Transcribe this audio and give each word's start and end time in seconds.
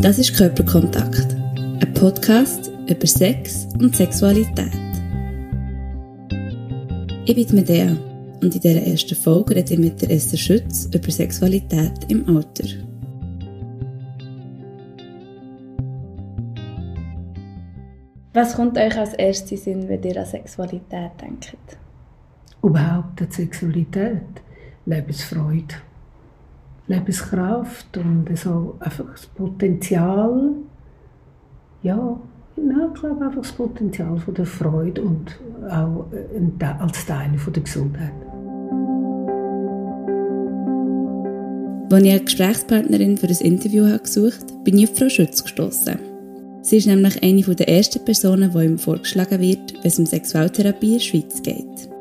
Das 0.00 0.16
ist 0.16 0.36
Körperkontakt, 0.36 1.34
ein 1.56 1.92
Podcast 1.94 2.70
über 2.88 3.04
Sex 3.04 3.66
und 3.80 3.96
Sexualität. 3.96 4.70
Ich 7.24 7.34
bin 7.34 7.56
Medea 7.56 7.96
und 8.40 8.54
in 8.54 8.60
dieser 8.60 8.80
ersten 8.80 9.16
Folge 9.16 9.56
rede 9.56 9.74
ich 9.74 9.78
mit 9.80 10.00
der 10.00 10.12
Esther 10.12 10.38
Schütz 10.38 10.88
über 10.94 11.10
Sexualität 11.10 11.92
im 12.06 12.28
Alter. 12.28 12.68
Was 18.34 18.54
kommt 18.54 18.78
euch 18.78 18.96
als 18.96 19.14
erstes 19.14 19.66
in 19.66 19.80
Sinn, 19.80 19.88
wenn 19.88 20.02
ihr 20.04 20.16
an 20.16 20.26
Sexualität 20.26 21.10
denkt? 21.20 21.56
Überhaupt 22.62 23.20
an 23.20 23.30
Sexualität, 23.32 24.22
Lebensfreude. 24.86 25.74
Lebenskraft 26.88 27.96
und 27.96 28.26
so 28.36 28.76
einfach 28.80 29.04
das 29.12 29.26
Potenzial, 29.26 30.52
ja, 31.82 32.20
ich 32.56 33.00
glaube 33.00 33.24
einfach 33.24 33.42
das 33.42 33.52
Potenzial 33.52 34.18
von 34.18 34.34
der 34.34 34.46
Freude 34.46 35.02
und 35.02 35.38
auch 35.70 36.06
als 36.80 37.06
Teil 37.06 37.38
von 37.38 37.52
der 37.52 37.62
Gesundheit. 37.62 38.12
Als 41.90 42.02
ich 42.02 42.10
eine 42.10 42.20
Gesprächspartnerin 42.20 43.16
für 43.16 43.28
das 43.28 43.40
Interview 43.40 43.84
gesucht 43.98 44.44
habe, 44.50 44.62
bin 44.64 44.78
ich 44.78 44.90
auf 44.90 44.98
Frau 44.98 45.08
Schütz 45.08 45.42
gestoßen. 45.42 45.98
Sie 46.62 46.76
ist 46.76 46.86
nämlich 46.86 47.22
eine 47.22 47.40
der 47.42 47.68
ersten 47.68 48.04
Personen, 48.04 48.50
die 48.50 48.64
ihm 48.64 48.78
vorgeschlagen 48.78 49.40
wird, 49.40 49.74
wenn 49.74 49.84
es 49.84 49.98
um 49.98 50.04
Sexualtherapie 50.04 50.86
in 50.86 50.92
der 50.94 51.00
Schweiz 51.00 51.42
geht. 51.42 51.97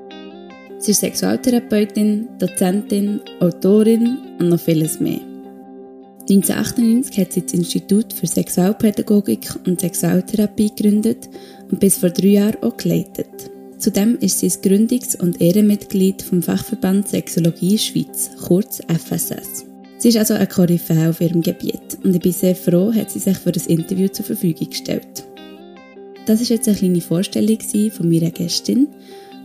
Sie 0.80 0.91
ist 0.91 0.99
Sexualtherapeutin, 0.99 2.27
Dozentin, 2.38 3.20
Autorin 3.40 4.18
und 4.40 4.49
noch 4.49 4.59
vieles 4.59 4.99
mehr. 4.99 5.20
1998 6.29 7.18
hat 7.18 7.34
sie 7.34 7.41
das 7.41 7.54
Institut 7.54 8.13
für 8.13 8.27
Sexualpädagogik 8.27 9.55
und 9.66 9.82
Sexualtherapie 9.82 10.70
gegründet 10.76 11.29
und 11.71 11.79
bis 11.79 11.98
vor 11.98 12.10
drei 12.10 12.27
Jahren 12.27 12.62
auch 12.62 12.77
geleitet. 12.77 13.27
Zudem 13.77 14.18
ist 14.20 14.40
sie 14.40 14.48
das 14.48 14.62
Gründungs- 14.62 15.20
und 15.20 15.41
Ehrenmitglied 15.41 16.21
vom 16.21 16.43
Fachverband 16.43 17.07
Sexologie 17.07 17.77
Schweiz, 17.77 18.32
kurz 18.46 18.82
FSS. 18.88 19.66
Sie 19.98 20.10
ist 20.10 20.18
also 20.18 20.35
eine 20.35 20.48
Koryphäe 20.48 21.10
auf 21.10 21.21
ihrem 21.21 21.41
Gebiet 21.41 21.98
und 22.04 22.13
ich 22.13 22.21
bin 22.21 22.32
sehr 22.32 22.55
froh, 22.55 22.94
hat 22.94 23.10
sie 23.10 23.20
sich 23.20 23.38
für 23.38 23.51
das 23.51 23.66
Interview 23.66 24.10
zur 24.10 24.26
Verfügung 24.26 24.70
gestellt. 24.70 25.26
Das 26.27 26.41
ist 26.41 26.49
jetzt 26.49 26.68
eine 26.68 26.77
kleine 26.77 27.01
Vorstellung 27.01 27.57
von 27.91 28.10
meiner 28.10 28.32
Gästin 28.32 28.90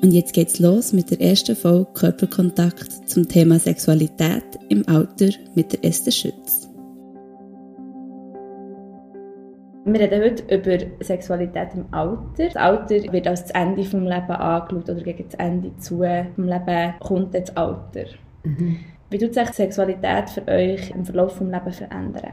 und 0.03 0.11
jetzt 0.11 0.35
geht's 0.35 0.59
los 0.59 0.93
mit 0.93 1.11
der 1.11 1.21
ersten 1.21 1.55
Folge 1.55 1.87
Körperkontakt 1.95 3.09
zum 3.09 3.29
Thema 3.29 3.59
Sexualität 3.59 4.45
im 4.69 4.87
Alter 4.89 5.31
mit 5.55 5.73
der 5.73 5.85
Esther 5.85 6.11
Schütz. 6.11 6.69
Wir 9.85 10.01
reden 10.01 10.23
heute 10.23 10.55
über 10.55 11.05
Sexualität 11.05 11.69
im 11.75 11.85
Alter. 11.93 12.25
Das 12.37 12.57
Alter 12.57 13.13
wird 13.13 13.27
als 13.27 13.43
das 13.43 13.51
Ende 13.53 13.83
des 13.83 13.93
Lebens 13.93 14.11
angeschaut 14.11 14.89
oder 14.89 15.03
gegen 15.03 15.25
das 15.29 15.35
Ende 15.39 15.77
zu 15.79 15.99
vom 15.99 16.49
Leben 16.49 16.95
kommt 17.01 17.35
das 17.35 17.57
Alter. 17.57 18.07
Mhm. 18.45 18.79
Wie 19.11 19.19
tut 19.19 19.35
sich 19.35 19.49
Sexualität 19.51 20.31
für 20.31 20.47
euch 20.49 20.91
im 20.91 21.05
Verlauf 21.05 21.39
des 21.39 21.49
Lebens 21.49 21.77
verändern? 21.77 22.33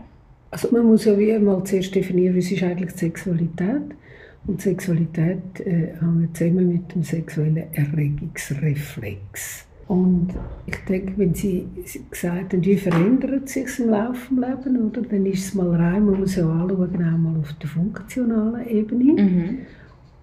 Also 0.52 0.70
man 0.72 0.86
muss 0.86 1.06
ja 1.06 1.16
wie 1.18 1.34
einmal 1.34 1.64
zuerst 1.64 1.94
definieren, 1.94 2.36
was 2.36 2.52
ist 2.52 2.64
eigentlich 2.64 2.92
Sexualität 2.92 3.60
ist. 3.90 4.09
Und 4.48 4.62
Sexualität 4.62 5.60
äh, 5.60 5.94
hängt 6.00 6.38
zusammen 6.38 6.70
mit 6.70 6.94
dem 6.96 7.04
sexuellen 7.04 7.74
Erregungsreflex. 7.74 9.66
Und 9.88 10.30
ich 10.68 10.78
denke, 10.88 11.14
wenn 11.18 11.34
Sie 11.34 11.68
gesagt 12.12 12.54
haben, 12.54 12.64
wie 12.64 12.78
verändert 12.78 13.50
sich 13.50 13.80
im 13.80 13.90
Laufe 13.90 14.36
des 14.36 14.66
Lebens, 14.66 14.98
oder, 14.98 15.02
dann 15.02 15.26
ist 15.26 15.46
es 15.48 15.56
mal 15.56 15.76
rein, 15.76 16.06
man 16.06 16.20
muss 16.20 16.36
ja 16.36 16.48
anschauen, 16.48 16.96
auch 16.96 17.18
mal 17.18 17.40
auf 17.40 17.54
der 17.54 17.70
funktionalen 17.70 18.68
Ebene. 18.68 19.22
Mhm. 19.22 19.58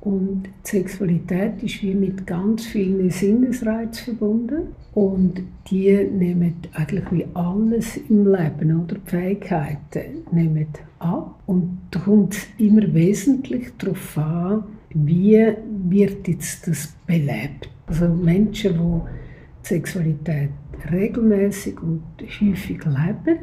Und 0.02 0.44
die 0.44 0.70
Sexualität 0.70 1.60
ist 1.64 1.82
wie 1.82 1.94
mit 1.94 2.24
ganz 2.28 2.64
vielen 2.66 3.10
Sinnesreizen 3.10 4.16
verbunden. 4.16 4.68
Und 4.94 5.42
die 5.68 5.92
nehmen 6.12 6.54
eigentlich 6.74 7.10
wie 7.10 7.26
alles 7.34 7.96
im 8.08 8.24
Leben, 8.32 8.84
oder? 8.84 8.94
Die 8.94 9.10
Fähigkeiten 9.10 10.22
nehmen 10.30 10.68
ab. 10.98 11.40
Und 11.46 11.78
da 11.90 12.00
kommt 12.00 12.36
immer 12.58 12.92
wesentlich 12.94 13.72
darauf 13.78 14.18
an, 14.18 14.64
wie 14.90 15.52
wird 15.88 16.26
jetzt 16.28 16.66
das 16.66 16.94
belebt. 17.06 17.68
Also 17.86 18.08
Menschen, 18.08 18.72
die 18.72 18.78
die 19.62 19.68
Sexualität 19.68 20.50
regelmäßig 20.90 21.80
und 21.82 22.02
häufig 22.40 22.84
leben, 22.84 23.38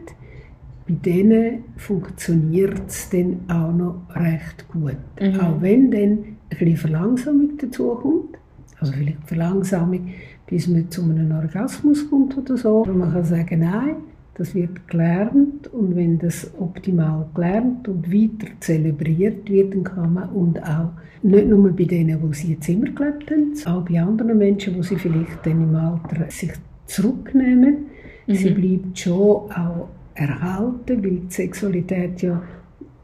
bei 0.86 0.94
denen 0.94 1.64
funktioniert 1.78 2.88
es 2.88 3.10
dann 3.10 3.40
auch 3.48 3.74
noch 3.74 4.02
recht 4.16 4.68
gut. 4.68 4.98
Mhm. 5.20 5.40
Auch 5.40 5.62
wenn 5.62 5.92
dann 5.92 6.02
ein 6.02 6.38
bisschen 6.50 6.78
Verlangsamung 6.78 7.58
dazukommt, 7.58 8.38
also 8.80 8.92
vielleicht 8.92 9.26
Verlangsamung, 9.26 10.10
bis 10.46 10.68
man 10.68 10.90
zu 10.92 11.04
einem 11.04 11.32
Orgasmus 11.32 12.10
kommt 12.10 12.38
oder 12.38 12.58
so. 12.58 12.84
Aber 12.84 12.94
man 12.94 13.14
kann 13.14 13.24
sagen, 13.24 13.60
nein, 13.60 13.96
das 14.36 14.56
wird 14.56 14.88
gelernt 14.88 15.68
und 15.68 15.96
wenn 15.96 16.18
das 16.18 16.52
optimal 16.60 17.28
gelernt 17.36 17.88
und 17.88 18.12
weiter 18.12 18.52
zelebriert 18.60 19.50
wird, 19.50 19.74
dann 19.74 19.84
kann 19.84 20.14
man 20.14 20.30
und 20.30 20.62
auch 20.64 20.90
nicht 21.22 21.48
nur 21.48 21.72
bei 21.72 21.86
denen, 21.86 22.22
wo 22.22 22.34
sie 22.34 22.54
jetzt 22.54 22.68
immer 22.68 22.90
gelebt 22.90 23.32
haben, 23.32 23.54
auch 23.66 23.86
bei 23.86 24.02
anderen 24.02 24.38
Menschen, 24.38 24.76
wo 24.76 24.82
sie 24.82 24.98
vielleicht 24.98 25.46
dann 25.46 25.64
im 25.64 25.76
Alter 25.76 26.30
sich 26.30 26.52
zurücknehmen. 26.86 27.86
Mhm. 28.28 28.36
Sie 28.36 28.50
bleibt 28.52 29.00
schon 29.00 29.16
auch 29.52 29.88
erhalten, 30.16 31.04
weil 31.04 31.12
die 31.12 31.30
Sexualität 31.30 32.22
ja 32.22 32.42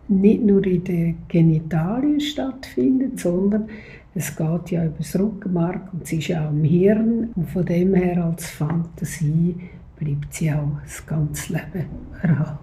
nicht 0.07 0.43
nur 0.43 0.65
in 0.65 0.83
den 0.83 1.17
Genitalien 1.27 2.19
stattfindet, 2.19 3.19
sondern 3.19 3.67
es 4.15 4.35
geht 4.35 4.71
ja 4.71 4.85
über 4.85 4.97
das 4.97 5.17
Rückenmark 5.17 5.93
und 5.93 6.03
es 6.03 6.11
ist 6.11 6.27
ja 6.27 6.47
auch 6.47 6.51
im 6.51 6.63
Hirn 6.63 7.29
und 7.35 7.49
von 7.49 7.65
dem 7.65 7.93
her 7.93 8.25
als 8.25 8.47
Fantasie 8.49 9.55
bleibt 9.99 10.33
sie 10.33 10.51
auch 10.51 10.79
das 10.83 11.05
ganze 11.05 11.53
Leben 11.53 11.89
erhalten. 12.21 12.57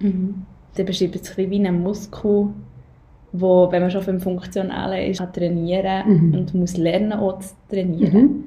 Mhm. 0.00 0.46
Der 0.76 0.84
beschreibt 0.84 1.16
es 1.16 1.38
ein 1.38 1.50
wie 1.50 1.66
ein 1.66 1.82
Muskel, 1.82 2.48
wo, 3.32 3.70
wenn 3.70 3.82
man 3.82 3.90
schon 3.90 4.02
vom 4.02 4.20
Funktionalen 4.20 5.10
ist, 5.10 5.18
kann 5.18 5.32
trainieren 5.32 6.30
mhm. 6.30 6.34
und 6.34 6.54
muss 6.54 6.76
lernen, 6.76 7.12
auch 7.12 7.38
zu 7.38 7.54
trainieren. 7.70 8.44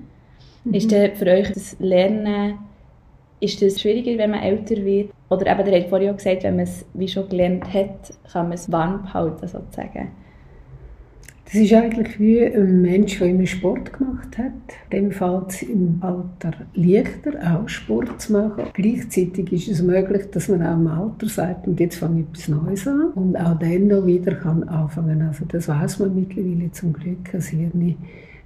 Mhm. 0.64 0.74
Ist 0.74 0.92
denn 0.92 1.16
für 1.16 1.28
euch 1.28 1.52
das 1.52 1.76
Lernen 1.80 2.60
ist 3.40 3.62
das 3.62 3.82
schwieriger, 3.82 4.18
wenn 4.18 4.32
man 4.32 4.42
älter 4.42 4.78
wird? 4.84 5.12
Oder 5.30 5.52
eben, 5.52 5.66
der 5.66 5.82
hat 5.82 5.90
vorhin 5.90 6.10
auch 6.12 6.18
gesagt, 6.18 6.44
wenn 6.44 6.56
man 6.56 6.64
es 6.64 6.86
wie 6.94 7.08
schon 7.08 7.30
gelernt 7.30 7.72
hat, 7.74 8.14
kann 8.32 8.46
man 8.46 8.54
es 8.54 8.72
warm 8.72 9.04
behalten, 9.04 9.48
sozusagen. 9.48 10.12
Das 11.46 11.54
ist 11.54 11.74
eigentlich 11.74 12.20
wie 12.20 12.44
ein 12.44 12.82
Mensch, 12.82 13.20
der 13.20 13.28
immer 13.28 13.46
Sport 13.46 13.94
gemacht 13.94 14.36
hat. 14.38 14.52
Dem 14.92 15.12
fällt 15.12 15.50
es 15.50 15.62
im 15.62 16.00
Alter 16.02 16.52
leichter, 16.74 17.34
auch 17.44 17.70
Sport 17.70 18.20
zu 18.20 18.34
machen. 18.34 18.64
Gleichzeitig 18.74 19.54
ist 19.54 19.68
es 19.68 19.84
möglich, 19.84 20.24
dass 20.32 20.50
man 20.50 20.64
auch 20.66 20.74
im 20.74 20.88
Alter 20.88 21.28
sagt, 21.28 21.68
und 21.68 21.80
jetzt 21.80 21.98
fange 21.98 22.22
ich 22.22 22.28
etwas 22.28 22.48
Neues 22.48 22.88
an. 22.88 23.12
Und 23.14 23.36
auch 23.38 23.60
dann 23.60 23.88
noch 23.88 24.08
wieder 24.08 24.34
kann 24.34 24.64
anfangen. 24.64 25.22
Also 25.22 25.46
das 25.48 25.68
weiß 25.68 26.00
man 26.00 26.16
mittlerweile 26.16 26.72
zum 26.72 26.94
Glück. 26.94 27.32
Das 27.32 27.48
Hirn 27.48 27.96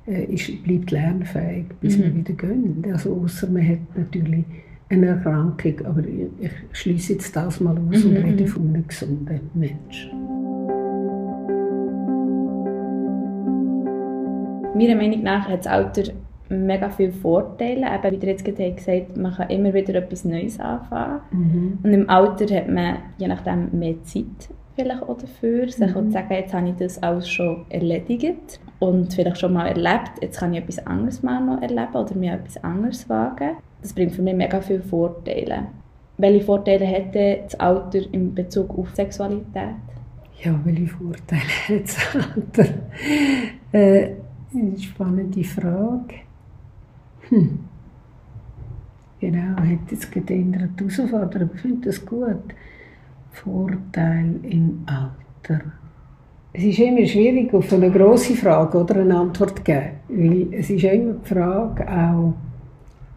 äh, 0.06 0.24
ist, 0.26 0.64
bleibt 0.64 0.92
lernfähig, 0.92 1.66
bis 1.80 1.98
mhm. 1.98 2.04
man 2.04 2.16
wieder 2.18 2.34
gönnt. 2.34 2.88
Also 2.92 3.16
außer 3.24 3.48
man 3.48 3.66
hat 3.66 3.80
natürlich 3.96 4.44
eine 4.90 5.06
Erkrankung, 5.06 5.86
aber 5.86 6.04
ich 6.04 6.52
schließe 6.74 7.14
jetzt 7.14 7.36
das 7.36 7.62
mal 7.62 7.78
aus 7.78 8.04
mhm. 8.04 8.10
und 8.10 8.18
rede 8.18 8.48
von 8.48 8.68
einem 8.68 8.88
gesunden 8.88 9.40
Menschen. 9.54 10.69
Meiner 14.80 14.96
Meinung 14.96 15.24
nach 15.24 15.50
hat 15.50 15.60
das 15.60 15.68
Alter 15.68 16.04
mega 16.48 16.90
viele 16.90 17.12
Vorteile. 17.12 17.86
Eben, 17.86 18.12
wie 18.22 18.26
ihr 18.26 18.32
jetzt 18.32 18.46
gerade 18.46 18.72
gesagt 18.72 19.18
man 19.18 19.34
kann 19.34 19.50
immer 19.50 19.74
wieder 19.74 19.94
etwas 19.96 20.24
Neues 20.24 20.58
anfangen. 20.58 21.20
Mhm. 21.32 21.80
Und 21.84 21.94
im 21.94 22.10
Alter 22.10 22.56
hat 22.56 22.70
man 22.70 23.00
je 23.18 23.28
nachdem 23.28 23.68
mehr 23.78 24.02
Zeit 24.04 24.50
vielleicht 24.76 25.04
auch 25.04 25.18
dafür, 25.18 25.68
sich 25.68 25.94
mhm. 25.94 26.06
zu 26.06 26.12
sagen, 26.12 26.34
jetzt 26.34 26.54
habe 26.54 26.70
ich 26.70 26.76
das 26.76 27.04
alles 27.04 27.30
schon 27.30 27.66
erledigt 27.68 28.62
und 28.80 29.14
vielleicht 29.14 29.38
schon 29.38 29.52
mal 29.52 29.68
erlebt, 29.68 30.12
jetzt 30.22 30.40
kann 30.40 30.54
ich 30.54 30.62
etwas 30.62 30.88
anderes 30.88 31.22
mal 31.22 31.44
noch 31.44 31.62
erleben 31.62 31.96
oder 31.96 32.16
mir 32.16 32.36
etwas 32.36 32.64
anderes 32.64 33.10
wagen. 33.10 33.58
Das 33.82 33.92
bringt 33.92 34.14
für 34.14 34.22
mich 34.22 34.36
mega 34.36 34.62
viele 34.62 34.82
Vorteile. 34.82 35.68
Welche 36.18 36.46
Vorteile 36.46 36.86
hätte 36.86 37.40
das 37.44 37.60
Alter 37.60 38.00
in 38.14 38.34
Bezug 38.34 38.78
auf 38.78 38.96
Sexualität? 38.96 39.76
Ja, 40.42 40.58
welche 40.64 40.88
Vorteile 40.88 41.42
hat 41.68 41.84
das 41.84 42.16
Alter? 42.16 42.74
Äh, 43.74 44.12
eine 44.54 44.80
spannende 44.80 45.44
Frage. 45.44 46.16
Hm. 47.30 47.60
Genau, 49.20 49.62
hätte 49.62 49.96
jetzt 49.96 50.12
geändert 50.12 50.72
herausfordern, 50.78 51.44
aber 51.44 51.56
ich 51.56 51.62
finde 51.62 51.88
das 51.88 52.06
gut. 52.06 52.54
Vorteil 53.32 54.36
im 54.44 54.86
Alter. 54.86 55.62
Es 56.52 56.64
ist 56.64 56.80
immer 56.80 57.06
schwierig, 57.06 57.54
auf 57.54 57.72
eine 57.72 57.92
grosse 57.92 58.36
Frage 58.36 58.80
oder 58.80 59.02
eine 59.02 59.18
Antwort 59.18 59.58
zu 59.58 59.64
geben. 59.64 59.92
Weil 60.08 60.48
es 60.52 60.70
ist 60.70 60.84
immer 60.84 61.14
die 61.14 61.28
Frage, 61.28 61.88
auch, 61.88 62.34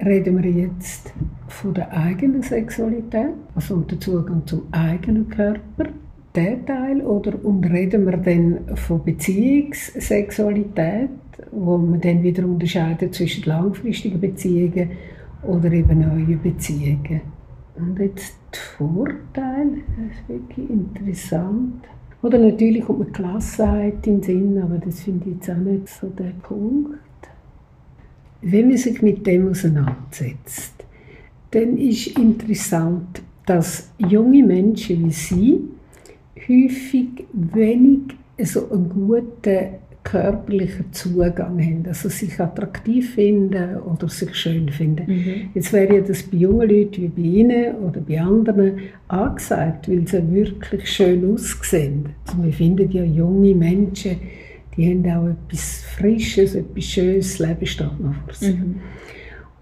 reden 0.05 0.43
wir 0.43 0.50
jetzt 0.50 1.14
von 1.49 1.73
der 1.73 1.90
eigenen 1.93 2.43
Sexualität, 2.43 3.31
also 3.55 3.81
dem 3.81 4.00
Zugang 4.00 4.46
zum 4.46 4.62
eigenen 4.73 5.29
Körper, 5.29 5.87
der 6.34 6.64
Teil 6.64 7.02
oder 7.02 7.44
und 7.44 7.67
reden 7.67 8.06
wir 8.06 8.17
dann 8.17 8.75
von 8.76 9.05
Beziehungssexualität, 9.05 11.11
wo 11.50 11.76
man 11.76 12.00
dann 12.00 12.23
wieder 12.23 12.44
unterscheidet 12.44 13.14
zwischen 13.14 13.44
langfristigen 13.44 14.19
Beziehungen 14.20 14.93
oder 15.43 15.70
eben 15.70 16.00
neuen 16.00 16.40
Beziehungen. 16.40 17.20
Und 17.75 17.99
jetzt 17.99 18.37
die 18.55 18.58
Vorteile, 18.76 19.82
das 19.96 20.12
ist 20.12 20.29
wirklich 20.29 20.70
interessant. 20.70 21.84
Oder 22.23 22.38
natürlich 22.38 22.84
kommt 22.84 23.00
man 23.00 23.12
Klassenheit 23.12 24.06
in 24.06 24.20
den 24.20 24.23
Sinn, 24.23 24.62
aber 24.62 24.79
das 24.79 25.00
finde 25.00 25.29
ich 25.29 25.34
jetzt 25.37 25.50
auch 25.50 25.56
nicht 25.56 25.88
so 25.88 26.06
der 26.08 26.32
Punkt. 26.43 26.99
Wenn 28.43 28.69
man 28.69 28.76
sich 28.76 29.02
mit 29.02 29.26
dem 29.26 29.50
auseinandersetzt, 29.50 30.84
dann 31.50 31.76
ist 31.76 32.17
interessant, 32.19 33.23
dass 33.46 33.90
junge 33.99 34.44
Menschen 34.44 35.05
wie 35.05 35.11
Sie 35.11 35.61
häufig 36.37 37.08
wenig 37.32 38.00
so 38.38 38.70
einen 38.70 38.88
guten 38.88 39.82
körperlichen 40.05 40.93
Zugang 40.93 41.38
haben, 41.38 41.84
also 41.87 42.08
sich 42.08 42.38
attraktiv 42.40 43.14
finden 43.14 43.76
oder 43.76 44.08
sich 44.08 44.34
schön 44.34 44.69
finden. 44.69 45.05
Mhm. 45.06 45.50
Jetzt 45.55 45.73
wäre 45.73 45.96
ja 45.96 46.00
das 46.00 46.25
bei 46.25 46.38
jungen 46.38 46.69
Leuten 46.69 47.02
wie 47.02 47.08
bei 47.08 47.23
Ihnen 47.23 47.75
oder 47.76 48.00
bei 48.00 48.20
anderen 48.20 48.81
angesagt, 49.08 49.88
weil 49.88 50.06
sie 50.06 50.32
wirklich 50.32 50.90
schön 50.90 51.32
aussehen. 51.32 52.06
Also 52.26 52.43
wir 52.43 52.52
finden 52.52 52.90
ja 52.90 53.05
junge 53.05 53.55
Menschen, 53.55 54.17
die 54.76 54.90
haben 54.90 55.06
auch 55.06 55.29
etwas 55.29 55.84
Frisches, 55.96 56.55
etwas 56.55 56.84
Schönes, 56.84 57.37
das 57.38 57.49
Leben 57.49 57.67
steht 57.67 58.00
noch 58.00 58.14
vor 58.25 58.34
sich. 58.34 58.56
Mhm. 58.56 58.81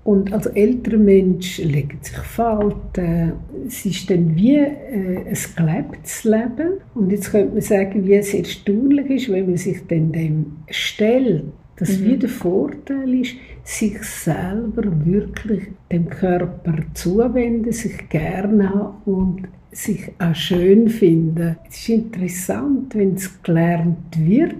Und 0.02 0.32
als 0.32 0.46
älterer 0.46 0.96
Mensch 0.96 1.58
legen 1.58 1.98
sich 2.00 2.16
Falten. 2.16 3.32
Es 3.66 3.84
ist 3.84 4.10
dann 4.10 4.34
wie 4.34 4.56
äh, 4.56 5.18
ein 5.26 5.36
gelebtes 5.56 6.24
Leben. 6.24 6.80
Und 6.94 7.10
jetzt 7.10 7.30
könnte 7.30 7.52
man 7.52 7.60
sagen, 7.60 8.06
wie 8.06 8.14
es 8.14 8.32
erstaunlich 8.32 9.10
ist, 9.10 9.30
wenn 9.30 9.46
man 9.46 9.56
sich 9.58 9.86
dann 9.88 10.12
dem 10.12 10.46
stellt. 10.70 11.44
Dass 11.76 11.98
mhm. 11.98 12.04
wie 12.06 12.16
der 12.16 12.28
Vorteil 12.28 13.20
ist, 13.20 13.34
sich 13.62 14.02
selber 14.02 14.84
wirklich 15.04 15.64
dem 15.92 16.08
Körper 16.08 16.76
zuwenden, 16.94 17.72
sich 17.72 18.08
gerne 18.08 18.70
haben 18.70 18.94
und 19.04 19.48
sich 19.70 20.10
auch 20.18 20.34
schön 20.34 20.88
finden. 20.88 21.56
Es 21.68 21.80
ist 21.80 21.88
interessant, 21.90 22.94
wenn 22.94 23.14
es 23.14 23.42
gelernt 23.42 24.18
wird, 24.18 24.56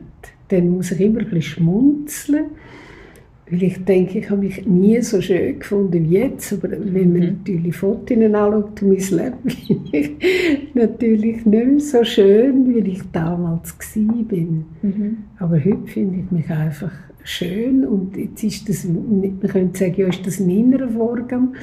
dann 0.48 0.70
muss 0.70 0.92
ich 0.92 1.00
immer 1.00 1.20
ein 1.20 1.24
bisschen 1.24 1.42
schmunzeln 1.42 2.46
weil 3.50 3.62
ich 3.64 3.84
denke, 3.84 4.20
ich 4.20 4.30
habe 4.30 4.42
mich 4.42 4.64
nie 4.66 5.00
so 5.02 5.20
schön 5.20 5.58
gefunden 5.58 6.08
wie 6.08 6.18
jetzt. 6.18 6.52
Aber 6.52 6.70
wenn 6.70 7.12
man 7.12 7.20
mhm. 7.20 7.38
natürlich 7.38 7.76
Fotos 7.76 8.16
anschaut, 8.16 8.82
mein 8.82 8.98
Leben, 8.98 9.36
bin 9.42 9.88
ich 9.92 10.10
natürlich 10.74 11.44
nicht 11.44 11.46
mehr 11.46 11.80
so 11.80 12.04
schön, 12.04 12.72
wie 12.72 12.78
ich 12.90 13.02
damals 13.12 13.76
war. 13.78 14.04
Mhm. 14.82 15.16
Aber 15.38 15.56
heute 15.56 15.86
finde 15.86 16.20
ich 16.20 16.30
mich 16.30 16.50
einfach 16.50 16.92
schön. 17.24 17.84
Und 17.84 18.16
jetzt 18.16 18.44
ist 18.44 18.68
das, 18.68 18.84
man 18.84 19.40
könnte 19.40 19.78
sagen, 19.78 19.94
ja, 19.96 20.06
ist 20.06 20.24
das 20.24 20.38
ein 20.38 20.50
innerer 20.50 20.88
Vorgang. 20.88 21.54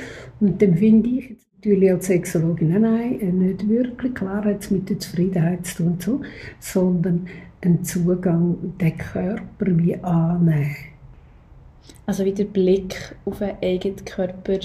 Und 0.42 0.62
dann 0.62 0.76
finde 0.76 1.10
ich 1.10 1.36
natürlich 1.56 1.92
als 1.92 2.08
Sexologin, 2.08 2.70
nein, 2.70 2.82
nein, 2.82 3.38
nicht 3.38 3.68
wirklich. 3.70 4.14
Klar 4.14 4.44
hat 4.44 4.62
es 4.62 4.72
mit 4.72 4.90
der 4.90 5.00
Zufriedenheit 5.00 5.66
zu 5.66 5.84
tun, 5.84 5.96
so, 6.00 6.22
sondern 6.60 7.28
einen 7.62 7.84
Zugang, 7.84 8.58
den 8.80 8.98
Körper 8.98 9.66
wie 9.66 9.96
annehmen 9.96 10.76
also 12.08 12.24
wieder 12.24 12.46
Blick 12.46 13.16
auf 13.26 13.40
den 13.40 13.52
eigenen 13.62 14.04
Körper 14.06 14.60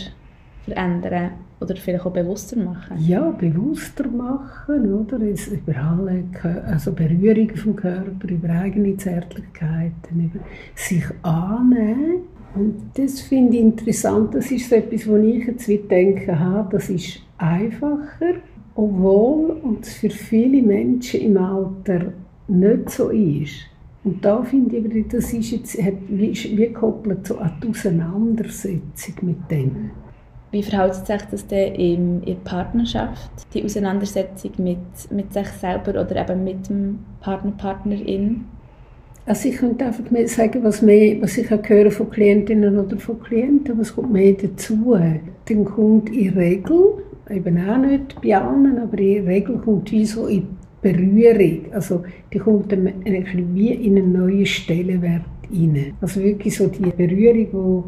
verändern 0.65 1.33
oder 1.61 1.77
vielleicht 1.77 2.07
auch 2.07 2.13
bewusster 2.13 2.57
machen? 2.57 2.97
Ja, 3.01 3.31
bewusster 3.31 4.09
machen, 4.09 4.95
oder? 4.95 5.21
Es, 5.23 5.49
über 5.49 5.77
alle 5.77 6.25
also 6.67 6.93
Berührungen 6.93 7.57
vom 7.57 7.77
Körper, 7.77 8.29
über 8.29 8.49
eigene 8.49 8.97
Zärtlichkeiten, 8.97 10.31
über 10.33 10.45
sich 10.75 11.05
annehmen. 11.23 12.23
Und 12.55 12.91
das 12.95 13.21
finde 13.21 13.57
ich 13.57 13.63
interessant. 13.63 14.35
Das 14.35 14.51
ist 14.51 14.69
so 14.69 14.77
etwas, 14.77 15.09
wo 15.09 15.17
ich 15.17 15.47
jetzt 15.47 15.69
denke, 15.69 16.33
aha, 16.33 16.69
das 16.71 16.91
ist 16.91 17.21
einfacher, 17.39 18.35
obwohl 18.75 19.61
es 19.81 19.95
für 19.95 20.11
viele 20.11 20.63
Menschen 20.63 21.21
im 21.21 21.37
Alter 21.39 22.13
nicht 22.47 22.91
so 22.91 23.09
ist. 23.09 23.72
Und 24.05 24.25
da 24.25 24.43
finde 24.43 24.77
ich, 24.77 25.09
das 25.09 25.33
ist 25.33 25.51
jetzt, 25.53 25.81
hat, 25.81 25.95
wie, 26.09 26.33
wie 26.33 26.57
gekoppelt 26.57 27.27
so 27.27 27.39
an 27.39 27.53
die 27.63 27.69
Auseinandersetzung 27.69 29.15
mit 29.23 29.51
dem. 29.51 29.91
Wie 30.51 30.63
verhält 30.63 30.95
sich 30.95 31.23
das 31.31 31.47
denn 31.47 31.75
in 31.77 32.21
der 32.23 32.35
Partnerschaft, 32.35 33.31
die 33.55 33.65
Auseinandersetzung 33.65 34.51
mit, 34.59 34.79
mit 35.11 35.33
sich 35.33 35.47
selber 35.49 35.93
oder 35.93 36.17
eben 36.17 36.45
mit 36.45 36.69
dem 36.69 36.99
Partner, 37.21 37.53
Partnerin? 37.53 38.45
Also 39.25 39.49
ich 39.49 39.57
könnte 39.57 39.85
einfach 39.87 40.11
mehr 40.11 40.27
sagen, 40.27 40.65
was, 40.65 40.83
mehr, 40.83 41.23
was 41.23 41.39
ich 41.39 41.51
auch 41.53 41.67
höre 41.67 41.93
von 41.93 42.11
Klientinnen 42.11 42.77
oder 42.77 42.99
von 42.99 43.21
Klienten, 43.23 43.79
was 43.79 43.95
kommt 43.95 44.13
mehr 44.13 44.33
dazu. 44.33 44.99
Dann 45.45 45.65
kommt 45.65 46.11
in 46.11 46.35
Regel, 46.35 47.05
eben 47.31 47.69
auch 47.69 47.79
nicht 47.79 48.21
bei 48.21 48.37
allen, 48.37 48.79
aber 48.79 48.99
in 48.99 49.27
Regel 49.27 49.59
kommt 49.59 49.93
wie 49.93 50.05
so 50.05 50.27
in 50.27 50.49
Berührung. 50.83 51.73
Also 51.73 52.03
die 52.33 52.39
kommt 52.39 52.73
dann 52.73 52.93
wie 53.55 53.73
in 53.73 53.97
einen 53.97 54.13
neuen 54.13 54.45
Stellenwert 54.45 55.23
rein. 55.51 55.95
Also 56.01 56.21
wirklich 56.21 56.57
so 56.57 56.67
die 56.67 56.83
Berührung, 56.83 57.49
wo, 57.53 57.85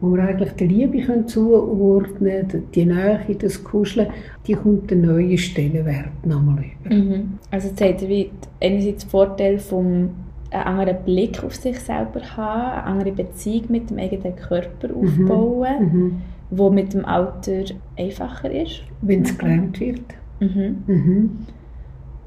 wo 0.00 0.16
wir 0.16 0.24
eigentlich 0.24 0.52
die 0.52 0.66
Liebe 0.66 1.26
zuordnen 1.26 2.48
können, 2.48 2.62
die 2.74 2.86
Nähe, 2.86 3.20
das 3.38 3.62
Kuscheln, 3.62 4.08
die 4.46 4.54
kommt 4.54 4.90
einen 4.90 5.02
neuen 5.02 5.36
Stellenwert 5.36 6.26
nochmal 6.26 6.64
über. 6.80 6.94
Mhm. 6.94 7.38
Also 7.50 7.68
es 7.74 7.80
hat 7.80 8.08
wie 8.08 8.30
einerseits 8.60 9.04
den 9.04 9.10
Vorteil 9.10 9.58
vom 9.58 10.10
einen 10.50 10.62
anderen 10.62 11.04
Blick 11.04 11.44
auf 11.44 11.54
sich 11.54 11.78
selber 11.78 12.22
haben, 12.34 12.72
eine 12.72 12.84
andere 12.84 13.12
Beziehung 13.12 13.64
mit 13.68 13.90
dem 13.90 13.98
eigenen 13.98 14.34
Körper 14.34 14.88
mhm. 14.88 15.30
aufbauen, 15.30 15.92
mhm. 15.92 16.12
wo 16.50 16.70
mit 16.70 16.94
dem 16.94 17.04
Alter 17.04 17.64
einfacher 17.98 18.50
ist. 18.50 18.82
Wenn 19.02 19.22
es 19.22 19.36
gelernt 19.36 19.78
wird. 19.78 20.00
Mhm. 20.40 20.76
Mhm 20.86 21.30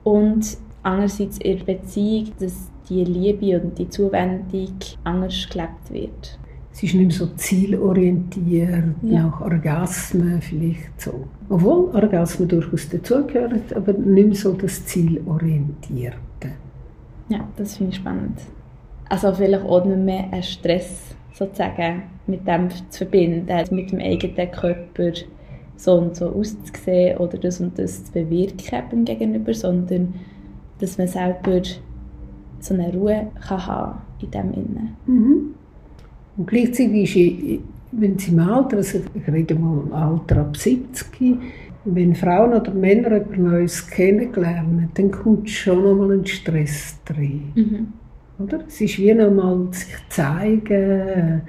und 0.03 0.57
andererseits 0.83 1.37
in 1.39 1.57
der 1.57 1.75
Beziehung, 1.75 2.31
dass 2.39 2.71
die 2.89 3.03
Liebe 3.03 3.61
und 3.61 3.77
die 3.77 3.89
Zuwendung 3.89 4.73
anders 5.03 5.47
gelebt 5.49 5.91
wird. 5.91 6.39
Es 6.73 6.83
ist 6.83 6.93
nicht 6.95 7.07
mehr 7.07 7.11
so 7.11 7.27
zielorientiert, 7.35 8.95
ja. 9.01 9.23
nach 9.23 9.41
Orgasmen 9.41 10.41
vielleicht 10.41 10.99
so. 10.99 11.25
Obwohl 11.49 11.93
Orgasmen 11.93 12.47
durchaus 12.47 12.89
dazugehören, 12.89 13.61
aber 13.75 13.93
nicht 13.93 14.27
mehr 14.27 14.35
so 14.35 14.53
das 14.53 14.85
Zielorientierte. 14.85 16.51
Ja, 17.27 17.47
das 17.57 17.77
finde 17.77 17.91
ich 17.91 17.97
spannend. 17.97 18.39
Also 19.09 19.33
vielleicht 19.33 19.65
auch 19.65 19.83
nicht 19.83 19.97
mehr 19.97 20.31
ein 20.31 20.43
Stress 20.43 21.15
sozusagen 21.33 22.03
mit 22.27 22.47
dem 22.47 22.69
zu 22.89 22.99
verbinden, 22.99 23.47
mit 23.71 23.91
dem 23.91 23.99
eigenen 23.99 24.51
Körper 24.51 25.11
so 25.75 25.93
und 25.93 26.15
so 26.15 26.27
auszusehen 26.27 27.17
oder 27.17 27.37
das 27.37 27.59
und 27.59 27.77
das 27.77 28.05
zu 28.05 28.11
bewirken 28.11 29.05
gegenüber, 29.05 29.53
sondern 29.53 30.13
dass 30.79 30.97
man 30.97 31.07
selber 31.07 31.61
so 32.59 32.73
eine 32.73 32.93
Ruhe 32.93 33.27
kann 33.47 33.65
haben 33.65 33.99
in 34.21 34.31
dem 34.31 34.53
Innen. 34.53 34.97
Mhm. 35.05 35.55
Und 36.37 36.47
gleichzeitig 36.47 37.15
ist, 37.15 37.61
wenn 37.91 38.17
sie 38.17 38.31
im 38.31 38.39
Alter, 38.39 38.77
also 38.77 38.99
ich 39.13 39.27
rede 39.27 39.55
mal 39.55 39.81
im 39.85 39.93
Alter 39.93 40.41
ab 40.41 40.55
70, 40.55 41.37
wenn 41.85 42.15
Frauen 42.15 42.53
oder 42.53 42.73
Männer 42.73 43.11
etwas 43.13 43.37
Neues 43.37 43.87
kennenlernen, 43.87 44.89
dann 44.93 45.11
kommt 45.11 45.49
schon 45.49 45.85
einmal 45.85 46.19
ein 46.19 46.25
Stress 46.25 46.99
drin. 47.05 47.51
Mhm. 47.55 47.87
Oder? 48.39 48.59
Es 48.67 48.79
ist 48.81 48.97
wie 48.99 49.13
nochmal 49.13 49.67
sich 49.71 49.93
zeigen, 50.09 51.41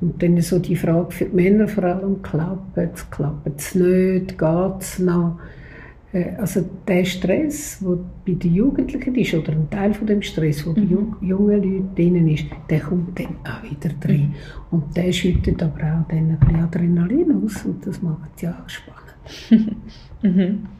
und 0.00 0.22
dann 0.22 0.40
so 0.40 0.58
die 0.58 0.76
Frage 0.76 1.10
für 1.10 1.24
die 1.24 1.34
Männer 1.34 1.68
vor 1.68 1.84
allem, 1.84 2.22
klappt 2.22 2.76
es, 2.78 3.10
klappt 3.10 3.58
es 3.58 3.74
nicht, 3.74 4.38
geht 4.38 4.80
es 4.80 4.98
noch? 4.98 5.38
Äh, 6.12 6.36
also 6.38 6.64
der 6.86 7.04
Stress, 7.04 7.80
der 7.80 7.98
bei 8.26 8.32
den 8.38 8.54
Jugendlichen 8.54 9.14
ist, 9.14 9.34
oder 9.34 9.52
ein 9.52 9.68
Teil 9.70 9.92
von 9.94 10.06
dem 10.06 10.22
Stress, 10.22 10.64
der 10.64 10.72
mhm. 10.72 11.16
bei 11.20 11.26
jungen 11.26 11.62
Leuten 11.62 11.94
drin 11.94 12.28
ist, 12.28 12.44
der 12.70 12.80
kommt 12.80 13.18
dann 13.18 13.36
auch 13.44 13.62
wieder 13.70 13.94
drin. 14.00 14.28
Mhm. 14.28 14.34
Und 14.70 14.96
der 14.96 15.12
schüttet 15.12 15.62
aber 15.62 15.78
auch 15.78 16.08
dann 16.08 16.30
ein 16.30 16.38
bisschen 16.38 16.56
Adrenalin 16.56 17.44
aus 17.44 17.64
und 17.64 17.86
das 17.86 18.00
macht 18.02 18.30
es 18.36 18.42
ja 18.42 18.50
auch 18.50 18.68
spannend. 18.68 19.76
mhm. 20.22 20.77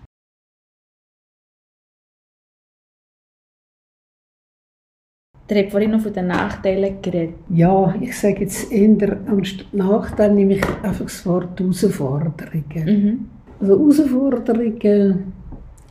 Der 5.49 5.65
hat 5.65 5.71
vorhin 5.71 5.93
noch 5.93 6.01
von 6.01 6.13
den 6.13 6.27
Nachteilen 6.27 7.01
geredet. 7.01 7.35
Ja, 7.49 7.95
ich 8.01 8.19
sage 8.19 8.41
jetzt 8.41 8.71
eher 8.71 9.19
anstatt 9.27 9.73
Nachteil 9.73 10.35
nehme 10.35 10.55
ich 10.55 10.65
einfach 10.83 11.05
das 11.05 11.25
Wort 11.25 11.59
Herausforderungen. 11.59 12.85
Mhm. 12.85 13.29
Also 13.61 13.79
Herausforderungen 13.79 15.33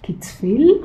gibt 0.04 0.24
es 0.24 0.32
viel. 0.34 0.80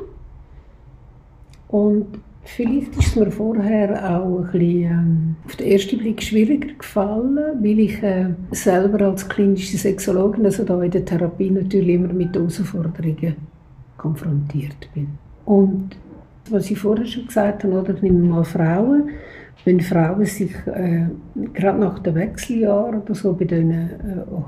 Und 1.69 2.07
vielleicht 2.45 2.97
ist 2.97 3.09
es 3.09 3.17
mir 3.17 3.31
vorher 3.31 4.19
auch 4.19 4.39
ein 4.39 4.51
bisschen 4.53 4.83
ähm, 4.83 5.37
auf 5.45 5.57
den 5.57 5.71
ersten 5.71 5.99
Blick 5.99 6.23
schwieriger 6.23 6.75
gefallen, 6.75 7.39
weil 7.61 7.79
ich 7.79 8.03
äh, 8.03 8.31
selber 8.51 9.07
als 9.07 9.29
klinische 9.29 9.77
Sexologin, 9.77 10.45
also 10.45 10.65
da 10.65 10.83
in 10.83 10.91
der 10.91 11.05
Therapie 11.05 11.51
natürlich 11.51 11.95
immer 11.95 12.13
mit 12.13 12.35
Herausforderungen 12.35 13.37
konfrontiert 13.97 14.89
bin. 14.95 15.09
Und 15.45 15.91
was 16.51 16.71
ich 16.71 16.79
vorher 16.79 17.07
schon 17.07 17.27
gesagt 17.27 17.65
habe, 17.65 17.81
oder 17.81 17.95
nehmen 18.01 18.23
wir 18.23 18.31
mal 18.31 18.45
Frauen, 18.45 19.11
wenn 19.65 19.81
Frauen 19.81 20.25
sich 20.25 20.53
äh, 20.67 21.07
gerade 21.55 21.79
nach 21.79 21.99
dem 22.01 22.17
Wechseljahr 22.17 22.89
oder 22.89 23.15
so 23.15 23.33
bei 23.33 23.45
den 23.45 23.71
äh, 23.71 23.89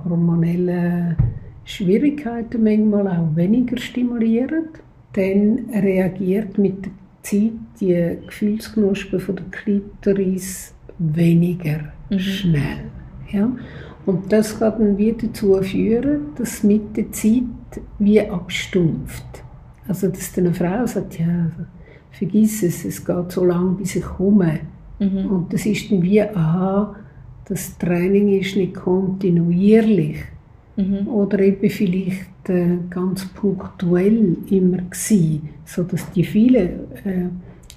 hormonellen 0.05 1.17
Schwierigkeiten 1.65 2.63
manchmal 2.63 3.09
auch 3.09 3.37
weniger 3.37 3.77
stimulieren, 3.77 4.69
dann 5.13 5.67
reagiert 5.73 6.59
mit 6.59 6.85
der 6.85 6.93
Zeit 7.23 7.53
die 7.81 8.19
Gefühlsknospe 8.27 9.21
von 9.21 9.37
der 9.37 9.45
Klitoris 9.51 10.75
weniger 10.99 11.93
mhm. 12.11 12.19
schnell. 12.19 12.85
Ja? 13.31 13.51
Und 14.07 14.33
das 14.33 14.59
kann 14.59 14.79
dann 14.79 14.99
wieder 14.99 15.27
dazu 15.27 15.61
führen, 15.63 16.35
dass 16.37 16.63
mit 16.63 16.97
der 16.97 17.11
Zeit 17.13 17.43
wie 17.99 18.21
abstumpft. 18.21 19.25
Also 19.89 20.09
dass 20.09 20.33
dann 20.33 20.47
eine 20.47 20.55
Frau 20.55 20.87
sagt, 20.87 21.19
ja, 21.19 21.51
vergiss 22.19 22.63
es, 22.63 22.85
es 22.85 23.05
geht 23.05 23.33
so 23.33 23.45
lange, 23.45 23.73
bis 23.73 23.97
ich 23.97 24.05
komme. 24.05 24.61
Mhm. 24.99 25.27
Und 25.27 25.53
das 25.53 25.67
ist 25.67 25.91
dann 25.91 26.03
wie, 26.03 26.23
aha, 26.23 26.95
das 27.47 27.77
Training 27.79 28.41
ist 28.41 28.57
nicht 28.57 28.75
kontinuierlich. 28.75 30.19
Mhm. 30.77 31.09
Oder 31.09 31.41
eben 31.41 31.71
vielleicht 31.71 32.49
äh, 32.49 32.79
ganz 32.91 33.27
punktuell 33.27 34.37
immer 34.51 34.79
gewesen, 34.79 35.49
sodass 35.65 36.11
die 36.13 36.25
vielen 36.25 36.69
äh, 37.05 37.29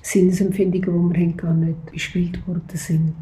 Sinnesempfindungen, 0.01 1.09
die 1.09 1.15
wir 1.15 1.25
haben, 1.25 1.37
gar 1.37 1.53
nicht 1.53 1.91
gespielt 1.91 2.47
worden 2.47 2.63
sind. 2.73 3.13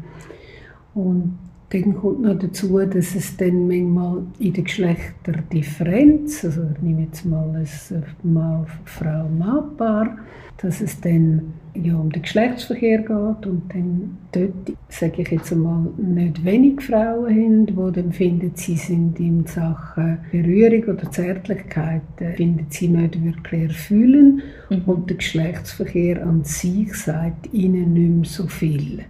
Und 0.94 1.38
dann 1.82 1.96
kommt 1.96 2.22
noch 2.22 2.38
dazu, 2.38 2.78
dass 2.78 3.14
es 3.14 3.36
dann 3.36 3.68
manchmal 3.68 4.22
in 4.38 4.52
der 4.52 4.64
Geschlechterdifferenz, 4.64 6.44
also 6.44 6.62
ich 6.74 6.82
nehme 6.82 7.02
jetzt 7.02 7.24
mal 7.24 7.48
ein 7.54 8.04
Mann-Frau-Mann-Paar, 8.22 10.18
dass 10.58 10.80
es 10.80 11.00
dann 11.00 11.54
ja, 11.74 11.94
um 11.96 12.10
den 12.10 12.22
Geschlechtsverkehr 12.22 12.98
geht 12.98 13.46
und 13.46 13.62
dann 13.68 14.16
dort, 14.32 14.72
sage 14.88 15.22
ich 15.22 15.30
jetzt 15.30 15.52
einmal, 15.52 15.88
nicht 15.98 16.44
wenig 16.44 16.80
Frauen 16.80 17.28
haben, 17.28 17.66
die 17.66 17.92
dann 17.92 18.12
finden, 18.12 18.52
sie 18.54 18.76
sind 18.76 19.20
in 19.20 19.44
Sachen 19.44 20.18
Berührung 20.32 20.94
oder 20.94 21.10
Zärtlichkeit, 21.10 22.02
finden 22.36 22.66
sie 22.70 22.88
nicht 22.88 23.22
wirklich 23.22 23.62
erfüllen 23.64 24.42
mhm. 24.70 24.82
und 24.86 25.10
der 25.10 25.18
Geschlechtsverkehr 25.18 26.26
an 26.26 26.44
sich 26.44 26.94
sagt 26.94 27.52
ihnen 27.52 27.92
nicht 27.92 28.10
mehr 28.10 28.24
so 28.24 28.46
viel. 28.46 29.04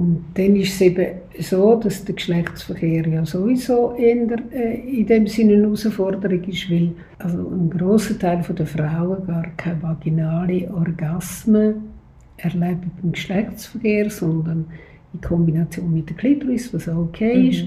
Und 0.00 0.24
dann 0.32 0.56
ist 0.56 0.76
es 0.76 0.80
eben 0.80 1.08
so, 1.40 1.76
dass 1.76 2.06
der 2.06 2.14
Geschlechtsverkehr 2.14 3.06
ja 3.06 3.26
sowieso 3.26 3.94
eher, 3.96 4.16
äh, 4.50 4.98
in 4.98 5.06
dem 5.06 5.26
Sinne 5.26 5.52
eine 5.52 5.64
Herausforderung 5.64 6.42
ist, 6.44 6.70
weil 6.70 6.92
also 7.18 7.36
ein 7.36 7.68
großer 7.68 8.18
Teil 8.18 8.42
der 8.42 8.64
Frauen 8.64 9.26
gar 9.26 9.46
keine 9.58 9.82
vaginale 9.82 10.72
Orgasmen 10.72 11.74
erleben 12.38 12.90
beim 13.02 13.12
Geschlechtsverkehr, 13.12 14.08
sondern 14.08 14.64
in 15.12 15.20
Kombination 15.20 15.92
mit 15.92 16.08
der 16.08 16.16
Klitoris, 16.16 16.72
was 16.72 16.88
auch 16.88 16.96
okay 16.96 17.36
mhm. 17.36 17.48
ist. 17.50 17.64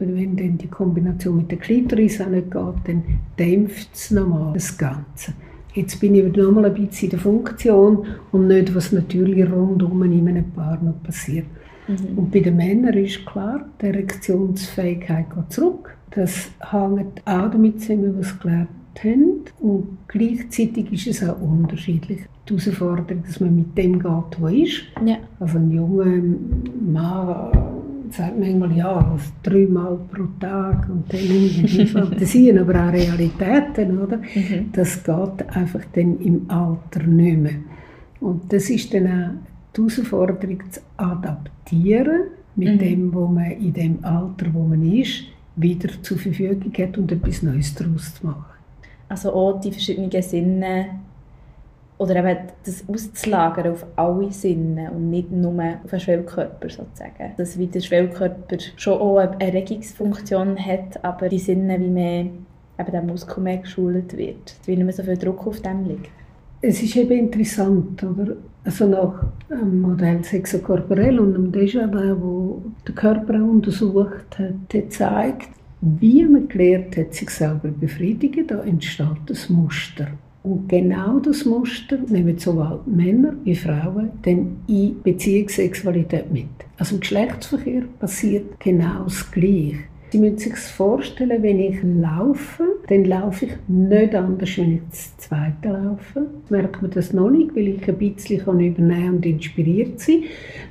Wenn 0.00 0.36
dann 0.36 0.58
die 0.58 0.68
Kombination 0.68 1.38
mit 1.38 1.50
der 1.50 1.58
Klitoris 1.58 2.20
auch 2.20 2.28
nicht 2.28 2.50
geht, 2.50 2.74
dann 2.84 3.02
dämpft 3.38 3.88
es 3.94 4.10
nochmal 4.10 4.52
das 4.52 4.76
Ganze. 4.76 5.32
Jetzt 5.74 5.98
bin 5.98 6.14
ich 6.14 6.24
wieder 6.24 6.44
nochmal 6.44 6.66
ein 6.66 6.74
bisschen 6.74 7.06
in 7.06 7.10
der 7.10 7.18
Funktion 7.18 8.06
und 8.30 8.46
nicht, 8.46 8.74
was 8.74 8.92
natürlich 8.92 9.50
rundum 9.50 10.04
in 10.04 10.28
einem 10.28 10.50
Paar 10.52 10.80
noch 10.80 11.02
passiert. 11.02 11.46
Mhm. 11.88 12.16
Und 12.16 12.30
bei 12.30 12.40
den 12.40 12.56
Männern 12.56 12.94
ist 12.94 13.26
klar, 13.26 13.64
die 13.80 13.86
Erektionsfähigkeit 13.86 15.26
geht 15.34 15.52
zurück. 15.52 15.96
Das 16.12 16.50
hängt 16.70 17.20
auch 17.26 17.50
damit 17.50 17.80
zusammen, 17.80 18.14
was 18.16 18.28
sie 18.28 18.38
gelernt 18.38 18.68
haben. 19.02 19.42
Und 19.60 19.98
gleichzeitig 20.06 20.92
ist 20.92 21.08
es 21.08 21.28
auch 21.28 21.40
unterschiedlich. 21.40 22.20
Die 22.48 22.56
Herausforderung, 22.56 23.24
dass 23.26 23.40
man 23.40 23.56
mit 23.56 23.76
dem 23.76 23.98
geht, 23.98 24.40
was 24.40 24.52
ist. 24.52 24.82
Ja. 25.04 25.16
Also 25.40 25.58
ein 25.58 25.72
junger 25.72 26.22
Mann 26.80 27.50
sagt 28.16 28.38
manchmal, 28.38 28.76
ja, 28.76 28.96
also 28.96 29.30
dreimal 29.42 29.98
pro 30.10 30.24
Tag 30.38 30.88
und 30.88 31.12
dann 31.12 31.20
irgendwie 31.20 31.86
Fantasien, 31.98 32.58
aber 32.58 32.74
auch 32.74 32.92
Realitäten, 32.92 33.98
oder? 33.98 34.18
Mhm. 34.18 34.70
Das 34.72 35.02
geht 35.02 35.48
einfach 35.48 35.82
dann 35.92 36.20
im 36.20 36.48
Alter 36.48 37.02
nicht 37.04 37.38
mehr. 37.38 37.56
Und 38.20 38.52
das 38.52 38.70
ist 38.70 38.92
dann 38.94 39.06
auch 39.06 39.30
die 39.76 39.80
Herausforderung 39.80 40.62
zu 40.70 40.80
adaptieren 40.96 42.28
mit 42.56 42.74
mhm. 42.74 42.78
dem, 42.78 43.14
wo 43.14 43.26
man 43.26 43.50
in 43.50 43.72
dem 43.72 44.04
Alter, 44.04 44.46
wo 44.52 44.62
man 44.62 44.82
ist, 44.92 45.24
wieder 45.56 45.90
zur 46.02 46.18
Verfügung 46.18 46.72
hat 46.78 46.98
und 46.98 47.10
etwas 47.12 47.42
Neues 47.42 47.74
daraus 47.74 48.14
zu 48.14 48.26
machen. 48.26 48.44
Also 49.08 49.32
auch 49.32 49.60
die 49.60 49.70
verschiedenen 49.70 50.22
Sinne 50.22 50.86
oder 51.98 52.16
eben 52.16 52.48
das 52.64 52.84
auszulagern 52.88 53.72
auf 53.72 53.86
alle 53.96 54.32
Sinne 54.32 54.90
und 54.90 55.10
nicht 55.10 55.30
nur 55.30 55.52
auf 55.84 55.90
den 55.90 56.00
Schwellkörper 56.00 56.68
sozusagen. 56.68 57.32
Dass 57.36 57.58
wie 57.58 57.66
der 57.66 57.80
Schwellkörper 57.80 58.56
schon 58.76 58.98
auch 59.00 59.18
eine 59.18 59.40
Erregungsfunktion 59.40 60.58
hat, 60.58 61.02
aber 61.04 61.28
die 61.28 61.38
Sinne 61.38 61.78
wie 61.78 61.88
mehr, 61.88 62.20
eben 62.20 62.90
der 62.92 63.02
Muskel 63.02 63.42
mehr 63.42 63.58
geschult 63.58 64.16
wird, 64.16 64.56
weil 64.66 64.76
nicht 64.76 64.84
mehr 64.84 64.92
so 64.92 65.02
viel 65.04 65.16
Druck 65.16 65.46
auf 65.46 65.60
dem 65.60 65.84
liegt. 65.84 66.10
Es 66.60 66.82
ist 66.82 66.96
eben 66.96 67.12
interessant, 67.12 68.02
oder? 68.02 68.36
Also 68.64 68.86
nach 68.88 69.26
dem 69.50 69.82
Modell 69.82 70.24
Sexokorporell 70.24 71.20
und 71.20 71.34
dem 71.34 71.52
Desjardins, 71.52 72.16
wo 72.18 72.62
der 72.86 72.94
Körper 72.94 73.34
untersucht 73.34 74.38
hat, 74.38 74.90
zeigt, 74.90 75.50
wie 75.82 76.24
man 76.24 76.48
gelernt 76.48 76.96
hat, 76.96 77.12
sich 77.12 77.28
selber 77.28 77.68
befriedigen, 77.68 78.46
da 78.46 78.62
entsteht 78.62 79.18
das 79.26 79.50
Muster. 79.50 80.06
Und 80.44 80.68
genau 80.68 81.20
das 81.20 81.46
Muster 81.46 81.96
nehmen 82.06 82.36
sowohl 82.36 82.80
Männer 82.84 83.32
wie 83.44 83.56
Frauen 83.56 84.10
dann 84.22 84.58
in 84.68 85.02
Beziehungssexualität 85.02 86.30
mit. 86.30 86.48
Also 86.76 86.96
im 86.96 87.00
Geschlechtsverkehr 87.00 87.84
passiert 87.98 88.60
genau 88.60 89.04
das 89.04 89.30
Gleiche. 89.30 89.84
Sie 90.14 90.20
müssen 90.20 90.38
sich 90.38 90.54
vorstellen, 90.54 91.42
wenn 91.42 91.58
ich 91.58 91.82
laufe, 91.82 92.62
dann 92.86 93.04
laufe 93.04 93.46
ich 93.46 93.52
nicht 93.66 94.14
anders, 94.14 94.56
wenn 94.58 94.74
ich 94.74 94.80
das 94.88 95.16
zweite 95.16 95.70
laufe. 95.70 96.28
Merkt 96.50 96.82
man 96.82 96.92
das 96.92 97.12
noch 97.12 97.30
nicht, 97.30 97.56
weil 97.56 97.66
ich 97.66 97.88
ein 97.88 97.98
bisschen 97.98 98.38
übernehmen 98.60 99.16
und 99.16 99.26
inspiriert 99.26 99.98
sein 99.98 100.22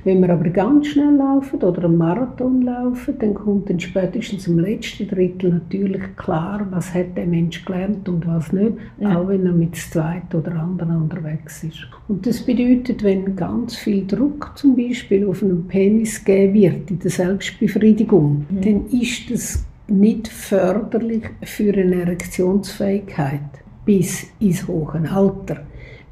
Wenn 0.04 0.20
wir 0.22 0.30
aber 0.30 0.48
ganz 0.48 0.86
schnell 0.86 1.16
laufen 1.16 1.60
oder 1.62 1.84
einen 1.84 1.98
Marathon 1.98 2.62
laufen, 2.62 3.16
dann 3.18 3.34
kommt 3.34 3.68
dann 3.68 3.80
spätestens 3.80 4.46
im 4.46 4.60
letzten 4.60 5.08
Drittel 5.08 5.50
natürlich 5.50 6.16
klar, 6.16 6.66
was 6.70 6.94
hat 6.94 7.14
der 7.14 7.26
Mensch 7.26 7.62
gelernt 7.66 8.08
und 8.08 8.26
was 8.26 8.50
nicht, 8.50 8.72
ja. 8.98 9.18
auch 9.18 9.28
wenn 9.28 9.44
er 9.44 9.52
mit 9.52 9.72
dem 9.72 9.74
zweiten 9.74 10.36
oder 10.38 10.54
anderen 10.54 11.02
unterwegs 11.02 11.64
ist. 11.64 11.86
Und 12.08 12.26
das 12.26 12.40
bedeutet, 12.40 13.02
wenn 13.02 13.36
ganz 13.36 13.76
viel 13.76 14.06
Druck 14.06 14.52
zum 14.54 14.74
Beispiel 14.74 15.26
auf 15.26 15.42
einen 15.42 15.68
Penis 15.68 16.24
gegeben 16.24 16.54
wird 16.54 16.90
in 16.90 16.98
der 16.98 17.10
Selbstbefriedigung, 17.10 18.46
mhm. 18.48 18.60
dann 18.62 18.86
ist 18.86 19.33
es 19.34 19.64
nicht 19.88 20.28
förderlich 20.28 21.24
für 21.42 21.72
eine 21.74 22.02
Erektionsfähigkeit 22.02 23.40
bis 23.84 24.26
ins 24.40 24.66
hohe 24.66 25.02
Alter. 25.10 25.62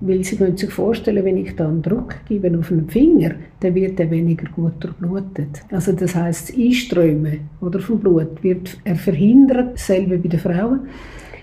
Weil 0.01 0.25
Sie 0.25 0.37
können 0.37 0.57
sich 0.57 0.71
vorstellen, 0.71 1.25
wenn 1.25 1.37
ich 1.37 1.55
da 1.55 1.71
Druck 1.71 2.17
gebe 2.29 2.59
auf 2.59 2.73
einen 2.73 2.89
Finger, 2.89 3.37
dann 3.61 3.75
wird 3.77 4.01
er 4.01 4.11
weniger 4.11 4.51
gut 4.51 4.73
durchblutet. 4.81 5.63
Also 5.71 5.93
das 5.93 6.17
heißt, 6.17 6.49
das 6.49 6.57
Einströmen 6.57 7.49
oder 7.61 7.79
vom 7.79 8.01
Blut 8.01 8.43
wird 8.43 8.79
er 8.83 8.97
verhindert, 8.97 9.79
selber 9.79 10.17
bei 10.17 10.29
den 10.29 10.41
Frauen. 10.41 10.81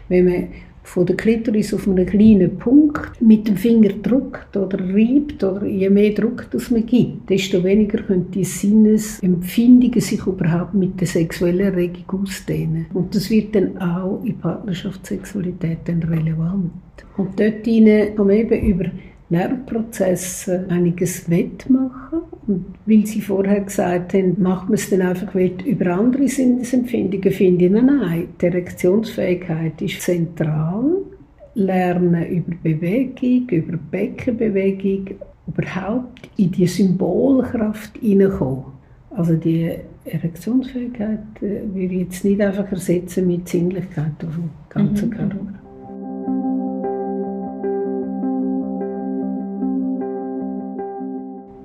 Wenn 0.09 0.25
man 0.25 0.47
von 0.89 1.05
der 1.05 1.15
Klitoris 1.17 1.71
auf 1.71 1.87
einen 1.87 2.05
kleinen 2.07 2.57
Punkt 2.57 3.21
mit 3.21 3.47
dem 3.47 3.57
Finger 3.57 3.89
drückt 3.89 4.57
oder 4.57 4.79
reibt 4.79 5.43
oder 5.43 5.63
je 5.63 5.87
mehr 5.87 6.13
Druck 6.13 6.47
das 6.49 6.71
man 6.71 6.83
gibt, 6.83 7.29
desto 7.29 7.63
weniger 7.63 8.01
können 8.01 8.31
die 8.31 8.43
Sinnesempfindungen 8.43 10.01
sich 10.01 10.25
überhaupt 10.25 10.73
mit 10.73 10.99
der 10.99 11.07
sexuellen 11.07 11.59
Erregung 11.59 12.23
ausdehnen. 12.23 12.87
Und 12.91 13.13
das 13.13 13.29
wird 13.29 13.53
dann 13.53 13.77
auch 13.77 14.23
in 14.23 14.39
Partnerschaftssexualität 14.39 15.77
dann 15.85 16.01
relevant. 16.01 16.71
Und 17.17 17.39
dort 17.39 17.67
man 18.17 18.29
eben 18.31 18.61
über 18.61 18.85
Lernprozesse 19.29 20.65
einiges 20.69 21.29
wettmachen. 21.29 22.21
Und 22.47 22.65
weil 22.85 23.05
Sie 23.05 23.21
vorher 23.21 23.61
gesagt 23.61 24.13
haben, 24.13 24.41
macht 24.41 24.65
man 24.65 24.73
es 24.75 24.89
dann 24.89 25.01
einfach 25.01 25.33
über 25.35 25.93
andere 25.93 26.27
Sinnesempfindungen, 26.27 27.31
finde 27.31 27.65
ich, 27.65 27.71
nein, 27.71 28.27
die 28.41 28.45
Erektionsfähigkeit 28.45 29.81
ist 29.81 30.01
zentral. 30.01 30.97
Lernen 31.55 32.25
über 32.27 32.55
Bewegung, 32.63 33.49
über 33.49 33.77
Beckenbewegung, 33.77 35.17
überhaupt 35.47 36.29
in 36.37 36.51
die 36.51 36.67
Symbolkraft 36.67 37.97
hineinkommen. 37.97 38.65
Also 39.11 39.35
die 39.35 39.71
Erektionsfähigkeit 40.05 41.19
äh, 41.41 41.61
würde 41.73 41.93
ich 41.93 42.01
jetzt 42.01 42.23
nicht 42.23 42.41
einfach 42.41 42.71
ersetzen 42.71 43.27
mit 43.27 43.49
Sinnlichkeit 43.49 44.13
auf 44.25 44.35
dem 44.35 44.49
ganzen 44.69 45.09
mhm. 45.09 45.13
Körper. 45.13 45.58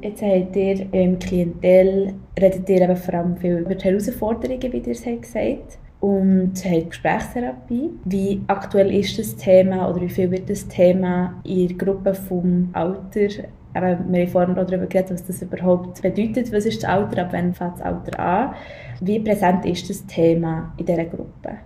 Jetzt 0.04 0.20
habt 0.20 0.54
ihr 0.54 0.92
im 0.92 1.18
Klientel, 1.18 2.12
redet 2.38 2.68
ihr 2.68 2.82
eben 2.82 2.94
vor 2.94 3.14
allem 3.14 3.38
viel 3.38 3.60
über 3.60 3.74
die 3.74 3.84
Herausforderungen, 3.84 4.70
wie 4.70 4.76
ihr 4.76 4.88
es 4.88 5.02
gesagt 5.02 5.78
und 6.00 6.52
haben 6.62 6.88
Gesprächstherapie. 6.90 7.88
Wie 8.04 8.42
aktuell 8.46 8.94
ist 8.94 9.18
das 9.18 9.34
Thema 9.34 9.88
oder 9.88 10.02
wie 10.02 10.10
viel 10.10 10.30
wird 10.30 10.50
das 10.50 10.68
Thema 10.68 11.40
in 11.44 11.68
der 11.68 11.76
Gruppe 11.78 12.12
vom 12.12 12.68
Alter 12.74 13.28
aber 13.72 13.98
wir 14.08 14.20
haben 14.20 14.28
vorhin 14.28 14.54
darüber 14.54 14.86
geredet, 14.86 15.10
was 15.10 15.26
das 15.26 15.42
überhaupt 15.42 16.00
bedeutet. 16.00 16.52
Was 16.52 16.64
ist 16.64 16.84
das 16.84 16.90
Alter, 16.90 17.22
ab 17.22 17.28
wann 17.32 17.52
fängt 17.52 17.74
das 17.74 17.80
Alter 17.80 18.20
an? 18.20 18.54
Wie 19.00 19.18
präsent 19.18 19.66
ist 19.66 19.90
das 19.90 20.06
Thema 20.06 20.72
in 20.76 20.86
dieser 20.86 21.06
Gruppe? 21.06 21.56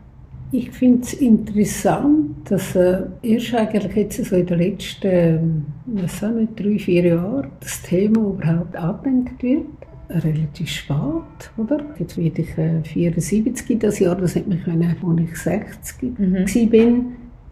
Ich 0.50 0.70
finde 0.70 1.02
es 1.02 1.12
interessant, 1.14 2.50
dass 2.50 2.74
äh, 2.74 3.02
erst 3.22 3.54
eigentlich 3.54 3.94
jetzt 3.94 4.24
so 4.24 4.36
in 4.36 4.46
den 4.46 4.58
letzten, 4.58 5.66
was 5.86 6.24
auch 6.24 6.30
nicht, 6.30 6.58
drei, 6.58 6.78
vier 6.78 7.04
Jahren 7.04 7.50
das 7.60 7.82
Thema 7.82 8.20
überhaupt 8.20 8.74
angedenkt 8.74 9.42
wird. 9.42 9.66
Relativ 10.08 10.70
spät, 10.70 11.50
oder? 11.58 11.84
Jetzt 11.98 12.16
werde 12.16 12.40
ich 12.40 12.56
äh, 12.56 12.82
74 12.82 13.78
das 13.78 13.98
Jahr, 13.98 14.16
das 14.16 14.36
hätte 14.36 14.48
mich 14.48 14.64
können, 14.64 14.82
als 14.82 15.20
ich 15.20 15.36
60 15.36 16.18
mhm. 16.18 16.72
war 16.72 17.04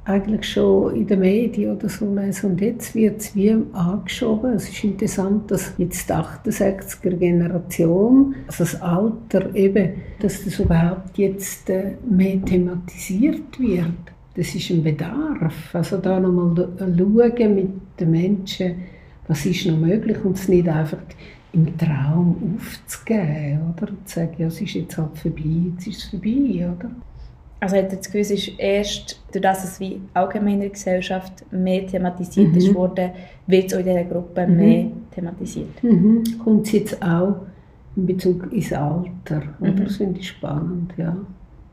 eigentlich 0.07 0.49
schon 0.53 0.95
in 0.95 1.07
den 1.07 1.21
Medien 1.21 1.77
oder 1.77 1.89
so 1.89 2.15
lesen. 2.15 2.53
Und 2.53 2.61
jetzt 2.61 2.95
wird 2.95 3.21
es 3.21 3.35
wie 3.35 3.57
angeschoben. 3.73 4.53
Es 4.53 4.69
ist 4.69 4.85
interessant, 4.85 5.51
dass 5.51 5.75
jetzt 5.79 6.09
die 6.09 6.13
68er 6.13 7.17
Generation, 7.17 8.37
also 8.47 8.65
das 8.65 8.81
Alter 8.81 9.55
eben, 9.55 9.95
dass 10.21 10.45
das 10.45 10.61
überhaupt 10.61 11.19
jetzt 11.19 11.69
äh, 11.71 11.97
mehr 12.09 12.43
thematisiert 12.45 13.59
wird. 13.59 13.91
Das 14.37 14.55
ist 14.55 14.71
ein 14.71 14.85
Bedarf. 14.85 15.75
Also 15.75 15.97
da 15.97 16.21
nochmal 16.21 16.69
schauen 16.79 17.55
mit 17.55 17.71
den 17.99 18.11
Menschen, 18.11 18.77
was 19.27 19.45
ist 19.45 19.67
noch 19.67 19.79
möglich 19.79 20.19
und 20.25 20.37
es 20.37 20.47
nicht 20.47 20.69
einfach 20.69 20.99
im 21.53 21.77
Traum 21.77 22.59
aufzugeben, 22.59 23.75
oder? 23.75 23.91
Und 23.91 24.09
zu 24.09 24.21
sagen, 24.21 24.35
ja, 24.39 24.47
es 24.47 24.61
ist 24.61 24.75
jetzt 24.75 24.99
halt 24.99 25.17
vorbei, 25.19 25.71
jetzt 25.73 25.87
ist 25.87 25.99
es 25.99 26.11
vorbei, 26.11 26.69
oder? 26.71 26.91
Also 27.59 27.77
hat 27.77 27.91
das 27.91 28.07
Gefühl, 28.07 28.21
es 28.21 28.31
ist 28.31 28.59
erst, 28.59 29.21
durch 29.33 29.43
das 29.43 29.65
es 29.65 29.81
wie 29.81 30.01
allgemein 30.13 30.55
in 30.55 30.61
der 30.61 30.69
Gesellschaft 30.71 31.45
mehr 31.51 31.87
thematisiert 31.87 32.53
mhm. 32.53 32.57
ist 32.57 32.75
worden, 32.75 33.11
wird 33.47 33.67
es 33.67 33.75
auch 33.75 33.79
in 33.79 33.87
dieser 33.87 34.05
Gruppe 34.05 34.47
mhm. 34.47 34.57
mehr 34.57 34.87
thematisiert. 35.15 35.83
Mhm. 35.83 36.23
Kommt 36.43 36.67
es 36.67 36.73
jetzt 36.73 37.03
auch 37.03 37.37
in 37.97 38.07
Bezug 38.07 38.53
ins 38.53 38.73
Alter? 38.73 39.43
Oder? 39.61 39.73
Mhm. 39.73 39.85
Das 39.85 39.97
finde 39.97 40.21
ich 40.21 40.29
spannend, 40.29 40.93
ja. 40.99 41.17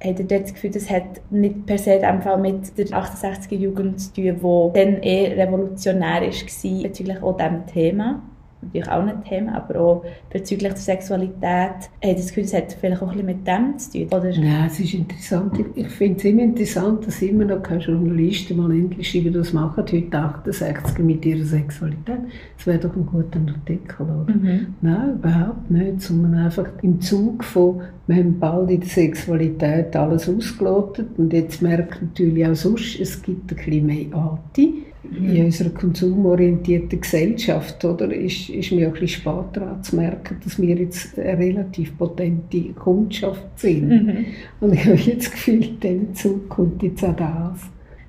Hat 0.02 0.20
ihr 0.20 0.26
das 0.26 0.54
Gefühl, 0.54 0.72
das 0.72 0.90
hat 0.90 1.22
nicht 1.32 1.66
per 1.66 1.78
se 1.78 1.94
in 1.94 2.42
mit 2.42 2.78
der 2.78 2.86
68er 2.88 3.56
Jugend 3.56 4.02
zu 4.02 4.14
tun, 4.14 4.74
die 4.74 4.80
dann 4.80 5.02
eher 5.02 5.38
revolutionär 5.38 6.22
war 6.22 6.84
bezüglich 6.84 7.24
auch 7.24 7.38
diesem 7.38 7.66
Thema? 7.68 8.22
Natürlich 8.64 8.90
auch 8.90 9.06
ein 9.06 9.24
Thema, 9.24 9.56
aber 9.56 9.80
auch 9.80 10.06
bezüglich 10.32 10.74
der 10.74 10.82
Sexualität. 10.82 11.42
Hat 11.42 11.90
das 12.02 12.28
Gefühl, 12.28 12.44
es 12.44 12.54
hat 12.54 12.74
vielleicht 12.80 13.02
auch 13.02 13.12
ein 13.12 13.18
bisschen 13.18 13.26
mit 13.26 13.48
dem 13.48 13.78
zu 13.78 13.92
tun? 13.92 14.20
Oder? 14.20 14.30
Ja, 14.32 14.66
es 14.66 14.80
ist 14.80 14.94
interessant. 14.94 15.60
Ich, 15.76 15.88
finde 15.88 16.18
es 16.18 16.26
immer 16.26 16.42
interessant, 16.42 17.08
dass 17.08 17.22
immer 17.22 17.46
noch 17.46 17.62
keine 17.62 17.82
Journalisten 17.82 18.58
mal 18.58 18.72
endlich 18.72 19.10
schreiben, 19.10 19.34
das 19.34 19.54
machen 19.54 19.84
heute 19.92 20.18
68 20.18 21.00
mit 21.00 21.26
ihrer 21.26 21.46
Sexualität. 21.46 22.20
Das 22.58 22.68
wäre 22.68 22.80
doch 22.80 22.96
ein 22.96 23.06
guter 23.06 23.40
Artikel, 23.40 24.04
oder? 24.04 24.34
Mhm. 24.34 24.76
Nein, 24.82 25.14
überhaupt 25.16 25.72
nicht, 25.72 26.02
sondern 26.02 26.36
einfach 26.36 26.70
im 26.82 27.00
Zug 27.02 27.44
von, 27.44 27.82
wir 28.08 28.16
haben 28.18 28.40
bald 28.40 28.70
in 28.70 28.80
der 28.80 28.90
Sexualität 28.90 29.96
alles 29.96 30.28
ausgelotet 30.28 31.08
und 31.18 31.32
jetzt 31.34 31.62
merkt 31.62 32.02
natürlich 32.02 32.46
auch 32.46 32.56
sonst, 32.56 33.00
es 33.00 33.22
gibt 33.22 33.52
ein 33.52 33.56
bisschen 33.56 33.86
mehr 33.86 34.06
Anti 34.14 34.84
in 35.12 35.46
unserer 35.46 35.70
konsumorientierten 35.70 37.02
Gesellschaft 37.02 37.84
oder, 37.84 38.12
ist, 38.14 38.50
ist 38.50 38.72
mir 38.72 38.88
auch 38.88 38.94
ein 38.94 39.00
bisschen 39.00 39.22
spät 39.22 39.46
daran 39.54 39.84
zu 39.84 39.96
merken, 39.98 40.38
dass 40.44 40.62
wir 40.62 40.76
jetzt 40.76 41.20
eine 41.20 41.38
relativ 41.38 41.98
potente 41.98 42.72
Kundschaft 42.74 43.60
sind. 43.60 43.90
Mhm. 43.90 44.26
Und 44.62 44.74
ich 44.74 44.86
habe 44.86 44.96
jetzt 44.96 45.28
das 45.28 45.32
Gefühl, 45.32 45.68
dem 45.84 46.16
Zug 46.16 46.50
kommt 46.50 46.82
jetzt 46.84 47.04
auch 47.04 47.16
das. 47.16 47.60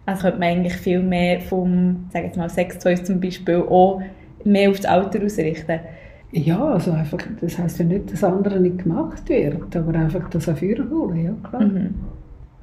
Also 0.06 0.22
könnte 0.22 0.38
man 0.38 0.48
eigentlich 0.48 0.74
viel 0.74 1.00
mehr 1.00 1.40
vom, 1.40 2.06
sagen 2.12 2.30
wir 2.32 2.38
mal, 2.38 2.50
Sextoys 2.50 3.02
zum 3.02 3.20
Beispiel 3.20 3.56
auch 3.56 4.00
mehr 4.44 4.70
auf 4.70 4.76
das 4.76 4.86
Alter 4.86 5.24
ausrichten? 5.24 5.80
Ja, 6.30 6.62
also 6.64 6.92
einfach, 6.92 7.18
das 7.40 7.58
heisst 7.58 7.78
ja 7.78 7.84
nicht, 7.84 8.12
dass 8.12 8.22
andere 8.22 8.60
nicht 8.60 8.78
gemacht 8.82 9.28
wird, 9.28 9.74
aber 9.74 9.94
einfach 9.98 10.28
das 10.30 10.48
auch 10.48 10.60
holen, 10.60 11.24
ja 11.24 11.48
klar. 11.48 11.62
Mhm 11.62 11.94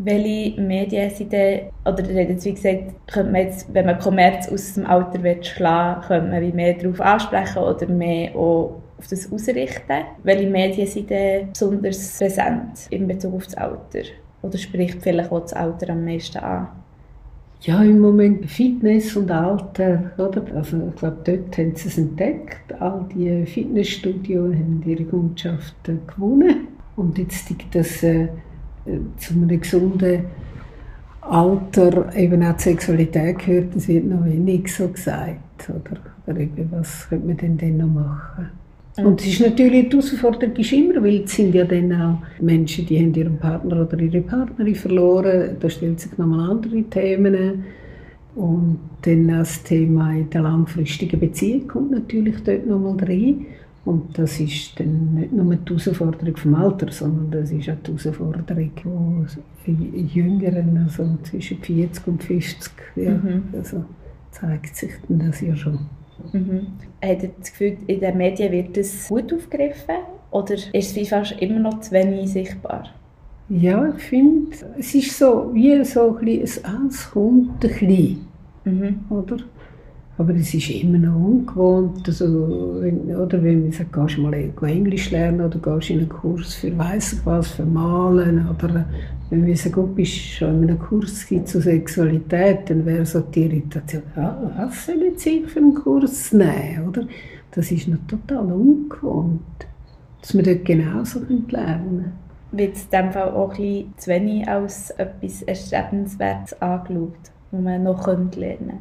welche 0.03 0.59
Medien 0.61 1.09
sind 1.09 1.31
denn, 1.31 1.61
oder 1.85 2.03
jetzt, 2.03 2.45
wie 2.45 2.53
gesagt, 2.53 2.83
könnte 3.07 3.31
man 3.31 3.41
jetzt, 3.41 3.73
wenn 3.73 3.85
man 3.85 3.99
Kommerz 3.99 4.49
aus 4.49 4.73
dem 4.73 4.85
Alter 4.85 5.21
will 5.23 5.43
schlagen 5.43 6.01
könnte 6.01 6.29
man 6.29 6.41
wie 6.41 6.51
mehr 6.51 6.73
darauf 6.73 7.01
ansprechen 7.01 7.59
oder 7.59 7.87
mehr 7.87 8.35
auch 8.35 8.81
auf 8.97 9.07
das 9.09 9.31
ausrichten. 9.31 10.03
Welche 10.23 10.49
Medien 10.49 10.87
sind 10.87 11.09
denn 11.09 11.49
besonders 11.49 12.17
präsent 12.17 12.87
in 12.89 13.07
Bezug 13.07 13.35
auf 13.35 13.45
das 13.45 13.55
Alter? 13.55 14.03
Oder 14.41 14.57
spricht 14.57 15.01
vielleicht 15.01 15.31
auch 15.31 15.41
das 15.41 15.53
Alter 15.53 15.89
am 15.89 16.05
meisten 16.05 16.37
an? 16.39 16.67
Ja, 17.61 17.83
im 17.83 17.99
Moment 17.99 18.49
Fitness 18.49 19.15
und 19.15 19.29
Alter, 19.29 20.11
oder? 20.17 20.43
Also 20.55 20.81
ich 20.89 20.95
glaube, 20.95 21.17
dort 21.23 21.57
haben 21.57 21.75
sie 21.75 21.89
es 21.89 21.97
entdeckt. 21.97 22.73
All 22.79 23.05
die 23.13 23.45
Fitnessstudios 23.45 24.55
haben 24.55 24.81
ihre 24.83 25.03
Kundschaften 25.03 25.99
gewonnen. 26.07 26.69
Und 26.95 27.19
jetzt 27.19 27.49
liegt 27.49 27.75
das 27.75 28.01
äh, 28.01 28.29
zu 29.17 29.33
einem 29.33 29.59
gesunden 29.59 30.25
Alter 31.21 32.15
eben 32.15 32.43
auch 32.43 32.55
die 32.57 32.63
Sexualität 32.63 33.39
gehört, 33.39 33.75
das 33.75 33.87
wird 33.87 34.05
noch 34.05 34.25
wenig 34.25 34.73
so 34.73 34.87
gesagt. 34.87 35.69
Oder, 35.69 35.99
oder 36.25 36.39
eben, 36.39 36.67
was 36.71 37.07
könnte 37.07 37.27
man 37.27 37.37
denn 37.37 37.57
dann 37.57 37.77
noch 37.77 37.87
machen? 37.87 38.49
Und 38.97 39.21
es 39.21 39.27
ist 39.27 39.41
natürlich, 39.41 39.89
die 39.89 39.95
Herausforderung 39.95 40.55
ist 40.55 40.73
immer, 40.73 41.01
weil 41.01 41.23
es 41.23 41.31
sind 41.33 41.55
ja 41.55 41.63
dann 41.63 41.93
auch 41.93 42.17
Menschen, 42.41 42.85
die 42.85 42.99
haben 42.99 43.13
ihren 43.13 43.37
Partner 43.37 43.81
oder 43.81 43.97
ihre 43.99 44.21
Partnerin 44.21 44.75
verloren, 44.75 45.55
da 45.59 45.69
stellen 45.69 45.97
sich 45.97 46.17
nochmal 46.17 46.51
andere 46.51 46.83
Themen 46.83 47.63
und 48.35 48.79
dann 49.03 49.27
das 49.27 49.63
Thema 49.63 50.11
in 50.13 50.29
der 50.29 50.41
langfristigen 50.41 51.19
Beziehung 51.19 51.67
kommt 51.67 51.91
natürlich 51.91 52.35
dort 52.43 52.67
nochmal 52.67 52.97
rein. 53.05 53.45
Und 53.83 54.17
das 54.17 54.39
ist 54.39 54.79
dann 54.79 55.15
nicht 55.15 55.33
nur 55.33 55.55
die 55.55 55.69
Herausforderung 55.69 56.37
vom 56.37 56.55
Alter, 56.55 56.91
sondern 56.91 57.31
das 57.31 57.51
ist 57.51 57.67
auch 57.67 57.75
die 57.83 57.91
Herausforderung 57.91 58.71
von 59.65 60.07
Jüngeren, 60.13 60.77
also 60.77 61.17
zwischen 61.23 61.57
40 61.57 62.07
und 62.07 62.23
50. 62.23 62.71
Ja, 62.95 63.11
mhm. 63.11 63.43
Also 63.53 63.83
zeigt 64.29 64.75
sich 64.75 64.91
dann 65.07 65.19
das 65.19 65.41
ja 65.41 65.55
schon. 65.55 65.79
Mhm. 66.31 66.67
Hat 67.03 67.23
ihr 67.23 67.31
das 67.39 67.51
Gefühl, 67.51 67.77
in 67.87 67.99
den 67.99 68.17
Medien 68.17 68.51
wird 68.51 68.77
das 68.77 69.07
gut 69.07 69.33
aufgegriffen 69.33 69.95
oder 70.29 70.53
ist 70.53 70.97
es 70.97 71.09
fast 71.09 71.33
immer 71.39 71.59
noch 71.59 71.79
zu 71.81 71.91
wenig 71.91 72.31
sichtbar? 72.31 72.83
Ja, 73.49 73.93
ich 73.97 74.03
finde, 74.03 74.55
es 74.77 74.95
ist 74.95 75.17
so, 75.17 75.49
wie 75.53 75.83
so 75.83 76.17
ein 76.17 76.23
bisschen, 76.23 76.87
es 76.87 77.11
kommt 77.11 77.65
ein 77.65 77.69
bisschen, 77.69 78.27
mhm. 78.63 78.99
oder? 79.09 79.37
Aber 80.17 80.35
es 80.35 80.53
ist 80.53 80.69
immer 80.69 80.97
noch 80.97 81.15
ungewohnt. 81.15 82.07
Also, 82.07 82.77
wenn, 82.79 83.15
oder 83.15 83.41
wenn 83.41 83.63
man 83.63 83.71
sagt, 83.71 83.93
gehst 83.93 84.17
du 84.17 84.21
mal 84.21 84.33
Englisch 84.33 85.09
lernen 85.11 85.41
oder 85.41 85.57
gehst 85.57 85.89
in 85.89 85.99
einen 85.99 86.09
Kurs 86.09 86.55
für 86.55 86.77
weiss 86.77 87.13
ich 87.13 87.25
was, 87.25 87.47
für 87.51 87.65
Malen. 87.65 88.47
Oder 88.49 88.85
wenn 89.29 89.45
wir 89.45 89.55
sagen, 89.55 89.75
du 89.75 89.87
bist 89.87 90.13
schon 90.13 90.63
in 90.63 90.69
einem 90.69 90.79
Kurs 90.79 91.25
zur 91.45 91.61
Sexualität, 91.61 92.69
dann 92.69 92.85
wäre 92.85 93.05
so 93.05 93.21
die 93.21 93.45
Irritation, 93.45 94.03
ja, 94.15 94.53
was 94.57 94.85
soll 94.85 94.95
ich 94.95 95.25
jetzt 95.25 95.51
für 95.51 95.59
einen 95.59 95.73
Kurs 95.73 96.33
nehmen? 96.33 96.89
Oder? 96.89 97.07
Das 97.51 97.71
ist 97.71 97.87
noch 97.87 97.99
total 98.07 98.51
ungewohnt, 98.51 99.41
dass 100.21 100.33
wir 100.33 100.43
dort 100.43 100.65
genauso 100.65 101.19
lernen 101.19 101.47
können. 101.47 102.11
Wird 102.51 102.75
es 102.75 102.83
in 102.83 102.89
diesem 102.91 103.11
Fall 103.11 103.29
auch 103.29 103.51
ein 103.51 103.57
bisschen 103.57 103.93
zu 103.97 104.09
wenig 104.09 104.47
als 104.47 104.89
etwas 104.91 105.41
Erstrebenswertes 105.41 106.61
angeschaut, 106.61 107.13
was 107.51 107.61
man 107.61 107.83
noch 107.83 108.05
lernen 108.07 108.29
könnte? 108.31 108.73